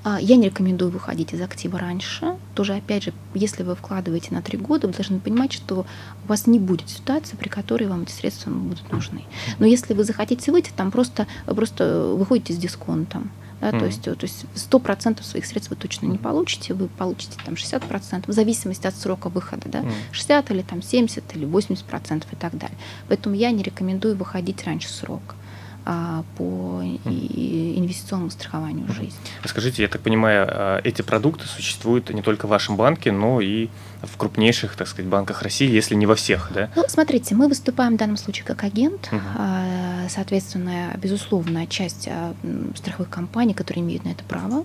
А, 0.02 0.18
я 0.18 0.36
не 0.36 0.46
рекомендую 0.46 0.90
выходить 0.90 1.34
из 1.34 1.40
актива 1.42 1.78
раньше. 1.78 2.36
Тоже, 2.54 2.74
опять 2.74 3.02
же, 3.02 3.12
если 3.34 3.62
вы 3.62 3.74
вкладываете 3.74 4.28
на 4.32 4.40
три 4.40 4.56
года, 4.56 4.86
вы 4.86 4.94
должны 4.94 5.20
понимать, 5.20 5.52
что 5.52 5.84
у 6.24 6.28
вас 6.28 6.46
не 6.46 6.58
будет 6.58 6.88
ситуации, 6.88 7.36
при 7.36 7.48
которой 7.48 7.84
вам 7.84 8.02
эти 8.02 8.12
средства 8.12 8.50
будут 8.50 8.90
нужны. 8.90 9.24
Но 9.58 9.66
если 9.66 9.92
вы 9.92 10.04
захотите 10.04 10.52
выйти, 10.52 10.70
там 10.74 10.90
просто, 10.90 11.26
просто 11.44 12.14
выходите 12.16 12.54
с 12.54 12.56
дисконтом. 12.56 13.30
Да, 13.60 13.72
mm. 13.72 13.78
то, 13.78 13.84
есть, 13.84 14.02
то 14.02 14.16
есть 14.22 14.46
100% 14.54 15.22
своих 15.22 15.44
средств 15.44 15.68
вы 15.68 15.76
точно 15.76 16.06
не 16.06 16.16
получите, 16.16 16.72
вы 16.72 16.88
получите 16.88 17.36
там 17.44 17.54
60%, 17.54 18.24
в 18.26 18.32
зависимости 18.32 18.86
от 18.86 18.94
срока 18.94 19.28
выхода, 19.28 19.68
да, 19.68 19.80
mm. 19.80 19.92
60 20.12 20.50
или 20.52 20.62
там 20.62 20.80
70 20.80 21.36
или 21.36 21.46
80% 21.46 22.24
и 22.32 22.36
так 22.36 22.56
далее. 22.56 22.78
Поэтому 23.08 23.34
я 23.34 23.50
не 23.50 23.62
рекомендую 23.62 24.16
выходить 24.16 24.64
раньше 24.64 24.88
срока 24.88 25.34
по 26.36 26.82
инвестиционному 27.04 28.30
страхованию 28.30 28.86
жизни. 28.88 29.12
Скажите, 29.44 29.82
я 29.82 29.88
так 29.88 30.00
понимаю, 30.00 30.46
а, 30.48 30.80
эти 30.84 31.02
продукты 31.02 31.46
существуют 31.46 32.10
не 32.10 32.22
только 32.22 32.46
в 32.46 32.50
вашем 32.50 32.76
банке, 32.76 33.12
но 33.12 33.40
и 33.40 33.68
в 34.02 34.16
крупнейших, 34.16 34.76
так 34.76 34.88
сказать, 34.88 35.10
банках 35.10 35.42
России, 35.42 35.70
если 35.70 35.94
не 35.94 36.06
во 36.06 36.14
всех, 36.14 36.50
да? 36.54 36.70
Ну, 36.74 36.84
смотрите, 36.88 37.34
мы 37.34 37.48
выступаем 37.48 37.94
в 37.94 37.96
данном 37.98 38.16
случае 38.16 38.46
как 38.46 38.64
агент, 38.64 39.08
угу. 39.12 39.20
соответственно, 40.08 40.96
безусловно, 40.96 41.66
часть 41.66 42.08
страховых 42.76 43.10
компаний, 43.10 43.52
которые 43.52 43.84
имеют 43.84 44.04
на 44.04 44.10
это 44.10 44.24
право. 44.24 44.64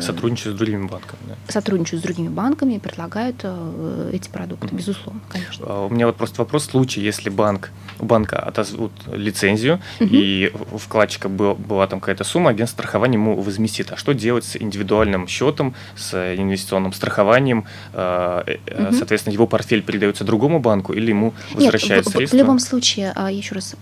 Сотрудничают 0.00 0.56
с 0.56 0.58
другими 0.58 0.86
банками, 0.86 1.20
да? 1.28 1.34
Сотрудничают 1.48 2.00
с 2.00 2.04
другими 2.04 2.28
банками 2.28 2.74
и 2.74 2.78
предлагают 2.78 3.36
э, 3.42 4.10
эти 4.14 4.30
продукты, 4.30 4.68
угу. 4.68 4.76
безусловно, 4.76 5.20
конечно. 5.28 5.84
У 5.84 5.90
меня 5.90 6.06
вот 6.06 6.16
просто 6.16 6.40
вопрос, 6.40 6.66
в 6.66 6.70
случае, 6.70 7.04
если 7.04 7.28
банк, 7.28 7.70
у 7.98 8.06
банка 8.06 8.38
отозвут 8.38 8.92
лицензию, 9.12 9.80
угу. 10.00 10.08
И 10.10 10.52
вкладчика 10.76 11.28
был, 11.28 11.54
была 11.54 11.86
там 11.86 12.00
какая-то 12.00 12.24
сумма, 12.24 12.50
агент 12.50 12.70
страхования 12.70 13.14
ему 13.14 13.40
возместит. 13.40 13.92
А 13.92 13.96
что 13.96 14.12
делать 14.12 14.44
с 14.44 14.56
индивидуальным 14.56 15.26
счетом, 15.26 15.74
с 15.96 16.14
инвестиционным 16.34 16.92
страхованием, 16.92 17.66
угу. 17.92 18.92
соответственно, 18.92 19.32
его 19.32 19.46
портфель 19.46 19.82
передается 19.82 20.24
другому 20.24 20.60
банку 20.60 20.92
или 20.92 21.10
ему 21.10 21.34
возвращается 21.52 22.10
Нет, 22.10 22.16
средства? 22.16 22.36
В, 22.36 22.40
в 22.40 22.42
любом 22.42 22.58
случае, 22.58 23.12
а, 23.14 23.30
еще 23.30 23.54
раз 23.54 23.76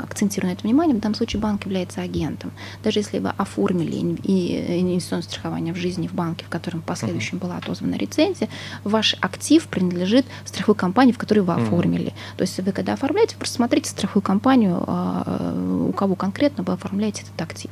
акцентирую 0.00 0.50
на 0.50 0.54
это 0.54 0.62
внимание, 0.62 0.96
в 0.96 1.00
данном 1.00 1.14
случае 1.14 1.40
банк 1.40 1.64
является 1.64 2.00
агентом. 2.00 2.52
Даже 2.82 3.00
если 3.00 3.18
вы 3.18 3.30
оформили 3.30 3.96
инвестиционное 3.96 5.22
страхование 5.22 5.74
в 5.74 5.76
жизни 5.76 6.08
в 6.08 6.12
банке, 6.12 6.44
в 6.44 6.48
котором 6.48 6.80
в 6.80 6.84
последующем 6.84 7.38
была 7.38 7.56
отозвана 7.56 7.94
лицензия, 7.94 8.48
ваш 8.84 9.16
актив 9.20 9.66
принадлежит 9.66 10.26
страховой 10.44 10.76
компании, 10.76 11.12
в 11.12 11.18
которой 11.18 11.40
вы 11.40 11.54
оформили. 11.54 12.14
То 12.36 12.42
есть 12.42 12.58
вы 12.58 12.72
когда 12.72 12.94
оформляете, 12.94 13.36
просто 13.36 13.56
смотрите 13.56 13.90
страховую 13.90 14.22
компанию, 14.22 14.82
а, 14.86 15.52
у 15.68 15.92
кого 15.92 16.14
конкретно 16.14 16.62
вы 16.64 16.72
оформляете 16.72 17.22
этот 17.22 17.40
актив. 17.40 17.70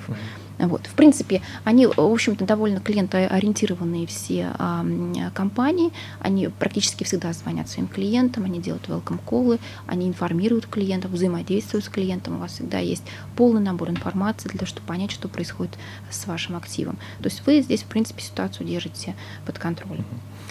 Вот. 0.59 0.86
В 0.86 0.94
принципе, 0.94 1.42
они, 1.64 1.86
в 1.86 1.99
общем-то, 1.99 2.44
довольно 2.44 2.80
клиентоориентированные 2.80 4.07
все 4.07 4.53
а, 4.59 4.84
компании. 5.34 5.92
Они 6.20 6.49
практически 6.49 7.05
всегда 7.05 7.32
звонят 7.32 7.68
своим 7.68 7.88
клиентам, 7.88 8.44
они 8.44 8.61
делают 8.61 8.88
welcome 8.88 9.20
колы, 9.24 9.59
они 9.86 10.09
информируют 10.09 10.66
клиентов, 10.66 11.11
взаимодействуют 11.11 11.84
с 11.84 11.88
клиентом. 11.88 12.36
У 12.36 12.38
вас 12.38 12.53
всегда 12.53 12.78
есть 12.78 13.05
полный 13.36 13.61
набор 13.61 13.90
информации 13.90 14.49
для 14.49 14.61
того, 14.61 14.68
чтобы 14.68 14.86
понять, 14.86 15.11
что 15.11 15.28
происходит 15.28 15.76
с 16.11 16.26
вашим 16.26 16.57
активом. 16.57 16.97
То 17.18 17.24
есть 17.24 17.42
вы 17.47 17.61
здесь, 17.61 17.82
в 17.82 17.86
принципе, 17.86 18.22
ситуацию 18.22 18.66
держите 18.66 19.14
под 19.44 19.59
контролем. 19.59 20.07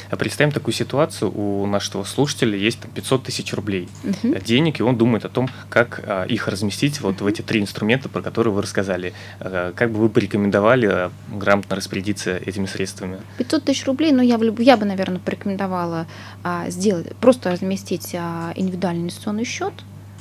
А 0.10 0.16
представим 0.16 0.52
такую 0.52 0.74
ситуацию, 0.74 1.32
у 1.36 1.66
нашего 1.66 2.04
слушателя 2.04 2.58
есть 2.58 2.80
там 2.80 2.91
500 2.91 3.24
тысяч 3.24 3.54
рублей 3.54 3.89
uh 4.04 4.43
денег, 4.43 4.80
и 4.80 4.84
он 4.84 4.98
думает 4.98 5.26
о 5.26 5.30
том, 5.30 5.50
как 5.70 6.02
а, 6.06 6.26
их 6.26 6.48
разместить 6.48 7.02
вот 7.02 7.22
в 7.22 7.26
эти 7.26 7.41
три 7.41 7.62
инструмента, 7.62 8.10
про 8.10 8.22
которые 8.22 8.54
вы 8.54 8.62
рассказали. 8.62 9.14
А, 9.39 9.74
как 9.74 9.91
бы 9.91 10.00
вы 10.00 10.10
порекомендовали 10.10 10.86
а, 10.88 11.12
грамотно 11.32 11.76
распорядиться 11.76 12.38
этими 12.38 12.66
средствами? 12.66 13.20
500 13.38 13.64
тысяч 13.64 13.86
рублей, 13.86 14.12
ну 14.12 14.22
я, 14.22 14.39
я 14.60 14.78
бы, 14.78 14.86
наверное, 14.86 15.20
порекомендовала 15.20 16.08
а, 16.43 16.70
сделать, 16.70 17.16
просто 17.16 17.52
разместить 17.52 18.16
а, 18.16 18.54
индивидуальный 18.56 19.04
инвестиционный 19.04 19.46
счет 19.46 19.74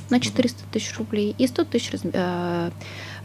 на 0.09 0.19
400 0.19 0.63
тысяч 0.71 0.97
рублей 0.97 1.35
и 1.37 1.47
100 1.47 1.63
тысяч 1.65 1.91
раз, 1.91 2.01
а, 2.13 2.71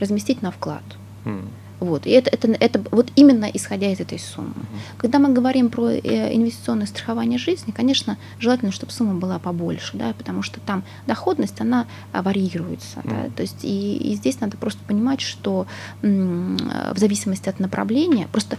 разместить 0.00 0.42
на 0.42 0.50
вклад. 0.50 0.82
Mm. 1.24 1.48
Вот. 1.80 2.06
И 2.06 2.10
это, 2.10 2.30
это, 2.30 2.48
это 2.60 2.84
вот 2.90 3.10
именно 3.16 3.46
исходя 3.46 3.90
из 3.90 4.00
этой 4.00 4.18
суммы. 4.18 4.54
Когда 4.98 5.18
мы 5.18 5.32
говорим 5.32 5.70
про 5.70 5.90
э, 5.90 6.34
инвестиционное 6.34 6.86
страхование 6.86 7.38
жизни, 7.38 7.72
конечно, 7.72 8.18
желательно, 8.38 8.70
чтобы 8.70 8.92
сумма 8.92 9.14
была 9.14 9.38
побольше, 9.38 9.96
да, 9.96 10.12
потому 10.16 10.42
что 10.42 10.60
там 10.60 10.84
доходность, 11.06 11.60
она 11.60 11.86
а, 12.12 12.22
варьируется. 12.22 13.00
Да, 13.04 13.30
то 13.34 13.42
есть 13.42 13.64
и, 13.64 13.96
и 13.96 14.14
здесь 14.14 14.40
надо 14.40 14.56
просто 14.56 14.80
понимать, 14.86 15.20
что 15.20 15.66
м- 16.02 16.56
в 16.56 16.98
зависимости 16.98 17.48
от 17.48 17.58
направления, 17.60 18.28
просто 18.30 18.58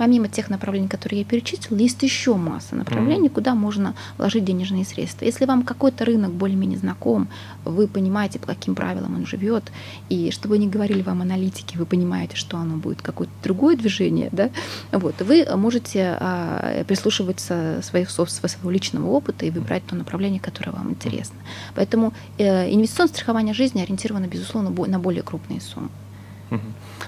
помимо 0.00 0.28
тех 0.28 0.48
направлений, 0.48 0.88
которые 0.88 1.18
я 1.18 1.24
перечислила, 1.26 1.76
есть 1.76 2.02
еще 2.02 2.34
масса 2.34 2.74
направлений, 2.74 3.28
mm-hmm. 3.28 3.34
куда 3.34 3.54
можно 3.54 3.94
вложить 4.16 4.46
денежные 4.46 4.86
средства. 4.86 5.26
Если 5.26 5.44
вам 5.44 5.62
какой-то 5.62 6.06
рынок 6.06 6.32
более-менее 6.32 6.78
знаком, 6.78 7.28
вы 7.66 7.86
понимаете, 7.86 8.38
по 8.38 8.46
каким 8.46 8.74
правилам 8.74 9.16
он 9.16 9.26
живет, 9.26 9.70
и 10.08 10.30
чтобы 10.30 10.56
не 10.56 10.68
говорили 10.68 11.02
вам 11.02 11.20
аналитики, 11.20 11.76
вы 11.76 11.84
понимаете, 11.84 12.36
что 12.36 12.56
оно 12.56 12.78
будет 12.78 13.02
какое-то 13.02 13.34
другое 13.44 13.76
движение, 13.76 14.30
да, 14.32 14.48
вот, 14.90 15.20
вы 15.20 15.44
можете 15.56 16.16
а, 16.18 16.82
прислушиваться 16.84 17.80
своих, 17.82 18.08
своего 18.08 18.70
личного 18.70 19.06
опыта 19.06 19.44
и 19.44 19.50
выбрать 19.50 19.84
то 19.84 19.96
направление, 19.96 20.40
которое 20.40 20.70
вам 20.70 20.88
интересно. 20.92 21.36
Поэтому 21.74 22.14
э, 22.38 22.72
инвестиционное 22.72 23.12
страхование 23.12 23.52
жизни 23.52 23.82
ориентировано, 23.82 24.28
безусловно, 24.28 24.70
на 24.70 24.98
более 24.98 25.22
крупные 25.22 25.60
суммы. 25.60 25.90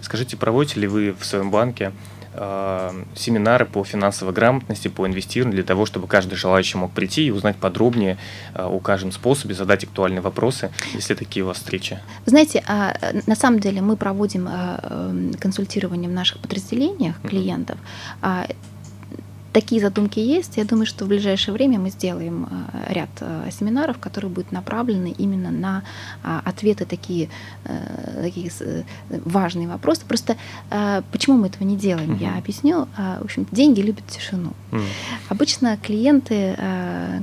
Скажите, 0.02 0.36
проводите 0.36 0.80
ли 0.80 0.86
вы 0.86 1.14
в 1.18 1.24
своем 1.24 1.50
банке 1.50 1.92
семинары 2.34 3.66
по 3.66 3.84
финансовой 3.84 4.32
грамотности, 4.34 4.88
по 4.88 5.06
инвестированию, 5.06 5.56
для 5.56 5.64
того, 5.64 5.86
чтобы 5.86 6.06
каждый 6.06 6.36
желающий 6.36 6.78
мог 6.78 6.92
прийти 6.92 7.26
и 7.26 7.30
узнать 7.30 7.56
подробнее 7.56 8.16
э, 8.54 8.64
о 8.64 8.78
каждом 8.80 9.12
способе, 9.12 9.54
задать 9.54 9.84
актуальные 9.84 10.20
вопросы, 10.20 10.70
если 10.94 11.14
такие 11.14 11.44
у 11.44 11.48
вас 11.48 11.58
встречи. 11.58 11.98
Знаете, 12.26 12.62
а, 12.66 12.96
на 13.26 13.36
самом 13.36 13.60
деле 13.60 13.82
мы 13.82 13.96
проводим 13.96 14.48
э, 14.48 14.78
эм, 14.82 15.34
консультирование 15.34 16.08
в 16.08 16.12
наших 16.12 16.38
подразделениях 16.38 17.20
клиентов. 17.22 17.78
Mm-hmm 18.22 18.71
такие 19.52 19.80
задумки 19.80 20.18
есть. 20.18 20.56
Я 20.56 20.64
думаю, 20.64 20.86
что 20.86 21.04
в 21.04 21.08
ближайшее 21.08 21.54
время 21.54 21.78
мы 21.78 21.90
сделаем 21.90 22.48
э, 22.50 22.92
ряд 22.92 23.10
э, 23.20 23.50
семинаров, 23.50 23.98
которые 23.98 24.30
будут 24.30 24.52
направлены 24.52 25.14
именно 25.18 25.50
на 25.50 25.82
а, 26.22 26.40
ответы 26.44 26.84
такие, 26.84 27.28
э, 27.64 28.22
такие 28.22 28.50
важные 29.10 29.68
вопросы. 29.68 30.02
Просто 30.06 30.36
почему 31.10 31.36
мы 31.36 31.48
этого 31.48 31.64
не 31.64 31.76
делаем, 31.76 32.16
я 32.16 32.36
объясню. 32.36 32.88
А, 32.96 33.18
в 33.20 33.24
общем, 33.24 33.46
деньги 33.50 33.80
любят 33.80 34.06
тишину. 34.06 34.52
Обычно 35.28 35.76
клиенты, 35.76 36.56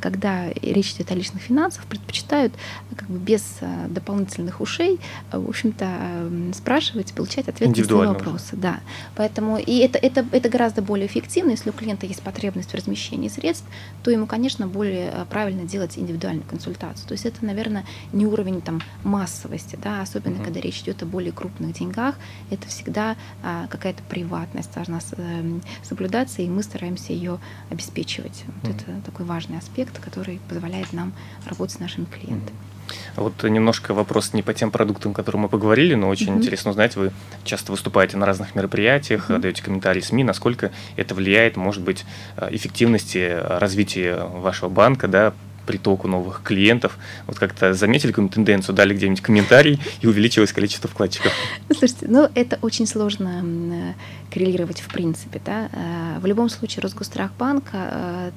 когда 0.01 0.49
речь 0.61 0.93
идет 0.93 1.11
о 1.11 1.15
личных 1.15 1.41
финансах, 1.41 1.85
предпочитают 1.85 2.53
как 2.95 3.09
бы 3.09 3.17
без 3.17 3.43
дополнительных 3.87 4.61
ушей, 4.61 4.99
в 5.31 5.49
общем-то, 5.49 6.53
спрашивать, 6.53 7.13
получать 7.13 7.47
ответы 7.47 7.81
на 7.91 8.13
вопросы. 8.13 8.55
Да. 8.55 8.79
Поэтому 9.15 9.57
и 9.57 9.77
это, 9.77 9.97
это, 9.97 10.25
это 10.31 10.49
гораздо 10.49 10.81
более 10.81 11.07
эффективно, 11.07 11.51
если 11.51 11.69
у 11.69 11.73
клиента 11.73 12.05
есть 12.05 12.18
есть 12.19 12.23
потребность 12.23 12.71
в 12.71 12.75
размещении 12.75 13.29
средств, 13.29 13.65
то 14.03 14.11
ему, 14.11 14.27
конечно, 14.27 14.67
более 14.67 15.11
э, 15.11 15.25
правильно 15.29 15.63
делать 15.63 15.97
индивидуальную 15.97 16.45
консультацию. 16.47 17.07
То 17.07 17.13
есть 17.13 17.25
это, 17.25 17.43
наверное, 17.45 17.85
не 18.13 18.25
уровень 18.25 18.61
там 18.61 18.81
массовости, 19.03 19.77
да, 19.81 20.01
особенно 20.01 20.35
mm-hmm. 20.35 20.43
когда 20.43 20.59
речь 20.59 20.81
идет 20.81 21.01
о 21.03 21.05
более 21.05 21.31
крупных 21.31 21.73
деньгах, 21.73 22.15
это 22.49 22.67
всегда 22.67 23.15
а, 23.43 23.67
какая-то 23.67 24.03
приватность 24.03 24.73
должна 24.73 24.99
э, 25.11 25.59
соблюдаться, 25.83 26.41
и 26.41 26.47
мы 26.47 26.63
стараемся 26.63 27.13
ее 27.13 27.39
обеспечивать. 27.69 28.43
Вот 28.63 28.75
mm-hmm. 28.75 28.97
это 28.97 29.05
такой 29.05 29.25
важный 29.25 29.57
аспект, 29.57 29.99
который 29.99 30.39
позволяет 30.49 30.93
нам 30.93 31.13
работать 31.45 31.77
с 31.77 31.79
нашими 31.79 32.05
клиентами. 32.05 32.51
Mm-hmm. 32.51 32.78
Вот 33.15 33.43
немножко 33.43 33.93
вопрос 33.93 34.33
не 34.33 34.41
по 34.41 34.53
тем 34.53 34.71
продуктам, 34.71 35.11
о 35.11 35.15
которых 35.15 35.41
мы 35.41 35.49
поговорили, 35.49 35.95
но 35.95 36.09
очень 36.09 36.27
mm-hmm. 36.27 36.37
интересно 36.37 36.71
узнать, 36.71 36.95
вы 36.95 37.11
часто 37.43 37.71
выступаете 37.71 38.17
на 38.17 38.25
разных 38.25 38.55
мероприятиях, 38.55 39.29
mm-hmm. 39.29 39.39
даете 39.39 39.63
комментарии 39.63 40.01
СМИ, 40.01 40.23
насколько 40.23 40.71
это 40.95 41.15
влияет, 41.15 41.57
может 41.57 41.83
быть, 41.83 42.05
э, 42.37 42.49
эффективности 42.51 43.37
развития 43.41 44.23
вашего 44.23 44.69
банка, 44.69 45.07
да, 45.07 45.33
притоку 45.69 46.07
новых 46.07 46.41
клиентов. 46.41 46.97
Вот 47.27 47.37
как-то 47.37 47.75
заметили 47.75 48.09
какую-нибудь 48.09 48.33
тенденцию, 48.33 48.73
дали 48.73 48.95
где-нибудь 48.95 49.21
комментарий 49.21 49.79
и 50.01 50.07
увеличилось 50.07 50.51
количество 50.51 50.89
вкладчиков? 50.89 51.31
Слушайте, 51.67 52.07
ну 52.09 52.27
это 52.33 52.57
очень 52.63 52.87
сложно 52.87 53.43
э, 53.45 53.93
коррелировать 54.33 54.81
в 54.81 54.91
принципе. 54.91 55.39
Да? 55.45 55.69
Э, 55.71 56.19
в 56.19 56.25
любом 56.25 56.49
случае 56.49 56.81
Росгострахбанк, 56.81 57.65
э, 57.73 58.31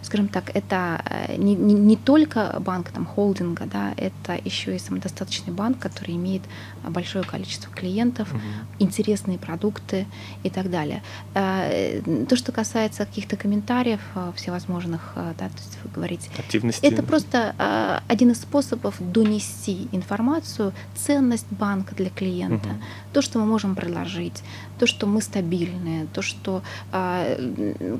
скажем 0.00 0.28
так, 0.28 0.50
это 0.54 1.04
не, 1.36 1.54
не, 1.54 1.74
не 1.74 1.96
только 1.96 2.56
банк 2.60 2.88
там, 2.88 3.04
холдинга, 3.04 3.66
да, 3.70 3.92
это 3.98 4.40
еще 4.42 4.74
и 4.74 4.78
самодостаточный 4.78 5.52
банк, 5.52 5.78
который 5.78 6.14
имеет 6.14 6.42
большое 6.88 7.24
количество 7.24 7.70
клиентов, 7.70 8.32
угу. 8.32 8.40
интересные 8.78 9.38
продукты 9.38 10.06
и 10.44 10.48
так 10.48 10.70
далее. 10.70 11.02
То, 11.34 12.36
что 12.36 12.52
касается 12.52 13.04
каких-то 13.04 13.36
комментариев 13.36 14.00
всевозможных, 14.34 15.12
да, 15.14 15.48
то 15.48 15.58
есть 15.58 15.78
говорить. 15.92 16.30
Активности. 16.38 16.84
Это 16.84 17.02
просто 17.02 17.54
а, 17.58 18.02
один 18.08 18.30
из 18.30 18.40
способов 18.40 18.94
донести 18.98 19.88
информацию, 19.92 20.72
ценность 20.94 21.46
банка 21.50 21.94
для 21.94 22.10
клиента, 22.10 22.68
угу. 22.68 22.78
то, 23.12 23.22
что 23.22 23.38
мы 23.38 23.46
можем 23.46 23.74
предложить, 23.74 24.42
то, 24.78 24.86
что 24.86 25.06
мы 25.06 25.20
стабильные, 25.22 26.06
то, 26.06 26.22
что 26.22 26.62
а, 26.92 27.36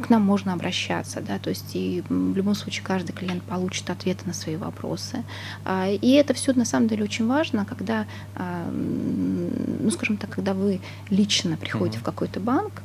к 0.02 0.10
нам 0.10 0.22
можно 0.22 0.52
обращаться, 0.52 1.20
да, 1.20 1.38
то 1.38 1.50
есть 1.50 1.74
и 1.74 2.02
в 2.08 2.36
любом 2.36 2.54
случае 2.54 2.84
каждый 2.84 3.12
клиент 3.12 3.42
получит 3.42 3.90
ответы 3.90 4.26
на 4.26 4.32
свои 4.32 4.56
вопросы. 4.56 5.24
А, 5.64 5.88
и 5.88 6.10
это 6.12 6.34
все 6.34 6.52
на 6.52 6.64
самом 6.64 6.88
деле 6.88 7.04
очень 7.04 7.26
важно, 7.26 7.64
когда, 7.64 8.06
а, 8.34 8.70
ну, 8.70 9.90
скажем 9.90 10.16
так, 10.16 10.30
когда 10.30 10.54
вы 10.54 10.80
лично 11.10 11.56
приходите 11.56 11.98
угу. 11.98 12.02
в 12.02 12.04
какой-то 12.04 12.40
банк, 12.40 12.82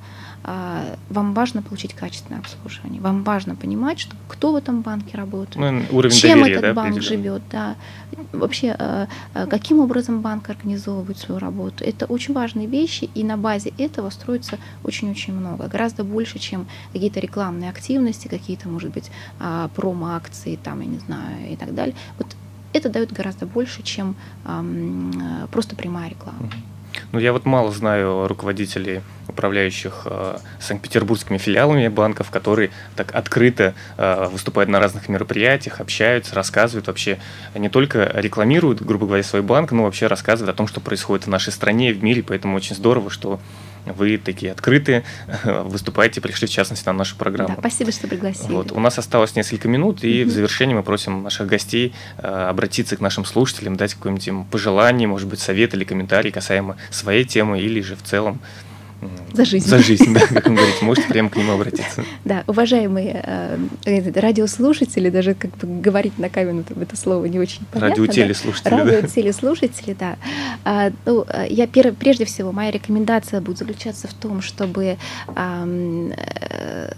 вам 1.09 1.33
важно 1.33 1.61
получить 1.61 1.93
качественное 1.93 2.39
обслуживание, 2.39 3.01
вам 3.01 3.23
важно 3.23 3.55
понимать, 3.55 3.99
что 3.99 4.15
кто 4.27 4.51
в 4.51 4.55
этом 4.55 4.81
банке 4.81 5.17
работает, 5.17 5.57
ну, 5.57 5.97
уровень 5.97 6.15
чем 6.15 6.39
доверия, 6.39 6.57
этот 6.57 6.75
да, 6.75 6.81
банк 6.81 7.01
живет, 7.01 7.41
да, 7.51 7.75
вообще 8.31 8.75
а, 8.77 9.07
а, 9.33 9.47
каким 9.47 9.79
образом 9.79 10.21
банк 10.21 10.49
организовывает 10.49 11.17
свою 11.17 11.39
работу. 11.39 11.83
Это 11.83 12.05
очень 12.05 12.33
важные 12.33 12.67
вещи, 12.67 13.09
и 13.15 13.23
на 13.23 13.37
базе 13.37 13.73
этого 13.77 14.09
строится 14.11 14.59
очень-очень 14.83 15.33
много, 15.33 15.67
гораздо 15.67 16.03
больше, 16.03 16.37
чем 16.37 16.67
какие-то 16.93 17.19
рекламные 17.19 17.69
активности, 17.69 18.27
какие-то, 18.27 18.69
может 18.69 18.91
быть, 18.91 19.09
промо-акции, 19.75 20.59
там, 20.63 20.81
я 20.81 20.87
не 20.87 20.99
знаю, 20.99 21.51
и 21.51 21.55
так 21.55 21.73
далее. 21.73 21.95
Вот 22.17 22.35
это 22.73 22.89
дает 22.89 23.11
гораздо 23.11 23.45
больше, 23.45 23.83
чем 23.83 24.15
просто 25.51 25.75
прямая 25.75 26.09
реклама. 26.09 26.51
Ну, 27.11 27.19
я 27.19 27.33
вот 27.33 27.45
мало 27.45 27.71
знаю 27.71 28.27
руководителей, 28.27 29.01
управляющих 29.27 30.03
э, 30.05 30.37
санкт-петербургскими 30.59 31.37
филиалами 31.37 31.87
банков, 31.87 32.29
которые 32.29 32.71
так 32.95 33.13
открыто 33.13 33.73
э, 33.97 34.27
выступают 34.31 34.69
на 34.69 34.79
разных 34.79 35.09
мероприятиях, 35.09 35.79
общаются, 35.81 36.35
рассказывают. 36.35 36.87
Вообще, 36.87 37.19
не 37.55 37.69
только 37.69 38.11
рекламируют, 38.13 38.81
грубо 38.81 39.07
говоря, 39.07 39.23
свой 39.23 39.41
банк, 39.41 39.71
но 39.71 39.83
вообще 39.83 40.07
рассказывают 40.07 40.53
о 40.53 40.57
том, 40.57 40.67
что 40.67 40.79
происходит 40.79 41.25
в 41.25 41.29
нашей 41.29 41.53
стране, 41.53 41.93
в 41.93 42.03
мире, 42.03 42.23
поэтому 42.23 42.55
очень 42.55 42.75
здорово, 42.75 43.09
что 43.09 43.39
вы 43.85 44.17
такие 44.17 44.51
открытые, 44.51 45.03
выступаете, 45.43 46.21
пришли 46.21 46.47
в 46.47 46.51
частности 46.51 46.85
на 46.87 46.93
нашу 46.93 47.15
программу. 47.15 47.55
Да, 47.55 47.61
спасибо, 47.61 47.91
что 47.91 48.07
пригласили. 48.07 48.51
Вот. 48.51 48.71
У 48.71 48.79
нас 48.79 48.97
осталось 48.97 49.35
несколько 49.35 49.67
минут, 49.67 50.03
и 50.03 50.21
mm-hmm. 50.21 50.25
в 50.25 50.29
завершении 50.31 50.73
мы 50.73 50.83
просим 50.83 51.23
наших 51.23 51.47
гостей 51.47 51.93
э, 52.17 52.27
обратиться 52.27 52.95
к 52.97 53.01
нашим 53.01 53.25
слушателям, 53.25 53.75
дать 53.75 53.93
какое-нибудь 53.93 54.27
им 54.27 54.45
пожелание, 54.45 55.07
может 55.07 55.27
быть, 55.27 55.39
совет 55.39 55.73
или 55.73 55.83
комментарий 55.83 56.31
касаемо 56.31 56.77
своей 56.89 57.23
темы 57.23 57.59
или 57.59 57.81
же 57.81 57.95
в 57.95 58.03
целом 58.03 58.39
за 59.33 59.45
жизнь. 59.45 59.67
За 59.67 59.79
жизнь, 59.79 60.13
да, 60.13 60.21
как 60.21 60.47
он 60.47 60.55
говорит, 60.55 60.81
можете 60.81 61.07
прямо 61.07 61.29
к 61.29 61.35
нему 61.35 61.53
обратиться. 61.53 62.03
Да, 62.23 62.43
уважаемые 62.47 63.21
э, 63.23 64.19
радиослушатели, 64.19 65.09
даже 65.09 65.33
как 65.33 65.55
бы 65.57 65.81
говорить 65.81 66.17
на 66.17 66.29
камеру 66.29 66.63
это 66.79 66.97
слово 66.97 67.25
не 67.25 67.39
очень 67.39 67.65
понятно. 67.71 68.03
Радиотелеслушатели, 68.03 68.69
да. 68.69 68.77
Радиотелеслушатели, 68.77 69.95
да. 69.99 70.15
А, 70.63 70.91
ну, 71.05 71.25
э, 71.27 71.47
я 71.49 71.67
прежде 71.67 72.25
всего, 72.25 72.51
моя 72.51 72.71
рекомендация 72.71 73.41
будет 73.41 73.57
заключаться 73.57 74.07
в 74.07 74.13
том, 74.13 74.41
чтобы 74.41 74.97
э, 75.35 76.91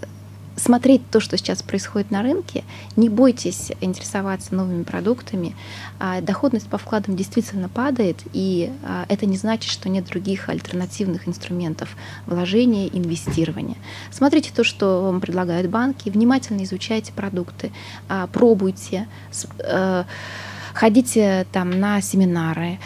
смотреть 0.58 1.08
то, 1.10 1.20
что 1.20 1.36
сейчас 1.36 1.62
происходит 1.62 2.10
на 2.10 2.22
рынке, 2.22 2.64
не 2.96 3.08
бойтесь 3.08 3.72
интересоваться 3.80 4.54
новыми 4.54 4.82
продуктами. 4.82 5.56
А, 5.98 6.20
доходность 6.20 6.68
по 6.68 6.78
вкладам 6.78 7.16
действительно 7.16 7.68
падает, 7.68 8.18
и 8.32 8.70
а, 8.82 9.06
это 9.08 9.26
не 9.26 9.36
значит, 9.36 9.70
что 9.70 9.88
нет 9.88 10.06
других 10.06 10.48
альтернативных 10.48 11.28
инструментов 11.28 11.96
вложения, 12.26 12.88
инвестирования. 12.88 13.76
Смотрите 14.10 14.50
то, 14.54 14.64
что 14.64 15.02
вам 15.02 15.20
предлагают 15.20 15.70
банки, 15.70 16.10
внимательно 16.10 16.62
изучайте 16.64 17.12
продукты, 17.12 17.72
а, 18.08 18.26
пробуйте, 18.26 19.08
э, 19.60 20.04
ходите 20.74 21.46
там 21.52 21.70
на 21.70 22.00
семинары, 22.00 22.78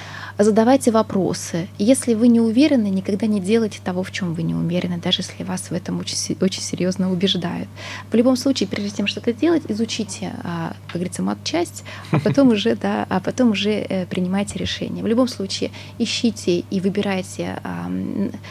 задавайте 0.44 0.90
вопросы. 0.90 1.68
Если 1.78 2.14
вы 2.14 2.28
не 2.28 2.40
уверены, 2.40 2.88
никогда 2.88 3.26
не 3.26 3.40
делайте 3.40 3.80
того, 3.84 4.02
в 4.02 4.10
чем 4.10 4.34
вы 4.34 4.42
не 4.42 4.54
уверены, 4.54 4.98
даже 4.98 5.22
если 5.22 5.44
вас 5.44 5.70
в 5.70 5.72
этом 5.72 5.98
очень, 6.00 6.36
очень 6.40 6.62
серьезно 6.62 7.10
убеждают. 7.12 7.68
В 8.10 8.14
любом 8.14 8.36
случае, 8.36 8.68
прежде 8.68 8.96
чем 8.96 9.06
что-то 9.06 9.32
делать, 9.32 9.62
изучите, 9.68 10.32
а, 10.44 10.74
как 10.86 10.94
говорится, 10.94 11.22
мат-часть, 11.22 11.84
а 12.10 12.18
потом 12.20 12.48
уже, 12.48 12.76
да, 12.76 13.06
а 13.08 13.20
потом 13.20 13.50
уже 13.50 13.70
э, 13.70 14.06
принимайте 14.06 14.58
решение. 14.58 15.02
В 15.02 15.06
любом 15.06 15.28
случае, 15.28 15.70
ищите 15.98 16.64
и 16.70 16.80
выбирайте 16.80 17.60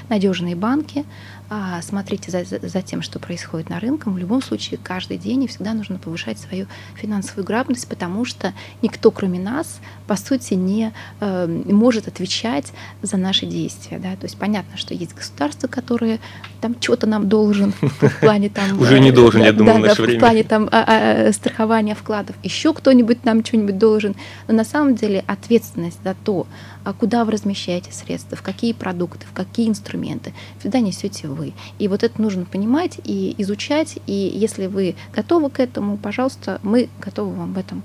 надежные 0.10 0.56
банки, 0.56 1.06
смотрите 1.82 2.32
за, 2.32 2.44
за 2.46 2.82
тем, 2.82 3.02
что 3.02 3.20
происходит 3.20 3.70
на 3.70 3.80
рынке. 3.80 4.10
В 4.10 4.18
любом 4.18 4.42
случае, 4.42 4.80
каждый 4.82 5.18
день 5.18 5.44
и 5.44 5.48
всегда 5.48 5.74
нужно 5.74 5.98
повышать 5.98 6.40
свою 6.40 6.68
финансовую 6.96 7.46
грамотность, 7.46 7.88
потому 7.88 8.26
что 8.26 8.54
никто, 8.82 9.12
кроме 9.12 9.40
нас, 9.40 9.80
по 10.08 10.16
сути, 10.16 10.54
не 10.54 10.94
э, 11.20 11.48
может 11.66 12.08
отвечать 12.08 12.72
за 13.02 13.18
наши 13.18 13.46
действия. 13.46 14.00
Да? 14.00 14.16
То 14.16 14.26
есть 14.26 14.38
понятно, 14.38 14.78
что 14.78 14.94
есть 14.94 15.14
государство, 15.14 15.68
которое 15.68 16.20
там 16.62 16.76
что-то 16.80 17.08
нам 17.08 17.28
должен 17.28 17.74
в 17.82 18.20
плане 18.20 18.50
там... 18.50 18.80
Уже 18.80 19.00
не 19.00 19.12
должен, 19.12 19.42
я 19.42 19.52
думаю, 19.52 19.78
в 19.78 19.82
наше 19.82 20.02
время. 20.02 20.20
В 20.20 20.22
плане 20.22 20.44
там 20.44 20.70
а, 20.72 20.86
а, 21.28 21.34
страхования 21.34 21.96
вкладов. 21.96 22.36
Еще 22.44 22.74
кто-нибудь 22.74 23.26
нам 23.26 23.44
что-нибудь 23.44 23.78
должен. 23.78 24.16
Но 24.48 24.54
на 24.54 24.64
самом 24.64 24.96
деле 24.96 25.24
ответственность 25.28 26.00
за 26.04 26.16
то, 26.24 26.48
а 26.84 26.94
куда 26.94 27.26
вы 27.26 27.32
размещаете 27.32 27.92
средства, 27.92 28.38
в 28.38 28.42
какие 28.42 28.74
продукты, 28.74 29.26
в 29.28 29.34
какие 29.34 29.70
инструменты, 29.70 30.34
всегда 30.60 30.80
несете 30.80 31.28
вы. 31.28 31.54
И 31.80 31.88
вот 31.88 32.04
это 32.04 32.22
нужно 32.22 32.46
понимать 32.46 33.00
и 33.04 33.36
изучать. 33.40 34.00
И 34.08 34.14
если 34.14 34.68
вы 34.68 34.96
готовы 35.14 35.50
к 35.50 35.60
этому, 35.60 35.98
пожалуйста, 35.98 36.60
мы 36.64 36.90
готовы 37.00 37.34
вам 37.34 37.54
в 37.54 37.58
этом 37.58 37.84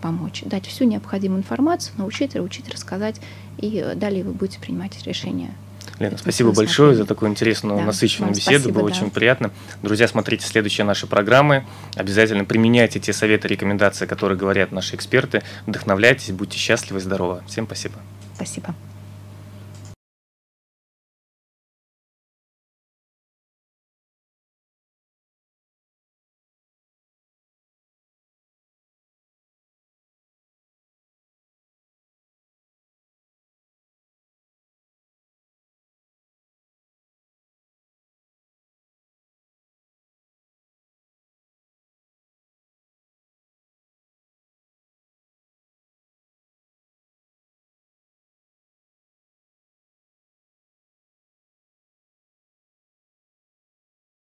помочь, 0.00 0.42
дать 0.44 0.66
всю 0.66 0.84
необходимую 0.84 1.40
информацию, 1.40 1.94
научить, 1.96 2.34
научить, 2.34 2.68
рассказать, 2.68 3.20
и 3.58 3.92
далее 3.96 4.22
вы 4.22 4.32
будете 4.32 4.60
принимать 4.60 5.02
решения 5.04 5.54
Лена, 5.98 6.18
спасибо 6.18 6.52
большое 6.52 6.94
за 6.94 7.06
такую 7.06 7.30
интересную, 7.30 7.78
да, 7.78 7.86
насыщенную 7.86 8.34
беседу. 8.34 8.60
Спасибо, 8.60 8.80
Было 8.80 8.90
да. 8.90 8.96
очень 8.96 9.10
приятно. 9.10 9.50
Друзья, 9.82 10.06
смотрите 10.06 10.46
следующие 10.46 10.84
наши 10.84 11.06
программы. 11.06 11.64
Обязательно 11.94 12.44
применяйте 12.44 13.00
те 13.00 13.12
советы, 13.12 13.48
рекомендации, 13.48 14.04
которые 14.04 14.36
говорят 14.36 14.72
наши 14.72 14.94
эксперты. 14.94 15.42
Вдохновляйтесь, 15.64 16.32
будьте 16.32 16.58
счастливы 16.58 16.98
и 16.98 17.02
здоровы. 17.02 17.40
Всем 17.46 17.66
спасибо. 17.66 17.94
Спасибо. 18.36 18.74